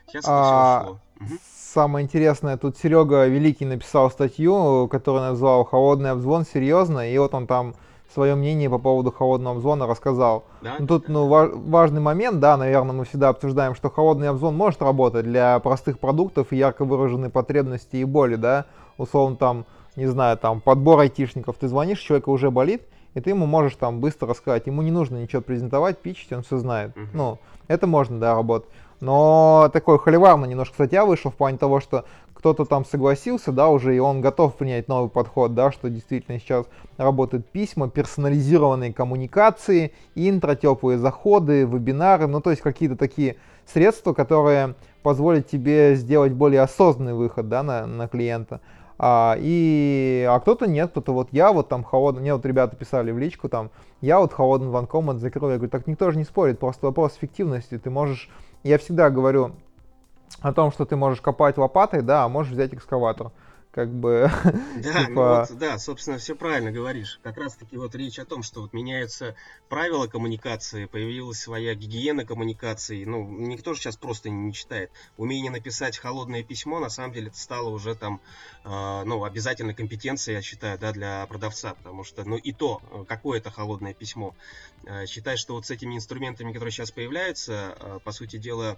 Сейчас 0.06 0.24
а, 0.26 0.80
все 0.80 0.90
ушло. 0.90 1.00
Угу. 1.20 1.40
Самое 1.52 2.04
интересное, 2.04 2.56
тут 2.56 2.76
Серега 2.78 3.26
Великий 3.26 3.64
написал 3.64 4.10
статью, 4.10 4.88
которую 4.88 5.22
назвал 5.22 5.64
«Холодный 5.64 6.10
обзвон 6.10 6.44
серьезно», 6.44 7.10
и 7.10 7.16
вот 7.18 7.34
он 7.34 7.46
там 7.46 7.74
свое 8.12 8.34
мнение 8.34 8.68
по 8.68 8.78
поводу 8.78 9.10
холодного 9.10 9.56
обзвона 9.56 9.86
рассказал. 9.86 10.44
Да? 10.60 10.76
Ну, 10.78 10.86
тут 10.86 11.08
ну, 11.08 11.28
ва- 11.28 11.50
важный 11.52 12.00
момент, 12.00 12.40
да, 12.40 12.56
наверное, 12.56 12.92
мы 12.92 13.04
всегда 13.04 13.30
обсуждаем, 13.30 13.74
что 13.74 13.90
холодный 13.90 14.28
обзвон 14.28 14.56
может 14.56 14.82
работать 14.82 15.24
для 15.24 15.58
простых 15.60 15.98
продуктов 15.98 16.52
и 16.52 16.56
ярко 16.56 16.84
выраженной 16.84 17.30
потребности 17.30 17.96
и 17.96 18.04
боли, 18.04 18.36
да, 18.36 18.66
условно 18.98 19.36
там, 19.36 19.66
не 19.96 20.06
знаю, 20.06 20.36
там 20.36 20.60
подбор 20.60 21.00
айтишников, 21.00 21.56
ты 21.56 21.68
звонишь, 21.68 22.00
человека 22.00 22.28
уже 22.28 22.50
болит, 22.50 22.82
и 23.14 23.20
ты 23.20 23.30
ему 23.30 23.46
можешь 23.46 23.76
там 23.76 24.00
быстро 24.00 24.28
рассказать. 24.28 24.66
Ему 24.66 24.82
не 24.82 24.90
нужно 24.90 25.16
ничего 25.16 25.42
презентовать, 25.42 25.98
пичить, 25.98 26.32
он 26.32 26.42
все 26.42 26.58
знает. 26.58 26.96
Uh-huh. 26.96 27.08
Ну, 27.12 27.38
это 27.68 27.86
можно, 27.86 28.18
да, 28.18 28.34
работать. 28.34 28.68
Но 29.00 29.68
такой 29.72 29.98
холиварно 29.98 30.44
немножко 30.44 30.74
статья 30.74 31.04
вышел 31.04 31.30
в 31.30 31.34
плане 31.34 31.58
того, 31.58 31.80
что 31.80 32.04
кто-то 32.34 32.64
там 32.64 32.84
согласился, 32.84 33.52
да, 33.52 33.68
уже, 33.68 33.94
и 33.94 34.00
он 34.00 34.20
готов 34.20 34.56
принять 34.56 34.88
новый 34.88 35.08
подход, 35.10 35.54
да, 35.54 35.70
что 35.70 35.88
действительно 35.88 36.40
сейчас 36.40 36.66
работают 36.96 37.46
письма, 37.46 37.88
персонализированные 37.88 38.92
коммуникации, 38.92 39.92
интро, 40.16 40.56
теплые 40.56 40.98
заходы, 40.98 41.62
вебинары, 41.62 42.26
ну, 42.26 42.40
то 42.40 42.50
есть 42.50 42.62
какие-то 42.62 42.96
такие 42.96 43.36
средства, 43.64 44.12
которые 44.12 44.74
позволят 45.02 45.48
тебе 45.48 45.94
сделать 45.94 46.32
более 46.32 46.62
осознанный 46.62 47.14
выход, 47.14 47.48
да, 47.48 47.62
на, 47.62 47.86
на 47.86 48.08
клиента. 48.08 48.60
А, 48.98 49.36
и, 49.38 50.26
а 50.28 50.38
кто-то 50.40 50.66
нет, 50.66 50.90
кто-то 50.90 51.12
вот 51.12 51.28
я 51.32 51.52
вот 51.52 51.68
там 51.68 51.82
холодно, 51.84 52.20
мне 52.20 52.34
вот 52.34 52.44
ребята 52.46 52.76
писали 52.76 53.10
в 53.10 53.18
личку 53.18 53.48
там, 53.48 53.70
я 54.00 54.20
вот 54.20 54.32
холодным 54.32 54.70
звонком 54.70 55.10
от 55.10 55.18
закрыл, 55.18 55.50
я 55.50 55.56
говорю, 55.56 55.70
так 55.70 55.86
никто 55.86 56.10
же 56.10 56.18
не 56.18 56.24
спорит, 56.24 56.58
просто 56.58 56.86
вопрос 56.86 57.16
эффективности, 57.16 57.78
ты 57.78 57.90
можешь, 57.90 58.30
я 58.62 58.78
всегда 58.78 59.10
говорю 59.10 59.52
о 60.40 60.52
том, 60.52 60.72
что 60.72 60.84
ты 60.84 60.96
можешь 60.96 61.20
копать 61.20 61.58
лопатой, 61.58 62.02
да, 62.02 62.24
а 62.24 62.28
можешь 62.28 62.52
взять 62.52 62.74
экскаватор 62.74 63.32
как 63.72 63.88
бы... 63.90 64.30
Да, 64.76 65.00
ну 65.00 65.06
типа... 65.06 65.46
вот, 65.48 65.58
да, 65.58 65.78
собственно, 65.78 66.18
все 66.18 66.36
правильно 66.36 66.70
говоришь. 66.70 67.18
Как 67.22 67.38
раз-таки 67.38 67.76
вот 67.76 67.94
речь 67.94 68.18
о 68.18 68.26
том, 68.26 68.42
что 68.42 68.60
вот 68.60 68.72
меняются 68.74 69.34
правила 69.68 70.06
коммуникации, 70.06 70.84
появилась 70.84 71.40
своя 71.40 71.74
гигиена 71.74 72.26
коммуникации. 72.26 73.04
Ну, 73.04 73.26
никто 73.26 73.72
же 73.72 73.80
сейчас 73.80 73.96
просто 73.96 74.28
не 74.28 74.52
читает. 74.52 74.90
Умение 75.16 75.50
написать 75.50 75.96
холодное 75.96 76.42
письмо, 76.42 76.80
на 76.80 76.90
самом 76.90 77.14
деле, 77.14 77.28
это 77.28 77.38
стало 77.38 77.70
уже 77.70 77.94
там, 77.94 78.20
э, 78.64 79.02
ну, 79.04 79.24
обязательной 79.24 79.74
компетенцией, 79.74 80.36
я 80.36 80.42
считаю, 80.42 80.78
да, 80.78 80.92
для 80.92 81.26
продавца, 81.26 81.74
потому 81.74 82.04
что, 82.04 82.24
ну, 82.24 82.36
и 82.36 82.52
то, 82.52 82.82
какое 83.08 83.38
это 83.38 83.50
холодное 83.50 83.94
письмо. 83.94 84.34
Э, 84.84 85.06
считаю, 85.06 85.38
что 85.38 85.54
вот 85.54 85.64
с 85.64 85.70
этими 85.70 85.96
инструментами, 85.96 86.52
которые 86.52 86.72
сейчас 86.72 86.90
появляются, 86.90 87.74
э, 87.80 87.98
по 88.04 88.12
сути 88.12 88.36
дела, 88.36 88.76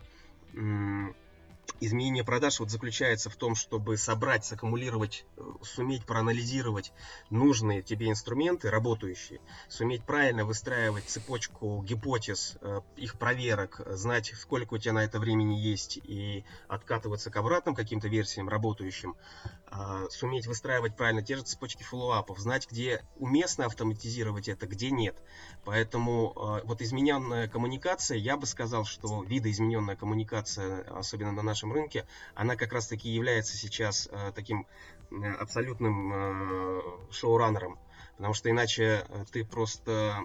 изменение 1.80 2.24
продаж 2.24 2.60
вот 2.60 2.70
заключается 2.70 3.30
в 3.30 3.36
том, 3.36 3.54
чтобы 3.54 3.96
собрать, 3.96 4.44
саккумулировать, 4.44 5.26
э, 5.36 5.42
суметь 5.62 6.04
проанализировать 6.04 6.92
нужные 7.30 7.82
тебе 7.82 8.08
инструменты, 8.08 8.70
работающие, 8.70 9.40
суметь 9.68 10.04
правильно 10.04 10.44
выстраивать 10.44 11.04
цепочку 11.04 11.82
гипотез, 11.82 12.56
э, 12.60 12.80
их 12.96 13.18
проверок, 13.18 13.80
знать, 13.86 14.32
сколько 14.36 14.74
у 14.74 14.78
тебя 14.78 14.94
на 14.94 15.04
это 15.04 15.18
времени 15.18 15.54
есть 15.54 15.98
и 15.98 16.44
откатываться 16.68 17.30
к 17.30 17.36
обратным 17.36 17.74
каким-то 17.74 18.08
версиям 18.08 18.48
работающим, 18.48 19.16
суметь 20.10 20.46
выстраивать 20.46 20.96
правильно 20.96 21.22
те 21.22 21.36
же 21.36 21.42
цепочки 21.42 21.82
фоллоуапов, 21.82 22.38
знать, 22.38 22.68
где 22.70 23.04
уместно 23.16 23.66
автоматизировать 23.66 24.48
это, 24.48 24.66
где 24.66 24.90
нет. 24.90 25.16
Поэтому 25.64 26.32
а, 26.36 26.60
вот 26.64 26.80
измененная 26.80 27.48
коммуникация, 27.48 28.18
я 28.18 28.36
бы 28.36 28.46
сказал, 28.46 28.84
что 28.84 29.22
видоизмененная 29.24 29.96
коммуникация, 29.96 30.82
особенно 30.96 31.32
на 31.32 31.42
нашем 31.42 31.72
рынке, 31.72 32.06
она 32.34 32.56
как 32.56 32.72
раз 32.72 32.86
таки 32.86 33.08
является 33.08 33.56
сейчас 33.56 34.08
а, 34.12 34.32
таким 34.32 34.66
абсолютным 35.38 36.82
шоураннером. 37.10 37.78
Потому 38.16 38.34
что 38.34 38.50
иначе 38.50 39.06
ты 39.32 39.44
просто 39.44 40.18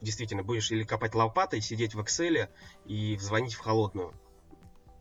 действительно 0.00 0.42
будешь 0.42 0.70
или 0.72 0.84
копать 0.84 1.14
лопатой, 1.14 1.60
сидеть 1.60 1.94
в 1.94 2.00
Excel 2.00 2.48
и 2.86 3.16
звонить 3.18 3.54
в 3.54 3.60
холодную 3.60 4.14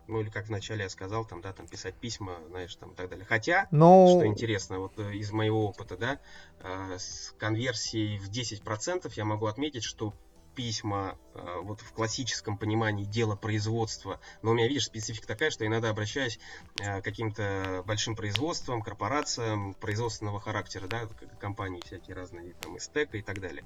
ну 0.08 0.22
или 0.22 0.30
как 0.30 0.48
вначале 0.48 0.84
я 0.84 0.90
сказал, 0.90 1.26
там, 1.26 1.42
да, 1.42 1.54
там 1.54 1.68
писать 1.68 1.96
письма, 1.96 2.38
знаешь, 2.50 2.76
там 2.76 2.92
и 2.92 2.96
так 2.96 3.10
далее. 3.10 3.26
Хотя, 3.26 3.68
Но... 3.72 4.08
что 4.08 4.26
интересно, 4.26 4.80
вот 4.80 4.98
э, 4.98 5.14
из 5.16 5.32
моего 5.32 5.68
опыта, 5.68 5.98
да, 5.98 6.20
э, 6.60 6.98
с 6.98 7.34
конверсией 7.38 8.18
в 8.18 8.30
10% 8.30 9.12
я 9.16 9.26
могу 9.26 9.48
отметить, 9.48 9.84
что 9.84 10.14
письма 10.56 11.18
э, 11.34 11.60
вот 11.64 11.82
в 11.82 11.92
классическом 11.92 12.58
понимании 12.58 13.04
дела 13.04 13.36
производства, 13.36 14.22
но 14.42 14.52
у 14.52 14.54
меня, 14.54 14.68
видишь, 14.68 14.86
специфика 14.86 15.28
такая, 15.28 15.50
что 15.50 15.66
иногда 15.66 15.90
обращаюсь 15.90 16.40
к 16.76 17.02
каким-то 17.02 17.84
большим 17.86 18.16
производствам, 18.16 18.82
корпорациям 18.82 19.74
производственного 19.74 20.40
характера, 20.40 20.88
да, 20.88 21.10
компании 21.40 21.82
всякие 21.86 22.16
разные, 22.16 22.54
там, 22.62 22.78
Истека 22.78 23.18
и 23.18 23.22
так 23.22 23.42
далее. 23.42 23.66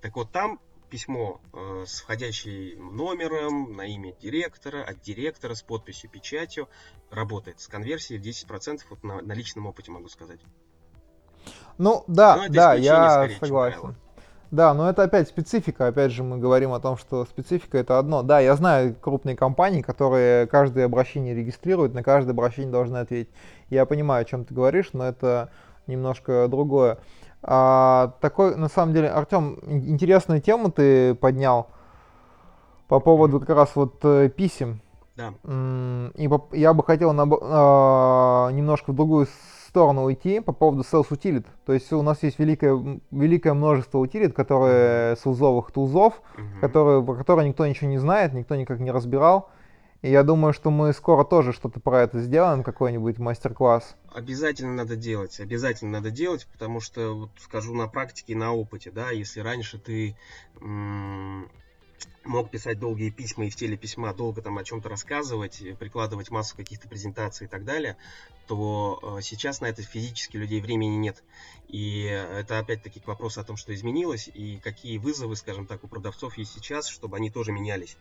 Так 0.00 0.14
вот, 0.14 0.30
там 0.30 0.60
письмо 0.88 1.40
э, 1.52 1.84
с 1.86 2.00
входящим 2.00 2.96
номером, 2.96 3.76
на 3.76 3.82
имя 3.82 4.12
директора, 4.20 4.82
от 4.82 5.00
директора 5.00 5.54
с 5.54 5.62
подписью, 5.62 6.10
печатью, 6.10 6.68
работает 7.10 7.60
с 7.60 7.68
конверсией 7.68 8.20
в 8.20 8.24
10%, 8.24 8.80
вот 8.90 9.02
на, 9.04 9.20
на 9.22 9.32
личном 9.32 9.66
опыте 9.66 9.90
могу 9.90 10.08
сказать. 10.08 10.40
Ну 11.78 12.04
да, 12.06 12.36
ну, 12.36 12.52
да, 12.52 12.74
я 12.74 13.28
согласен. 13.40 13.96
Да, 14.50 14.72
но 14.72 14.88
это 14.88 15.02
опять 15.02 15.28
специфика. 15.28 15.88
Опять 15.88 16.10
же, 16.10 16.22
мы 16.22 16.38
говорим 16.38 16.72
о 16.72 16.80
том, 16.80 16.96
что 16.96 17.26
специфика 17.26 17.76
это 17.76 17.98
одно. 17.98 18.22
Да, 18.22 18.40
я 18.40 18.56
знаю 18.56 18.94
крупные 18.94 19.36
компании, 19.36 19.82
которые 19.82 20.46
каждое 20.46 20.86
обращение 20.86 21.34
регистрируют, 21.34 21.92
на 21.92 22.02
каждое 22.02 22.32
обращение 22.32 22.72
должны 22.72 22.96
ответить. 22.96 23.30
Я 23.68 23.84
понимаю, 23.84 24.22
о 24.22 24.24
чем 24.24 24.46
ты 24.46 24.54
говоришь, 24.54 24.90
но 24.94 25.06
это 25.06 25.50
немножко 25.86 26.48
другое. 26.48 26.98
А, 27.42 28.14
такой, 28.20 28.56
на 28.56 28.68
самом 28.68 28.94
деле, 28.94 29.08
Артем, 29.08 29.58
интересную 29.66 30.40
тему 30.40 30.70
ты 30.70 31.14
поднял 31.14 31.68
по 32.88 33.00
поводу 33.00 33.40
как 33.40 33.50
раз 33.50 33.70
вот 33.74 34.04
э, 34.04 34.28
писем. 34.28 34.80
Да. 35.16 35.34
И 36.16 36.28
я 36.52 36.74
бы 36.74 36.84
хотел 36.84 37.12
на, 37.12 37.26
а, 37.28 38.50
немножко 38.50 38.92
в 38.92 38.94
другую 38.94 39.26
сторону 39.68 40.04
уйти 40.04 40.40
по 40.40 40.52
поводу 40.52 40.82
sales 40.82 41.08
utility. 41.10 41.46
То 41.66 41.72
есть 41.72 41.92
у 41.92 42.02
нас 42.02 42.22
есть 42.22 42.38
великое, 42.38 43.00
великое 43.10 43.54
множество 43.54 43.98
утилит, 43.98 44.34
которые 44.34 45.16
с 45.16 45.26
узовых 45.26 45.70
тулзов, 45.70 46.14
mm-hmm. 46.14 46.60
которые, 46.60 47.02
про 47.02 47.14
которые 47.14 47.48
никто 47.48 47.66
ничего 47.66 47.90
не 47.90 47.98
знает, 47.98 48.32
никто 48.32 48.56
никак 48.56 48.80
не 48.80 48.90
разбирал. 48.90 49.50
И 50.00 50.10
я 50.10 50.22
думаю, 50.22 50.52
что 50.52 50.70
мы 50.70 50.92
скоро 50.92 51.24
тоже 51.24 51.52
что-то 51.52 51.80
про 51.80 52.02
это 52.02 52.20
сделаем, 52.20 52.62
какой-нибудь 52.62 53.18
мастер-класс. 53.18 53.96
Обязательно 54.12 54.74
надо 54.74 54.94
делать, 54.94 55.40
обязательно 55.40 55.92
надо 55.92 56.10
делать, 56.10 56.46
потому 56.52 56.80
что, 56.80 57.14
вот 57.14 57.30
скажу 57.40 57.74
на 57.74 57.88
практике 57.88 58.32
и 58.34 58.36
на 58.36 58.52
опыте, 58.52 58.92
да, 58.92 59.10
если 59.10 59.40
раньше 59.40 59.78
ты 59.78 60.16
м- 60.60 61.50
мог 62.24 62.50
писать 62.50 62.78
долгие 62.78 63.10
письма 63.10 63.46
и 63.46 63.50
в 63.50 63.56
теле 63.56 63.76
письма 63.76 64.12
долго 64.12 64.42
там 64.42 64.58
о 64.58 64.64
чем-то 64.64 64.88
рассказывать, 64.88 65.62
прикладывать 65.78 66.30
массу 66.30 66.56
каких-то 66.56 66.88
презентаций 66.88 67.46
и 67.46 67.50
так 67.50 67.64
далее, 67.64 67.96
то 68.46 68.98
э, 69.18 69.22
сейчас 69.22 69.60
на 69.60 69.66
это 69.66 69.82
физически 69.82 70.36
людей 70.36 70.60
времени 70.60 70.96
нет. 70.96 71.22
И 71.68 72.00
это 72.02 72.58
опять-таки 72.58 72.98
к 73.00 73.06
вопросу 73.06 73.40
о 73.40 73.44
том, 73.44 73.56
что 73.56 73.74
изменилось 73.74 74.30
и 74.32 74.58
какие 74.58 74.96
вызовы, 74.96 75.36
скажем 75.36 75.66
так, 75.66 75.84
у 75.84 75.88
продавцов 75.88 76.38
есть 76.38 76.52
сейчас, 76.52 76.88
чтобы 76.88 77.18
они 77.18 77.30
тоже 77.30 77.52
менялись. 77.52 77.98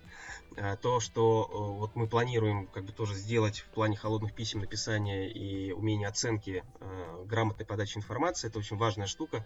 А, 0.56 0.78
то, 0.78 1.00
что 1.00 1.50
э, 1.50 1.80
вот 1.80 1.96
мы 1.96 2.08
планируем 2.08 2.68
как 2.68 2.86
бы 2.86 2.94
тоже 2.94 3.16
сделать 3.16 3.60
в 3.60 3.66
плане 3.66 3.98
холодных 3.98 4.34
писем 4.34 4.62
написания 4.62 5.30
и 5.30 5.74
умения 5.74 6.08
оценки 6.08 6.64
э, 6.80 7.24
грамотной 7.26 7.66
подачи 7.66 7.98
информации, 7.98 8.48
это 8.48 8.60
очень 8.60 8.78
важная 8.78 9.08
штука, 9.08 9.46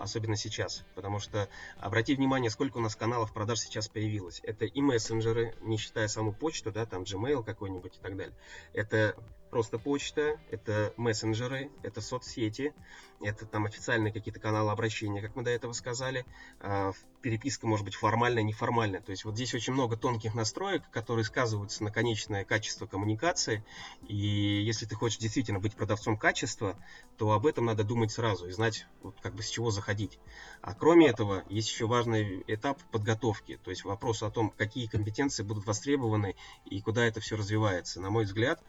особенно 0.00 0.36
сейчас. 0.36 0.84
Потому 0.96 1.20
что 1.20 1.48
обрати 1.78 2.14
внимание, 2.16 2.50
сколько 2.50 2.78
у 2.78 2.80
нас 2.80 2.96
каналов 2.96 3.32
продаж 3.32 3.59
сейчас 3.60 3.88
появилось. 3.88 4.40
Это 4.42 4.64
и 4.64 4.80
мессенджеры, 4.80 5.54
не 5.60 5.76
считая 5.76 6.08
саму 6.08 6.32
почту, 6.32 6.72
да, 6.72 6.86
там 6.86 7.02
Gmail 7.02 7.44
какой-нибудь 7.44 7.96
и 7.96 8.00
так 8.00 8.16
далее. 8.16 8.34
Это 8.72 9.16
просто 9.50 9.78
почта, 9.78 10.38
это 10.50 10.94
мессенджеры, 10.96 11.70
это 11.82 12.00
соцсети, 12.00 12.72
это 13.20 13.44
там 13.44 13.66
официальные 13.66 14.12
какие-то 14.12 14.40
каналы 14.40 14.70
обращения, 14.70 15.20
как 15.20 15.36
мы 15.36 15.42
до 15.42 15.50
этого 15.50 15.72
сказали. 15.72 16.24
А, 16.60 16.92
переписка 17.20 17.66
может 17.66 17.84
быть 17.84 17.94
формальная, 17.94 18.42
неформальная. 18.42 19.00
То 19.00 19.10
есть 19.10 19.24
вот 19.24 19.34
здесь 19.34 19.54
очень 19.54 19.74
много 19.74 19.96
тонких 19.96 20.34
настроек, 20.34 20.82
которые 20.90 21.24
сказываются 21.24 21.84
на 21.84 21.90
конечное 21.90 22.44
качество 22.44 22.86
коммуникации. 22.86 23.64
И 24.08 24.16
если 24.16 24.86
ты 24.86 24.94
хочешь 24.94 25.18
действительно 25.18 25.60
быть 25.60 25.74
продавцом 25.74 26.16
качества, 26.16 26.76
то 27.18 27.32
об 27.32 27.46
этом 27.46 27.66
надо 27.66 27.84
думать 27.84 28.10
сразу 28.10 28.46
и 28.46 28.52
знать, 28.52 28.86
вот, 29.02 29.16
как 29.20 29.34
бы 29.34 29.42
с 29.42 29.48
чего 29.48 29.70
заходить. 29.70 30.18
А 30.62 30.74
кроме 30.74 31.08
этого, 31.08 31.44
есть 31.48 31.70
еще 31.70 31.86
важный 31.86 32.42
этап 32.46 32.82
подготовки. 32.90 33.58
То 33.62 33.70
есть 33.70 33.84
вопрос 33.84 34.22
о 34.22 34.30
том, 34.30 34.50
какие 34.50 34.86
компетенции 34.86 35.42
будут 35.42 35.66
востребованы 35.66 36.36
и 36.64 36.80
куда 36.80 37.04
это 37.04 37.20
все 37.20 37.36
развивается. 37.36 38.00
На 38.00 38.10
мой 38.10 38.24
взгляд, 38.24 38.62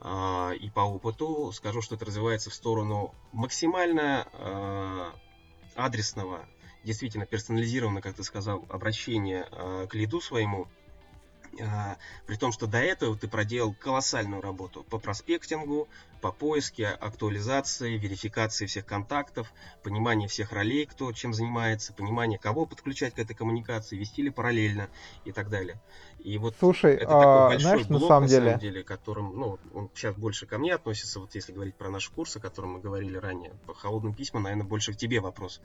и 0.00 0.70
по 0.74 0.80
опыту 0.80 1.52
скажу, 1.52 1.80
что 1.80 1.94
это 1.94 2.04
развивается 2.04 2.50
в 2.50 2.54
сторону 2.54 3.14
максимально 3.32 4.28
а, 4.34 5.14
адресного, 5.74 6.46
действительно 6.84 7.26
персонализированного, 7.26 8.02
как 8.02 8.14
ты 8.14 8.22
сказал, 8.22 8.66
обращения 8.68 9.48
а, 9.50 9.86
к 9.86 9.94
лиду 9.94 10.20
своему, 10.20 10.68
при 12.26 12.36
том, 12.36 12.52
что 12.52 12.66
до 12.66 12.76
этого 12.78 13.16
ты 13.16 13.28
проделал 13.28 13.72
колоссальную 13.72 14.42
работу 14.42 14.84
по 14.84 14.98
проспектингу, 14.98 15.88
по 16.20 16.30
поиске, 16.30 16.88
актуализации, 16.88 17.96
верификации 17.96 18.66
всех 18.66 18.84
контактов, 18.84 19.50
понимание 19.82 20.28
всех 20.28 20.52
ролей, 20.52 20.86
кто 20.86 21.12
чем 21.12 21.32
занимается, 21.32 21.92
понимание, 21.92 22.38
кого 22.38 22.66
подключать 22.66 23.14
к 23.14 23.18
этой 23.18 23.34
коммуникации, 23.34 23.96
вести 23.96 24.22
ли 24.22 24.30
параллельно 24.30 24.90
и 25.24 25.32
так 25.32 25.48
далее. 25.48 25.80
И 26.26 26.38
вот 26.38 26.56
Слушай, 26.58 26.94
это 26.94 27.06
такой 27.06 27.24
а, 27.24 27.46
большой 27.46 27.62
знаешь, 27.62 27.86
блок, 27.86 28.02
на 28.02 28.08
самом, 28.08 28.26
деле... 28.28 28.46
самом 28.46 28.58
деле, 28.58 28.82
которым, 28.82 29.38
ну, 29.38 29.58
он 29.72 29.88
сейчас 29.94 30.16
больше 30.16 30.44
ко 30.44 30.58
мне 30.58 30.74
относится, 30.74 31.20
вот 31.20 31.32
если 31.36 31.52
говорить 31.52 31.76
про 31.76 31.88
наши 31.88 32.12
курсы, 32.12 32.38
о 32.38 32.40
котором 32.40 32.72
мы 32.72 32.80
говорили 32.80 33.16
ранее, 33.16 33.52
по 33.64 33.74
холодным 33.74 34.12
письмам, 34.12 34.42
наверное, 34.42 34.66
больше 34.66 34.92
к 34.92 34.96
тебе 34.96 35.20
вопрос. 35.20 35.60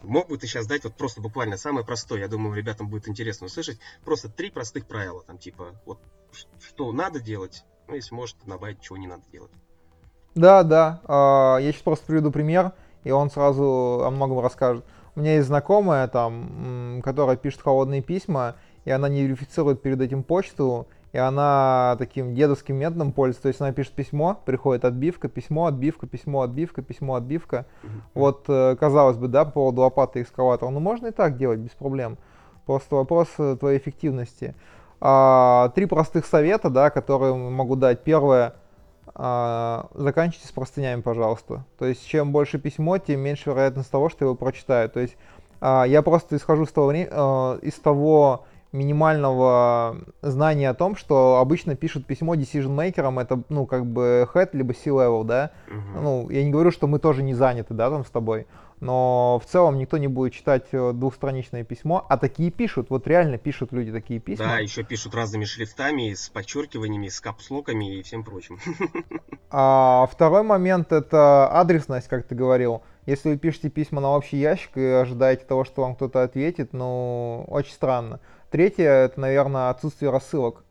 Мог 0.00 0.28
бы 0.28 0.38
ты 0.38 0.46
сейчас 0.46 0.66
дать 0.66 0.84
вот 0.84 0.94
просто 0.94 1.20
буквально 1.20 1.58
самое 1.58 1.84
простое, 1.84 2.20
я 2.20 2.28
думаю, 2.28 2.56
ребятам 2.56 2.88
будет 2.88 3.10
интересно 3.10 3.44
услышать, 3.44 3.78
просто 4.06 4.30
три 4.30 4.50
простых 4.50 4.86
правила, 4.86 5.22
там, 5.22 5.36
типа, 5.36 5.78
вот, 5.84 5.98
что 6.66 6.92
надо 6.92 7.20
делать, 7.20 7.64
ну, 7.86 7.94
если 7.94 8.14
может, 8.14 8.38
добавить, 8.46 8.80
чего 8.80 8.96
не 8.96 9.08
надо 9.08 9.22
делать. 9.30 9.52
Да, 10.34 10.62
да. 10.62 11.02
А, 11.04 11.58
я 11.58 11.70
сейчас 11.72 11.82
просто 11.82 12.06
приведу 12.06 12.30
пример, 12.30 12.72
и 13.04 13.10
он 13.10 13.30
сразу 13.30 14.00
о 14.02 14.10
многом 14.10 14.40
расскажет. 14.40 14.82
У 15.14 15.20
меня 15.20 15.34
есть 15.36 15.46
знакомая, 15.46 16.08
там, 16.08 17.02
которая 17.02 17.36
пишет 17.36 17.62
холодные 17.62 18.02
письма, 18.02 18.56
и 18.86 18.90
она 18.90 19.10
не 19.10 19.24
верифицирует 19.24 19.82
перед 19.82 20.00
этим 20.00 20.22
почту, 20.22 20.86
и 21.12 21.18
она 21.18 21.96
таким 21.98 22.34
дедовским 22.34 22.76
методом 22.76 23.12
пользуется. 23.12 23.42
То 23.42 23.48
есть 23.48 23.60
она 23.60 23.72
пишет 23.72 23.92
письмо, 23.92 24.40
приходит 24.46 24.86
отбивка, 24.86 25.28
письмо, 25.28 25.66
отбивка, 25.66 26.06
письмо, 26.06 26.40
отбивка, 26.40 26.80
письмо, 26.80 27.16
отбивка. 27.16 27.66
Вот, 28.14 28.44
э, 28.48 28.76
казалось 28.80 29.18
бы, 29.18 29.28
да, 29.28 29.44
по 29.44 29.50
поводу 29.50 29.82
лопаты 29.82 30.22
экскаватора. 30.22 30.70
Ну, 30.70 30.80
можно 30.80 31.08
и 31.08 31.10
так 31.10 31.36
делать, 31.36 31.58
без 31.58 31.72
проблем. 31.72 32.16
Просто 32.64 32.96
вопрос 32.96 33.28
э, 33.36 33.56
твоей 33.60 33.78
эффективности. 33.78 34.54
А, 35.00 35.70
три 35.74 35.84
простых 35.84 36.24
совета, 36.24 36.70
да, 36.70 36.88
которые 36.88 37.34
могу 37.34 37.76
дать. 37.76 38.02
Первое– 38.02 38.54
а, 39.18 39.88
заканчивайте 39.94 40.48
с 40.48 40.52
простынями, 40.52 41.00
пожалуйста. 41.00 41.64
То 41.78 41.86
есть, 41.86 42.06
чем 42.06 42.32
больше 42.32 42.58
письмо, 42.58 42.98
тем 42.98 43.20
меньше 43.20 43.48
вероятность 43.50 43.90
того, 43.90 44.10
что 44.10 44.26
его 44.26 44.34
прочитают. 44.34 44.92
То 44.92 45.00
есть, 45.00 45.16
а, 45.60 45.84
я 45.84 46.02
просто 46.02 46.36
исхожу 46.36 46.66
с 46.66 46.72
того, 46.72 46.92
а, 46.92 47.58
из 47.62 47.74
того 47.74 48.44
минимального 48.76 49.98
знания 50.22 50.70
о 50.70 50.74
том, 50.74 50.96
что 50.96 51.38
обычно 51.38 51.76
пишут 51.76 52.06
письмо 52.06 52.34
decision 52.34 52.74
makerам, 52.74 53.18
это, 53.18 53.42
ну, 53.48 53.66
как 53.66 53.86
бы 53.86 54.28
head, 54.34 54.50
либо 54.52 54.72
C-level, 54.72 55.24
да. 55.24 55.50
Uh-huh. 55.68 56.00
Ну, 56.02 56.30
я 56.30 56.44
не 56.44 56.50
говорю, 56.50 56.70
что 56.70 56.86
мы 56.86 56.98
тоже 56.98 57.22
не 57.22 57.34
заняты, 57.34 57.74
да, 57.74 57.90
там 57.90 58.04
с 58.04 58.10
тобой 58.10 58.46
но 58.80 59.40
в 59.42 59.48
целом 59.48 59.78
никто 59.78 59.96
не 59.96 60.08
будет 60.08 60.34
читать 60.34 60.66
э, 60.72 60.92
двухстраничное 60.92 61.64
письмо, 61.64 62.04
а 62.08 62.18
такие 62.18 62.50
пишут, 62.50 62.90
вот 62.90 63.06
реально 63.06 63.38
пишут 63.38 63.72
люди 63.72 63.90
такие 63.90 64.20
письма. 64.20 64.46
Да, 64.46 64.58
еще 64.58 64.82
пишут 64.82 65.14
разными 65.14 65.44
шрифтами, 65.44 66.12
с 66.12 66.28
подчеркиваниями, 66.28 67.08
с 67.08 67.20
капслоками 67.20 67.98
и 67.98 68.02
всем 68.02 68.24
прочим. 68.24 68.58
А 69.48 70.08
второй 70.10 70.42
момент 70.42 70.92
это 70.92 71.48
адресность, 71.48 72.08
как 72.08 72.26
ты 72.26 72.34
говорил. 72.34 72.82
Если 73.06 73.30
вы 73.30 73.38
пишете 73.38 73.70
письма 73.70 74.00
на 74.00 74.10
общий 74.10 74.36
ящик 74.38 74.76
и 74.76 74.84
ожидаете 74.84 75.44
того, 75.44 75.64
что 75.64 75.82
вам 75.82 75.94
кто-то 75.94 76.24
ответит, 76.24 76.72
ну, 76.72 77.44
очень 77.46 77.72
странно. 77.72 78.18
Третье, 78.50 78.88
это, 78.88 79.20
наверное, 79.20 79.70
отсутствие 79.70 80.10
рассылок. 80.10 80.64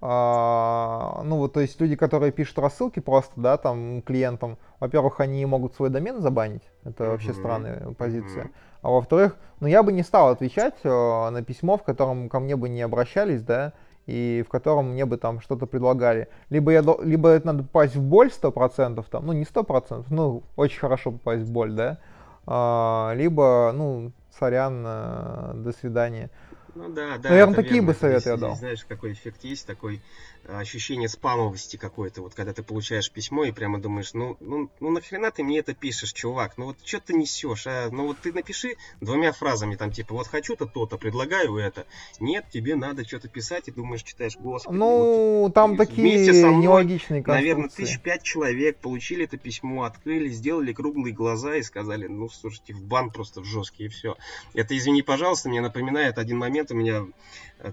А, 0.00 1.22
ну 1.24 1.38
вот, 1.38 1.54
то 1.54 1.60
есть 1.60 1.80
люди, 1.80 1.96
которые 1.96 2.30
пишут 2.30 2.58
рассылки 2.58 3.00
просто, 3.00 3.32
да, 3.36 3.56
там, 3.56 4.02
клиентам, 4.02 4.58
во-первых, 4.78 5.20
они 5.20 5.44
могут 5.46 5.74
свой 5.74 5.88
домен 5.88 6.20
забанить, 6.20 6.62
это 6.84 7.04
mm-hmm. 7.04 7.10
вообще 7.10 7.32
странная 7.32 7.94
позиция, 7.96 8.44
mm-hmm. 8.44 8.52
а 8.82 8.90
во-вторых, 8.90 9.36
ну 9.60 9.66
я 9.66 9.82
бы 9.82 9.92
не 9.92 10.02
стал 10.02 10.28
отвечать 10.28 10.74
э, 10.84 10.88
на 10.88 11.42
письмо, 11.42 11.78
в 11.78 11.82
котором 11.82 12.28
ко 12.28 12.40
мне 12.40 12.56
бы 12.56 12.68
не 12.68 12.82
обращались, 12.82 13.42
да, 13.42 13.72
и 14.04 14.44
в 14.46 14.50
котором 14.50 14.90
мне 14.92 15.06
бы 15.06 15.16
там 15.16 15.40
что-то 15.40 15.66
предлагали. 15.66 16.28
Либо, 16.50 16.72
я, 16.72 16.84
либо 17.02 17.30
это 17.30 17.46
надо 17.46 17.62
попасть 17.62 17.96
в 17.96 18.02
боль 18.02 18.28
100%, 18.28 19.02
там, 19.10 19.26
ну 19.26 19.32
не 19.32 19.44
100%, 19.44 20.04
ну 20.10 20.42
очень 20.56 20.78
хорошо 20.78 21.10
попасть 21.12 21.44
в 21.44 21.50
боль, 21.50 21.72
да, 21.72 21.98
а, 22.46 23.12
либо, 23.16 23.72
ну, 23.74 24.12
сорян, 24.38 24.84
э, 24.86 25.52
до 25.54 25.72
свидания. 25.72 26.30
Ну 26.76 26.90
да, 26.90 27.16
да. 27.16 27.30
Наверное, 27.30 27.54
это 27.54 27.62
такие 27.62 27.80
верно. 27.80 27.88
бы 27.88 27.98
советы 27.98 28.28
я 28.28 28.36
дал. 28.36 28.54
Знаешь, 28.56 28.84
какой 28.84 29.12
эффект 29.12 29.44
есть, 29.44 29.66
такой 29.66 30.02
ощущение 30.48 31.08
спамовости 31.08 31.76
какое-то, 31.76 32.22
вот 32.22 32.34
когда 32.34 32.52
ты 32.52 32.62
получаешь 32.62 33.10
письмо 33.10 33.44
и 33.44 33.52
прямо 33.52 33.78
думаешь, 33.78 34.14
ну, 34.14 34.36
ну, 34.40 34.70
ну 34.80 34.90
нахрена 34.90 35.30
ты 35.30 35.42
мне 35.42 35.58
это 35.58 35.74
пишешь, 35.74 36.12
чувак, 36.12 36.56
ну 36.56 36.66
вот 36.66 36.76
что 36.84 37.00
ты 37.00 37.14
несешь, 37.14 37.66
а? 37.66 37.88
Ну 37.90 38.06
вот 38.06 38.18
ты 38.18 38.32
напиши 38.32 38.76
двумя 39.00 39.32
фразами, 39.32 39.76
там 39.76 39.90
типа, 39.90 40.14
вот 40.14 40.26
хочу-то 40.28 40.66
то-то, 40.66 40.98
предлагаю 40.98 41.56
это. 41.56 41.86
Нет, 42.20 42.46
тебе 42.50 42.76
надо 42.76 43.04
что-то 43.06 43.28
писать, 43.28 43.68
и 43.68 43.72
думаешь, 43.72 44.02
читаешь, 44.02 44.36
господи, 44.36 44.76
вот 44.76 44.78
Ну, 44.78 45.50
там 45.54 45.76
вместе 45.76 45.86
такие 45.86 46.32
со 46.34 46.46
мной, 46.48 46.62
нелогичные 46.62 47.22
Наверное, 47.26 47.64
конструкции. 47.64 47.92
тысяч 47.92 48.02
пять 48.02 48.22
человек 48.22 48.78
получили 48.78 49.24
это 49.24 49.36
письмо, 49.36 49.84
открыли, 49.84 50.28
сделали 50.28 50.72
круглые 50.72 51.14
глаза 51.14 51.56
и 51.56 51.62
сказали, 51.62 52.06
ну, 52.06 52.28
слушайте, 52.28 52.74
в 52.74 52.82
бан 52.82 53.10
просто 53.10 53.40
в 53.40 53.44
жесткий, 53.44 53.86
и 53.86 53.88
все. 53.88 54.16
Это, 54.54 54.76
извини, 54.76 55.02
пожалуйста, 55.02 55.48
мне 55.48 55.60
напоминает 55.60 56.18
один 56.18 56.38
момент, 56.38 56.70
у 56.70 56.74
меня 56.74 57.06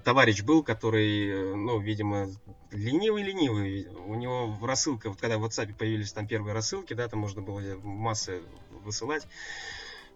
товарищ 0.04 0.42
был, 0.42 0.62
который, 0.62 1.30
э, 1.30 1.54
ну, 1.54 1.78
видимо, 1.78 2.28
ленивый-ленивый, 2.70 3.88
у 4.06 4.14
него 4.14 4.46
в 4.46 4.64
рассылка, 4.64 5.08
вот 5.10 5.20
когда 5.20 5.38
в 5.38 5.44
WhatsApp 5.44 5.74
появились 5.76 6.12
там 6.12 6.26
первые 6.26 6.54
рассылки, 6.54 6.94
да, 6.94 7.08
там 7.08 7.20
можно 7.20 7.42
было 7.42 7.60
массы 7.82 8.42
высылать, 8.82 9.26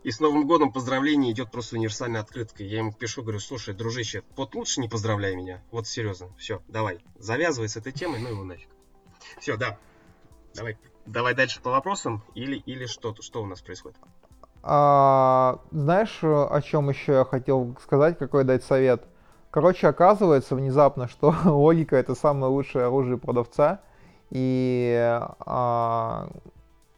и 0.05 0.11
с 0.11 0.21
Новым 0.21 0.47
годом 0.47 0.73
поздравление 0.73 1.33
идет 1.33 1.51
просто 1.51 1.77
универсальная 1.77 2.21
открытка. 2.21 2.63
Я 2.63 2.79
ему 2.79 2.93
пишу, 2.93 3.23
говорю, 3.23 3.41
слушай, 3.41 3.75
дружище, 3.75 4.23
вот 4.37 4.55
лучше 4.55 4.81
не 4.81 4.89
поздравляй 4.89 5.35
меня. 5.35 5.63
Вот 5.73 5.89
серьезно. 5.89 6.29
Все, 6.39 6.63
давай. 6.69 7.01
Завязывай 7.19 7.69
с 7.69 7.77
этой 7.77 7.93
темой, 7.93 8.21
ну 8.21 8.29
его 8.29 8.45
нафиг. 8.45 8.69
Все, 9.41 9.57
да. 9.57 9.79
Давай. 10.55 10.79
Давай 11.05 11.35
дальше 11.35 11.61
по 11.61 11.71
вопросам. 11.71 12.23
Или, 12.35 12.59
или 12.59 12.87
что, 12.87 13.15
что 13.21 13.43
у 13.43 13.47
нас 13.47 13.61
происходит? 13.61 13.99
А, 14.63 15.61
знаешь, 15.71 16.19
э, 16.23 16.27
о 16.27 16.63
чем 16.63 16.91
еще 16.91 17.13
я 17.13 17.25
хотел 17.25 17.77
сказать, 17.83 18.19
какой 18.19 18.45
дать 18.45 18.63
совет? 18.63 19.05
Короче, 19.51 19.89
оказывается 19.89 20.55
внезапно, 20.55 21.09
что 21.09 21.35
логика 21.45 21.97
это 21.97 22.15
самое 22.15 22.53
лучшее 22.53 22.87
оружие 22.87 23.19
продавца. 23.19 23.81
И 24.31 25.21
а, 25.41 26.29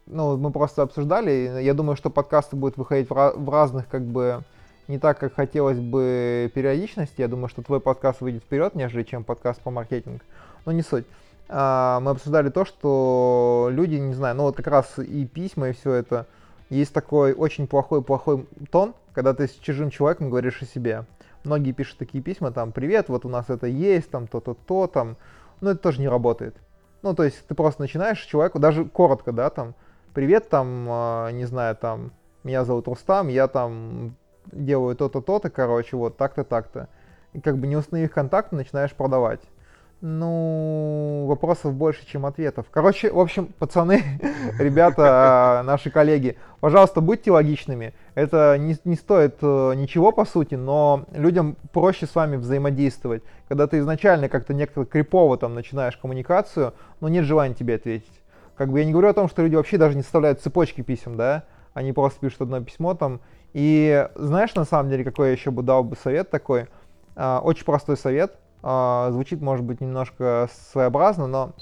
ну, 0.07 0.37
мы 0.37 0.51
просто 0.51 0.83
обсуждали. 0.83 1.63
Я 1.63 1.75
думаю, 1.75 1.97
что 1.97 2.11
подкасты 2.11 2.57
будут 2.57 2.77
выходить 2.77 3.09
в, 3.09 3.15
в 3.15 3.49
разных, 3.49 3.89
как 3.89 4.03
бы, 4.03 4.43
не 4.89 4.99
так, 4.99 5.19
как 5.19 5.35
хотелось 5.35 5.79
бы 5.79 6.51
периодичности. 6.53 7.21
Я 7.21 7.29
думаю, 7.29 7.49
что 7.49 7.63
твой 7.63 7.81
подкаст 7.81 8.21
выйдет 8.21 8.43
вперед, 8.43 8.75
нежели 8.75 9.05
чем 9.05 9.23
подкаст 9.23 9.61
по 9.63 9.71
маркетингу. 9.71 10.21
Но 10.67 10.73
не 10.73 10.83
суть. 10.83 11.07
А, 11.49 12.01
мы 12.01 12.11
обсуждали 12.11 12.49
то, 12.49 12.65
что 12.65 13.69
люди, 13.71 13.95
не 13.95 14.15
знаю, 14.15 14.35
ну 14.37 14.43
вот 14.45 14.57
как 14.57 14.67
раз 14.67 14.99
и 14.99 15.25
письма, 15.25 15.69
и 15.69 15.73
все 15.73 15.93
это, 15.93 16.27
есть 16.69 16.93
такой 16.93 17.33
очень 17.33 17.67
плохой-плохой 17.67 18.47
тон, 18.71 18.95
когда 19.13 19.35
ты 19.35 19.47
с 19.47 19.53
чужим 19.55 19.91
человеком 19.91 20.31
говоришь 20.31 20.63
о 20.63 20.67
себе. 20.67 21.05
Многие 21.45 21.73
пишут 21.73 21.99
такие 21.99 22.23
письма, 22.23 22.53
там, 22.53 22.73
привет, 22.73 23.09
вот 23.09 23.25
у 23.25 23.29
нас 23.29 23.49
это 23.49 23.67
есть, 23.67 24.11
там, 24.11 24.27
то-то, 24.27 24.55
то, 24.55 24.87
там. 24.87 25.17
Ну, 25.61 25.71
это 25.71 25.81
тоже 25.81 26.01
не 26.01 26.09
работает. 26.09 26.57
Ну, 27.03 27.15
то 27.15 27.25
есть 27.25 27.47
ты 27.47 27.55
просто 27.55 27.81
начинаешь 27.81 28.21
человеку, 28.21 28.59
даже 28.59 28.85
коротко, 28.85 29.33
да, 29.33 29.49
там, 29.51 29.75
привет, 30.13 30.51
там, 30.51 30.87
э, 30.89 31.33
не 31.33 31.47
знаю, 31.47 31.77
там, 31.77 32.13
меня 32.45 32.65
зовут 32.65 32.89
Рустам, 32.89 33.29
я 33.29 33.49
там 33.49 34.17
делаю 34.53 34.97
то-то, 34.97 35.21
то-то, 35.21 35.51
короче, 35.51 35.97
вот 35.97 36.17
так-то, 36.17 36.45
так-то. 36.45 36.89
И 37.33 37.41
как 37.41 37.59
бы 37.59 37.67
не 37.67 37.77
установив 37.77 38.13
контакт, 38.13 38.53
начинаешь 38.53 38.93
продавать. 38.93 39.41
Ну, 40.03 41.27
вопросов 41.29 41.75
больше, 41.75 42.07
чем 42.07 42.25
ответов. 42.25 42.65
Короче, 42.71 43.13
в 43.13 43.21
общем, 43.21 43.49
пацаны, 43.59 44.03
ребята, 44.59 45.63
наши 45.67 45.91
коллеги, 45.91 46.39
пожалуйста, 46.61 47.03
будьте 47.03 47.31
логичными. 47.31 47.93
Это 48.15 48.57
не, 48.59 48.77
не 48.85 48.97
стоит 48.97 49.37
э, 49.43 49.75
ничего, 49.75 50.11
по 50.11 50.25
сути, 50.25 50.55
но 50.55 51.05
людям 51.13 51.55
проще 51.75 52.07
с 52.07 52.15
вами 52.15 52.37
взаимодействовать. 52.37 53.23
Когда 53.47 53.67
ты 53.67 53.81
изначально 53.81 54.31
как-то 54.31 54.55
некто 54.55 54.87
крипово 54.87 55.37
там 55.37 55.55
начинаешь 55.55 55.99
коммуникацию, 55.99 56.73
но 57.01 57.11
нет 57.11 57.27
желания 57.27 57.55
тебе 57.55 57.75
ответить. 57.75 58.23
Как 58.57 58.71
бы 58.71 58.79
я 58.79 58.87
не 58.87 58.93
говорю 58.93 59.09
о 59.09 59.15
том, 59.15 59.29
что 59.29 59.43
люди 59.43 59.57
вообще 59.57 59.77
даже 59.77 59.97
не 59.97 60.03
составляют 60.03 60.41
цепочки 60.41 60.81
писем, 60.81 61.17
да, 61.17 61.45
они 61.75 61.93
просто 61.93 62.21
пишут 62.21 62.41
одно 62.41 62.63
письмо 62.63 62.95
там. 62.95 63.21
И 63.53 64.09
знаешь, 64.15 64.55
на 64.55 64.65
самом 64.65 64.89
деле, 64.89 65.05
какой 65.05 65.27
я 65.27 65.33
еще 65.33 65.51
бы 65.51 65.63
дал 65.63 65.85
бы 65.85 65.95
совет 65.97 66.31
такой? 66.31 66.69
А, 67.17 67.41
очень 67.45 67.67
простой 67.67 67.99
совет. 67.99 68.39
А, 68.63 69.11
звучит, 69.11 69.41
может 69.41 69.65
быть, 69.65 69.81
немножко 69.81 70.49
своеобразно, 70.71 71.27
но 71.27 71.53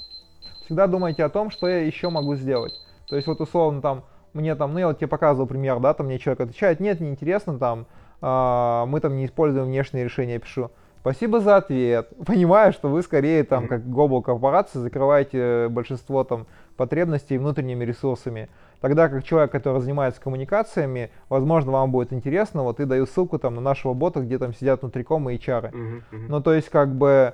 всегда 0.65 0.87
думайте 0.87 1.23
о 1.23 1.29
том, 1.29 1.49
что 1.49 1.67
я 1.67 1.79
еще 1.85 2.09
могу 2.09 2.35
сделать. 2.35 2.73
То 3.07 3.15
есть 3.15 3.27
вот 3.27 3.41
условно 3.41 3.81
там 3.81 4.03
мне 4.33 4.55
там, 4.55 4.73
ну 4.73 4.79
я 4.79 4.87
вот 4.87 4.97
тебе 4.97 5.07
показывал 5.07 5.47
пример, 5.47 5.79
да, 5.79 5.93
там 5.93 6.07
мне 6.07 6.19
человек 6.19 6.41
отвечает, 6.41 6.79
нет, 6.79 6.99
неинтересно 6.99 7.57
там, 7.57 7.87
а, 8.21 8.85
мы 8.85 8.99
там 8.99 9.15
не 9.17 9.25
используем 9.25 9.65
внешние 9.65 10.03
решения, 10.03 10.33
я 10.33 10.39
пишу, 10.39 10.71
спасибо 11.01 11.39
за 11.39 11.57
ответ, 11.57 12.09
понимаю, 12.25 12.73
что 12.73 12.89
вы 12.89 13.01
скорее 13.01 13.43
там, 13.43 13.67
как 13.67 13.89
глобал 13.89 14.21
корпорации, 14.21 14.79
закрываете 14.79 15.67
большинство 15.69 16.23
там 16.23 16.47
потребностей 16.79 17.37
внутренними 17.37 17.83
ресурсами. 17.83 18.49
Тогда 18.79 19.09
как 19.09 19.25
человек, 19.25 19.51
который 19.51 19.81
занимается 19.81 20.21
коммуникациями, 20.21 21.11
возможно, 21.27 21.73
вам 21.73 21.91
будет 21.91 22.13
интересно, 22.13 22.63
вот 22.63 22.79
и 22.79 22.85
даю 22.85 23.05
ссылку 23.05 23.37
там 23.37 23.55
на 23.55 23.61
нашего 23.61 23.93
бота, 23.93 24.21
где 24.21 24.39
там 24.39 24.53
сидят 24.53 24.81
внутриком 24.81 25.29
и 25.29 25.35
HR. 25.35 25.75
Мгм, 25.75 26.03
мгм. 26.11 26.27
Ну, 26.29 26.41
то 26.41 26.53
есть, 26.53 26.69
как 26.69 26.95
бы, 26.95 27.33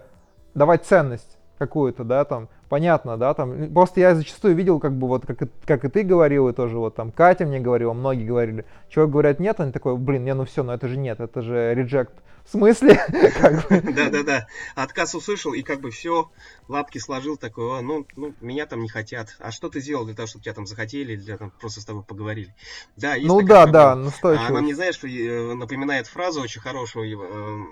давать 0.56 0.84
ценность 0.84 1.38
какую-то, 1.58 2.04
да, 2.04 2.26
там, 2.26 2.50
понятно, 2.70 3.18
да, 3.18 3.34
там, 3.34 3.72
просто 3.74 4.00
я 4.00 4.16
зачастую 4.16 4.56
видел, 4.56 4.80
как 4.80 4.94
бы, 4.94 5.08
вот, 5.08 5.26
как, 5.26 5.42
и- 5.44 5.50
как 5.66 5.86
и 5.86 5.90
ты 5.90 6.04
говорил, 6.04 6.48
и 6.50 6.54
тоже, 6.54 6.78
вот, 6.78 6.96
там, 6.96 7.12
Катя 7.12 7.46
мне 7.46 7.60
говорила, 7.60 7.94
многие 7.94 8.26
говорили, 8.26 8.66
человек 8.90 9.12
говорят 9.12 9.40
нет, 9.40 9.60
он 9.60 9.72
такой, 9.72 9.98
блин, 9.98 10.24
не, 10.26 10.34
ну 10.34 10.46
все, 10.46 10.64
ну 10.64 10.74
это 10.74 10.88
же 10.88 10.98
нет, 10.98 11.20
это 11.20 11.42
же 11.42 11.74
reject. 11.74 12.12
В 12.46 12.52
смысле? 12.52 13.00
Да-да-да. 13.88 14.48
Отказ 14.76 15.16
услышал 15.16 15.54
и 15.54 15.62
как 15.62 15.82
бы 15.82 15.92
все, 15.92 16.30
лапки 16.68 16.98
сложил 16.98 17.38
такой, 17.38 17.80
«О, 17.80 17.82
ну, 17.82 18.06
ну, 18.16 18.34
меня 18.40 18.66
там 18.66 18.82
не 18.82 18.90
хотят. 18.90 19.36
А 19.40 19.52
что 19.52 19.70
ты 19.70 19.80
сделал 19.80 20.06
для 20.06 20.16
того, 20.16 20.28
чтобы 20.28 20.44
тебя 20.44 20.54
там 20.54 20.66
захотели 20.66 21.14
или 21.14 21.22
для, 21.22 21.38
там, 21.38 21.52
просто 21.60 21.82
с 21.82 21.86
тобой 21.86 22.04
поговорили? 22.04 22.56
Да, 22.96 23.16
есть 23.16 23.28
Ну 23.28 23.40
такая 23.40 23.48
да, 23.48 23.64
проблема. 23.64 23.74
да, 23.74 23.92
А 23.92 23.96
настойчиво. 23.96 24.48
Она 24.50 24.62
мне, 24.62 24.76
знаешь, 24.76 25.00
э, 25.04 25.54
напоминает 25.54 26.08
фразу 26.08 26.42
очень 26.42 26.62
хорошую. 26.62 27.68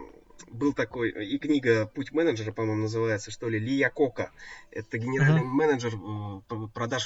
Э, 0.47 0.51
Был 0.51 0.73
такой, 0.73 1.09
и 1.11 1.37
книга 1.37 1.85
«Путь 1.85 2.11
менеджера», 2.11 2.51
по-моему, 2.51 2.83
называется, 2.83 3.31
что 3.31 3.49
ли, 3.49 3.59
Лия 3.59 3.89
Кока. 3.89 4.31
Это 4.71 4.97
генеральный 4.97 5.43
менеджер 5.43 5.93
э, 5.95 6.67
продаж 6.73 7.05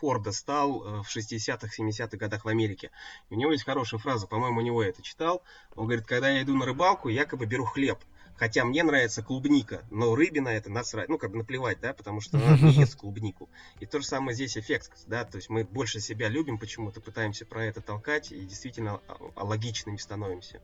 Форда 0.00 0.32
стал 0.32 0.84
э, 0.84 1.02
в 1.02 1.16
60-х, 1.16 1.68
70-х 1.76 2.16
годах 2.16 2.44
в 2.44 2.48
Америке. 2.48 2.90
И 3.30 3.34
у 3.34 3.36
него 3.36 3.52
есть 3.52 3.64
хорошая 3.64 4.00
фраза, 4.00 4.26
по-моему, 4.26 4.60
у 4.60 4.62
него 4.62 4.82
я 4.82 4.90
это 4.90 5.02
читал. 5.02 5.42
Он 5.74 5.86
говорит, 5.86 6.06
когда 6.06 6.30
я 6.30 6.42
иду 6.42 6.56
на 6.56 6.66
рыбалку, 6.66 7.08
якобы 7.08 7.46
беру 7.46 7.64
хлеб. 7.64 7.98
Хотя 8.36 8.64
мне 8.64 8.84
нравится 8.84 9.20
клубника, 9.24 9.82
но 9.90 10.14
рыбе 10.14 10.40
на 10.40 10.50
это 10.50 10.70
насрать, 10.70 11.08
ну, 11.08 11.18
как 11.18 11.32
бы 11.32 11.38
наплевать, 11.38 11.80
да, 11.80 11.92
потому 11.92 12.20
что 12.20 12.38
она 12.38 12.56
не 12.56 12.72
ест 12.72 12.94
клубнику. 12.94 13.48
И 13.80 13.86
то 13.86 13.98
же 13.98 14.06
самое 14.06 14.32
здесь 14.32 14.56
эффект, 14.56 14.92
да, 15.08 15.24
то 15.24 15.38
есть 15.38 15.50
мы 15.50 15.64
больше 15.64 15.98
себя 15.98 16.28
любим 16.28 16.56
почему-то, 16.56 17.00
пытаемся 17.00 17.44
про 17.44 17.64
это 17.64 17.80
толкать 17.80 18.30
и 18.30 18.38
действительно 18.38 19.00
а- 19.08 19.16
а 19.34 19.44
логичными 19.44 19.96
становимся. 19.96 20.60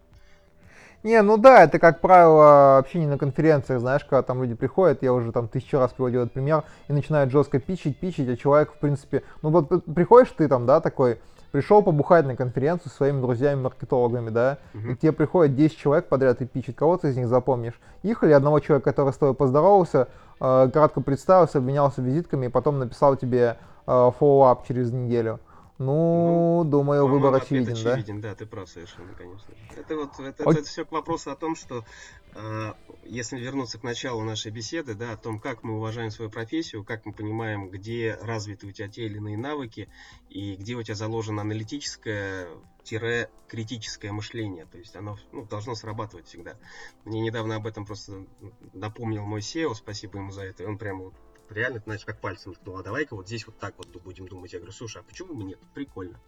Не, 1.05 1.21
ну 1.21 1.37
да, 1.37 1.65
это, 1.65 1.79
как 1.79 2.01
правило, 2.01 2.79
общение 2.79 3.09
на 3.11 3.19
конференциях, 3.19 3.79
знаешь, 3.81 4.03
когда 4.05 4.23
там 4.23 4.41
люди 4.43 4.55
приходят, 4.55 5.03
я 5.03 5.13
уже 5.13 5.33
там 5.33 5.49
тысячу 5.49 5.79
раз 5.79 5.93
приводил 5.93 6.23
этот 6.23 6.33
пример, 6.33 6.65
и 6.89 6.95
начинают 6.95 7.31
жестко 7.31 7.61
пичить, 7.61 7.99
пичить, 7.99 8.27
а 8.31 8.37
человек, 8.39 8.73
в 8.73 8.79
принципе, 8.79 9.23
ну 9.43 9.51
вот 9.51 9.69
п- 9.69 9.81
приходишь 9.81 10.31
ты 10.35 10.49
там, 10.49 10.65
да, 10.65 10.81
такой, 10.81 11.21
пришел 11.53 11.83
побухать 11.83 12.25
на 12.25 12.37
конференцию 12.37 12.91
со 12.91 12.97
своими 12.97 13.21
друзьями-маркетологами, 13.21 14.31
да, 14.31 14.57
и 14.73 14.79
Мгм. 14.79 14.97
к 14.97 15.01
тебе 15.01 15.13
приходит 15.13 15.55
10 15.55 15.77
человек 15.77 16.07
подряд 16.09 16.41
и 16.41 16.47
пичет, 16.47 16.75
кого 16.75 16.97
ты 16.97 17.11
из 17.11 17.17
них 17.19 17.29
запомнишь? 17.29 17.79
Их 18.03 18.25
или 18.25 18.33
одного 18.33 18.61
человека, 18.61 18.91
который 18.91 19.13
с 19.13 19.19
тобой 19.19 19.35
поздоровался, 19.35 20.09
э, 20.41 20.71
кратко 20.73 21.03
представился, 21.03 21.59
обменялся 21.59 22.01
визитками 22.01 22.47
и 22.47 22.49
потом 22.49 22.79
написал 22.79 23.15
тебе 23.17 23.59
э, 23.87 23.91
follow-up 23.91 24.61
через 24.67 24.91
неделю? 24.91 25.39
Ну, 25.79 26.63
думаю, 26.65 27.03
По-моему, 27.03 27.09
выбор 27.09 27.35
ответ 27.35 27.69
очевиден, 27.69 27.85
да? 27.85 27.93
очевиден, 27.93 28.21
да, 28.21 28.35
ты 28.37 28.47
прав 28.47 28.69
совершенно, 28.69 29.13
конечно. 29.15 29.53
Это 29.77 29.97
вот 29.97 30.21
это, 30.21 30.45
Ок. 30.45 30.55
это 30.55 30.65
все 30.65 30.85
к 30.85 30.93
вопросу 30.93 31.33
о 31.33 31.37
том, 31.37 31.57
что 31.57 31.85
э, 32.33 32.73
если 33.03 33.41
вернуться 33.41 33.81
к 33.81 33.83
началу 33.83 34.23
нашей 34.23 34.53
беседы, 34.53 34.95
да, 34.95 35.13
о 35.13 35.17
том, 35.17 35.41
как 35.41 35.65
мы 35.65 35.77
уважаем 35.77 36.13
свою 36.13 36.31
профессию, 36.31 36.85
как 36.85 37.05
мы 37.07 37.13
понимаем, 37.13 37.71
где 37.71 38.17
развиты 38.23 38.69
у 38.69 38.71
тебя 38.71 38.87
те 38.87 39.07
или 39.07 39.17
иные 39.17 39.37
навыки 39.37 39.89
и 40.31 40.55
где 40.55 40.75
у 40.75 40.83
тебя 40.85 40.95
заложено 40.95 41.43
аналитическое 41.43 42.47
тире 42.85 43.29
критическое 43.49 44.13
мышление, 44.13 44.67
то 44.67 44.79
есть 44.79 44.95
оно 44.95 45.17
ну, 45.33 45.45
должно 45.45 45.75
срабатывать 45.75 46.29
всегда. 46.29 46.57
Мне 47.05 47.21
недавно 47.21 47.57
об 47.57 47.67
этом 47.67 47.85
просто 47.85 48.27
напомнил 48.73 49.25
мой 49.25 49.41
SEO, 49.41 49.75
спасибо 49.75 50.19
ему 50.19 50.31
за 50.31 50.43
это, 50.43 50.69
он 50.69 50.79
прямо 50.79 51.13
реально, 51.51 51.83
значит, 51.85 52.05
как 52.05 52.19
пальцем 52.21 52.55
ткнул, 52.55 52.79
а 52.79 52.83
давай-ка 52.83 53.15
вот 53.15 53.27
здесь 53.27 53.47
вот 53.47 53.59
так 53.59 53.75
вот 53.79 53.89
будем 54.03 54.29
думать. 54.29 54.53
Я 54.53 54.59
говорю, 54.59 54.73
слушай, 54.73 55.01
а 55.01 55.03
почему 55.03 55.35
бы 55.35 55.45
нет? 55.45 55.59
Прикольно. 55.75 56.19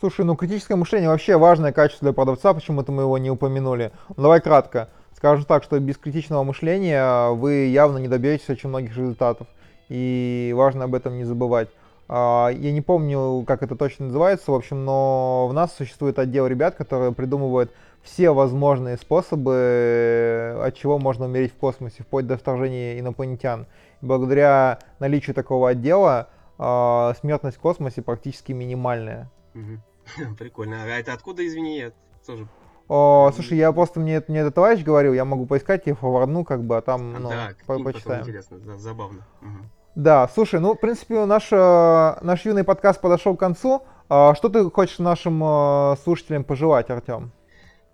Слушай, 0.00 0.24
ну 0.24 0.36
критическое 0.36 0.76
мышление 0.76 1.08
вообще 1.08 1.36
важное 1.36 1.72
качество 1.72 2.06
для 2.06 2.12
продавца, 2.12 2.52
почему-то 2.52 2.92
мы 2.92 3.02
его 3.02 3.16
не 3.18 3.30
упомянули. 3.30 3.92
Ну, 4.10 4.22
давай 4.22 4.40
кратко. 4.40 4.90
Скажем 5.16 5.44
так, 5.44 5.62
что 5.62 5.78
без 5.78 5.96
критичного 5.96 6.42
мышления 6.42 7.30
вы 7.30 7.66
явно 7.66 7.98
не 7.98 8.08
добьетесь 8.08 8.50
очень 8.50 8.68
многих 8.68 8.96
результатов. 8.96 9.46
И 9.88 10.52
важно 10.56 10.84
об 10.84 10.94
этом 10.94 11.16
не 11.16 11.24
забывать. 11.24 11.68
А, 12.08 12.48
я 12.48 12.72
не 12.72 12.80
помню, 12.80 13.44
как 13.46 13.62
это 13.62 13.76
точно 13.76 14.06
называется, 14.06 14.50
в 14.50 14.54
общем, 14.54 14.84
но 14.84 15.46
в 15.48 15.52
нас 15.54 15.74
существует 15.74 16.18
отдел 16.18 16.46
ребят, 16.46 16.74
которые 16.74 17.12
придумывают 17.12 17.72
все 18.04 18.30
возможные 18.30 18.96
способы, 18.96 20.60
от 20.62 20.76
чего 20.76 20.98
можно 20.98 21.24
умереть 21.24 21.52
в 21.52 21.56
космосе, 21.56 22.02
вплоть 22.02 22.26
до 22.26 22.36
вторжения 22.36 23.00
инопланетян. 23.00 23.66
Благодаря 24.02 24.78
наличию 25.00 25.34
такого 25.34 25.70
отдела 25.70 26.28
а, 26.58 27.14
смертность 27.20 27.56
в 27.56 27.60
космосе 27.60 28.02
практически 28.02 28.52
минимальная. 28.52 29.30
Прикольно. 30.38 30.84
А 30.84 30.86
это 30.86 31.14
откуда, 31.14 31.44
извини, 31.46 31.78
я 31.78 31.92
тоже 32.26 32.46
о, 32.86 33.30
слушай, 33.34 33.56
я 33.56 33.72
просто 33.72 33.98
мне, 33.98 34.22
мне 34.28 34.40
этот 34.40 34.56
товарищ 34.56 34.84
говорил, 34.84 35.14
я 35.14 35.24
могу 35.24 35.46
поискать, 35.46 35.86
я 35.86 35.94
форвардну, 35.94 36.44
как 36.44 36.62
бы, 36.62 36.76
а 36.76 36.82
там, 36.82 37.14
ну, 37.14 37.30
да, 37.30 37.52
по 37.66 37.78
почитаем. 37.82 38.20
интересно, 38.20 38.58
да, 38.58 38.76
забавно. 38.76 39.26
Угу. 39.40 39.50
Да, 39.94 40.28
слушай, 40.28 40.60
ну, 40.60 40.74
в 40.74 40.80
принципе, 40.80 41.24
наш, 41.24 41.48
э, 41.50 42.16
наш 42.20 42.44
юный 42.44 42.64
подкаст 42.64 43.00
подошел 43.00 43.36
к 43.36 43.40
концу. 43.40 43.84
А 44.10 44.34
что 44.34 44.50
ты 44.50 44.68
хочешь 44.70 44.98
нашим 44.98 45.42
э, 45.42 45.96
слушателям 46.04 46.44
пожелать, 46.44 46.90
Артем? 46.90 47.32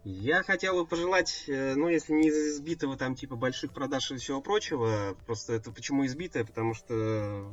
Я 0.05 0.43
хотел 0.43 0.77
бы 0.77 0.87
пожелать, 0.87 1.45
э, 1.47 1.75
ну, 1.75 1.89
если 1.89 2.15
не 2.15 2.29
из 2.29 2.57
избитого 2.57 2.97
там 2.97 3.15
типа 3.15 3.37
больших 3.37 3.73
продаж 3.73 4.11
и 4.13 4.17
всего 4.17 4.41
прочего, 4.41 5.15
просто 5.27 5.53
это 5.53 5.71
почему 5.71 6.07
избитое, 6.07 6.45
потому 6.45 6.73
что 6.73 7.53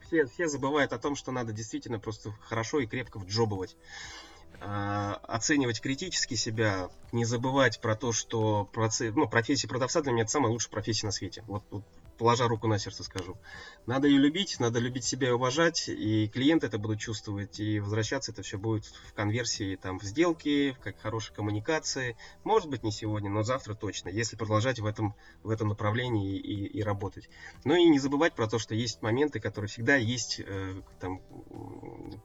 все, 0.00 0.26
все 0.26 0.48
забывают 0.48 0.92
о 0.92 0.98
том, 0.98 1.14
что 1.14 1.30
надо 1.30 1.52
действительно 1.52 2.00
просто 2.00 2.32
хорошо 2.40 2.80
и 2.80 2.86
крепко 2.86 3.18
вджобывать. 3.18 3.76
А, 4.60 5.20
оценивать 5.24 5.80
критически 5.80 6.34
себя, 6.34 6.88
не 7.12 7.24
забывать 7.24 7.80
про 7.80 7.94
то, 7.94 8.12
что 8.12 8.68
проце... 8.72 9.12
ну, 9.12 9.28
профессия 9.28 9.68
продавца 9.68 10.00
для 10.00 10.12
меня 10.12 10.22
это 10.22 10.32
самая 10.32 10.50
лучшая 10.50 10.72
профессия 10.72 11.06
на 11.06 11.12
свете. 11.12 11.44
Вот, 11.46 11.62
вот 11.70 11.84
положа 12.16 12.48
руку 12.48 12.66
на 12.66 12.78
сердце 12.78 13.04
скажу. 13.04 13.36
Надо 13.86 14.08
ее 14.08 14.18
любить, 14.18 14.58
надо 14.58 14.78
любить 14.78 15.04
себя 15.04 15.28
и 15.28 15.32
уважать, 15.32 15.88
и 15.88 16.28
клиенты 16.28 16.66
это 16.66 16.78
будут 16.78 17.00
чувствовать, 17.00 17.60
и 17.60 17.80
возвращаться 17.80 18.32
это 18.32 18.42
все 18.42 18.58
будет 18.58 18.84
в 18.86 19.12
конверсии, 19.14 19.76
там, 19.76 19.98
в 19.98 20.02
сделки, 20.02 20.72
в 20.72 20.78
как 20.80 20.98
хорошей 21.00 21.34
коммуникации. 21.34 22.16
Может 22.44 22.68
быть, 22.68 22.82
не 22.82 22.92
сегодня, 22.92 23.30
но 23.30 23.42
завтра 23.42 23.74
точно, 23.74 24.08
если 24.08 24.36
продолжать 24.36 24.80
в 24.80 24.86
этом, 24.86 25.14
в 25.42 25.50
этом 25.50 25.68
направлении 25.68 26.36
и, 26.36 26.66
и 26.66 26.82
работать. 26.82 27.28
Ну 27.64 27.74
и 27.74 27.88
не 27.88 27.98
забывать 27.98 28.34
про 28.34 28.48
то, 28.48 28.58
что 28.58 28.74
есть 28.74 29.02
моменты, 29.02 29.40
которые 29.40 29.68
всегда 29.68 29.96
есть, 29.96 30.40
э, 30.40 30.82
там, 31.00 31.20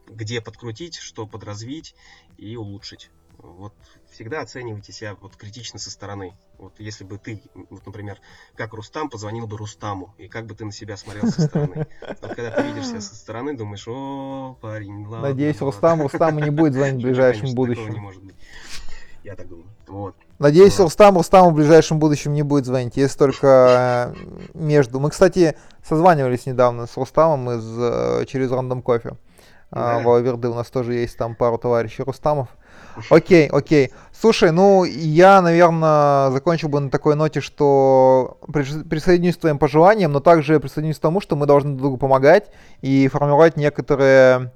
где 0.07 0.41
подкрутить, 0.41 0.95
что 0.95 1.27
подразвить 1.27 1.95
и 2.37 2.55
улучшить. 2.55 3.11
Вот 3.43 3.73
всегда 4.11 4.41
оценивайте 4.41 4.91
себя 4.91 5.15
вот 5.19 5.35
критично 5.35 5.79
со 5.79 5.89
стороны. 5.89 6.33
Вот 6.57 6.73
если 6.77 7.03
бы 7.03 7.17
ты, 7.17 7.41
вот, 7.69 7.85
например, 7.85 8.19
как 8.55 8.73
Рустам, 8.73 9.09
позвонил 9.09 9.47
бы 9.47 9.57
Рустаму, 9.57 10.13
и 10.17 10.27
как 10.27 10.45
бы 10.45 10.53
ты 10.53 10.65
на 10.65 10.71
себя 10.71 10.97
смотрел 10.97 11.27
со 11.31 11.47
стороны. 11.47 11.87
Вот 12.21 12.35
когда 12.35 12.51
ты 12.51 12.63
видишь 12.63 12.87
себя 12.87 13.01
со 13.01 13.15
стороны, 13.15 13.55
думаешь, 13.55 13.87
о, 13.87 14.57
парень, 14.61 15.05
ладно. 15.05 15.29
Надеюсь, 15.29 15.59
Рустам, 15.61 16.01
Рустаму 16.01 16.39
не 16.39 16.51
будет 16.51 16.73
звонить 16.73 17.01
в 17.01 17.07
ближайшем 17.07 17.53
будущем. 17.55 17.89
не 17.89 17.99
может 17.99 18.23
быть. 18.23 18.35
Я 19.23 19.35
так 19.35 19.47
думаю. 19.47 19.67
Вот. 19.87 20.15
Надеюсь, 20.39 20.77
вот. 20.79 20.85
Рустам, 20.85 21.17
Рустаму 21.17 21.51
в 21.51 21.53
ближайшем 21.53 21.99
будущем 21.99 22.33
не 22.33 22.41
будет 22.41 22.65
звонить, 22.65 22.97
если 22.97 23.17
только 23.17 24.13
э, 24.15 24.57
между. 24.57 24.99
Мы, 24.99 25.11
кстати, 25.11 25.55
созванивались 25.83 26.45
недавно 26.45 26.87
с 26.87 26.97
Рустамом 26.97 27.51
из, 27.51 27.63
э, 27.77 28.25
через 28.27 28.51
Рандом 28.51 28.81
Кофе. 28.81 29.17
Да. 29.69 29.99
В 29.99 30.11
Аверды 30.11 30.49
у 30.49 30.53
нас 30.53 30.69
тоже 30.69 30.95
есть 30.95 31.17
там 31.17 31.35
пару 31.35 31.57
товарищей 31.57 32.03
Рустамов. 32.03 32.49
Окей, 33.09 33.47
окей. 33.47 33.91
Слушай, 34.11 34.51
ну 34.51 34.83
я, 34.83 35.41
наверное, 35.41 36.29
закончил 36.29 36.69
бы 36.69 36.79
на 36.79 36.89
такой 36.89 37.15
ноте, 37.15 37.41
что 37.41 38.37
присоединюсь 38.43 39.35
к 39.37 39.41
твоим 39.41 39.57
пожеланиям, 39.57 40.11
но 40.11 40.19
также 40.19 40.59
присоединюсь 40.59 40.97
к 40.97 41.01
тому, 41.01 41.21
что 41.21 41.35
мы 41.35 41.45
должны 41.45 41.71
друг 41.71 41.81
другу 41.81 41.97
помогать 41.97 42.51
и 42.81 43.07
формировать 43.07 43.57
некоторые 43.57 44.51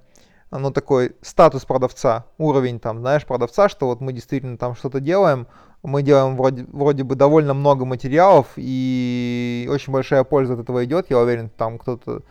ну, 0.52 0.72
такой 0.72 1.16
статус 1.22 1.66
продавца, 1.66 2.26
уровень 2.38 2.80
там, 2.80 3.00
знаешь, 3.00 3.26
продавца, 3.26 3.70
что 3.70 3.88
вот 3.88 4.02
мы 4.02 4.14
действительно 4.14 4.58
там 4.58 4.76
что-то 4.76 5.00
делаем, 5.00 5.48
мы 5.84 6.02
делаем 6.02 6.36
вроде, 6.36 6.66
вроде 6.72 7.04
бы 7.04 7.16
довольно 7.16 7.54
много 7.54 7.86
материалов, 7.86 8.48
и 8.56 9.68
очень 9.72 9.92
большая 9.92 10.24
польза 10.24 10.54
от 10.54 10.60
этого 10.60 10.86
идет, 10.86 11.08
я 11.10 11.20
уверен, 11.20 11.50
там 11.50 11.78
кто-то, 11.78 12.22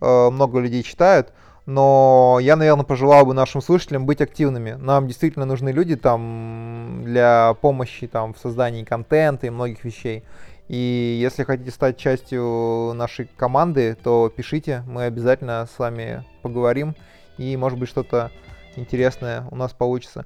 э, 0.00 0.30
много 0.30 0.60
людей 0.60 0.82
читают, 0.82 1.32
но 1.66 2.38
я, 2.40 2.56
наверное, 2.56 2.84
пожелал 2.84 3.24
бы 3.24 3.34
нашим 3.34 3.62
слушателям 3.62 4.06
быть 4.06 4.20
активными. 4.20 4.72
Нам 4.72 5.06
действительно 5.06 5.44
нужны 5.46 5.70
люди 5.70 5.96
там 5.96 7.02
для 7.04 7.54
помощи 7.60 8.06
там 8.06 8.34
в 8.34 8.38
создании 8.38 8.84
контента 8.84 9.46
и 9.46 9.50
многих 9.50 9.84
вещей. 9.84 10.24
И 10.68 11.18
если 11.20 11.44
хотите 11.44 11.70
стать 11.70 11.98
частью 11.98 12.92
нашей 12.94 13.28
команды, 13.36 13.96
то 14.02 14.32
пишите, 14.34 14.82
мы 14.86 15.04
обязательно 15.04 15.68
с 15.74 15.78
вами 15.78 16.24
поговорим, 16.42 16.94
и 17.36 17.56
может 17.56 17.78
быть 17.78 17.88
что-то 17.88 18.30
интересное 18.76 19.46
у 19.50 19.56
нас 19.56 19.72
получится. 19.72 20.24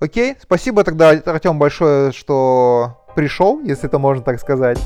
Окей, 0.00 0.36
спасибо 0.40 0.84
тогда, 0.84 1.10
Артем, 1.10 1.58
большое, 1.58 2.12
что 2.12 3.04
пришел, 3.14 3.60
если 3.60 3.86
это 3.86 3.98
можно 3.98 4.22
так 4.22 4.40
сказать. 4.40 4.80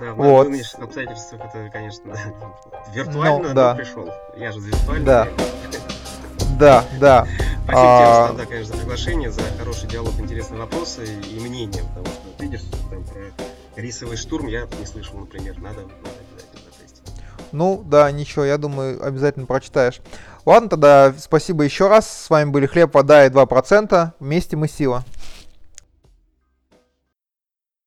Да, 0.00 0.12
в 0.12 0.16
вот. 0.16 0.48
нынешних 0.48 0.84
обстоятельствах 0.84 1.40
это, 1.42 1.70
конечно, 1.70 2.14
виртуально, 2.94 3.48
ну, 3.48 3.54
да. 3.54 3.74
пришел. 3.74 4.10
Я 4.36 4.52
же 4.52 4.60
виртуально. 4.60 5.04
Да. 5.04 5.28
Да, 6.58 6.84
да. 7.00 7.26
Спасибо 7.64 8.24
а... 8.24 8.28
тебе, 8.28 8.38
да, 8.38 8.46
конечно, 8.46 8.74
за 8.74 8.80
приглашение, 8.80 9.30
за 9.30 9.42
хороший 9.58 9.88
диалог, 9.88 10.14
интересные 10.18 10.60
вопросы 10.60 11.04
и 11.04 11.40
мнения, 11.40 11.82
потому 11.88 12.06
что, 12.06 12.42
видишь, 12.42 12.62
там 12.90 13.04
про 13.04 13.80
рисовый 13.80 14.16
штурм 14.16 14.46
я 14.46 14.66
не 14.78 14.86
слышал, 14.86 15.18
например, 15.18 15.58
надо, 15.58 15.82
надо 15.82 15.90
обязательно 16.32 16.72
затестить. 16.72 17.12
Ну, 17.52 17.82
да, 17.84 18.10
ничего, 18.10 18.44
я 18.44 18.58
думаю, 18.58 19.04
обязательно 19.04 19.46
прочитаешь. 19.46 20.00
Ладно, 20.46 20.70
тогда 20.70 21.14
спасибо 21.18 21.62
еще 21.62 21.88
раз. 21.88 22.10
С 22.10 22.30
вами 22.30 22.50
были 22.50 22.66
Хлеб, 22.66 22.94
Вода 22.94 23.26
и 23.26 23.28
2%. 23.30 24.12
Вместе 24.18 24.56
мы 24.56 24.66
сила. 24.66 25.04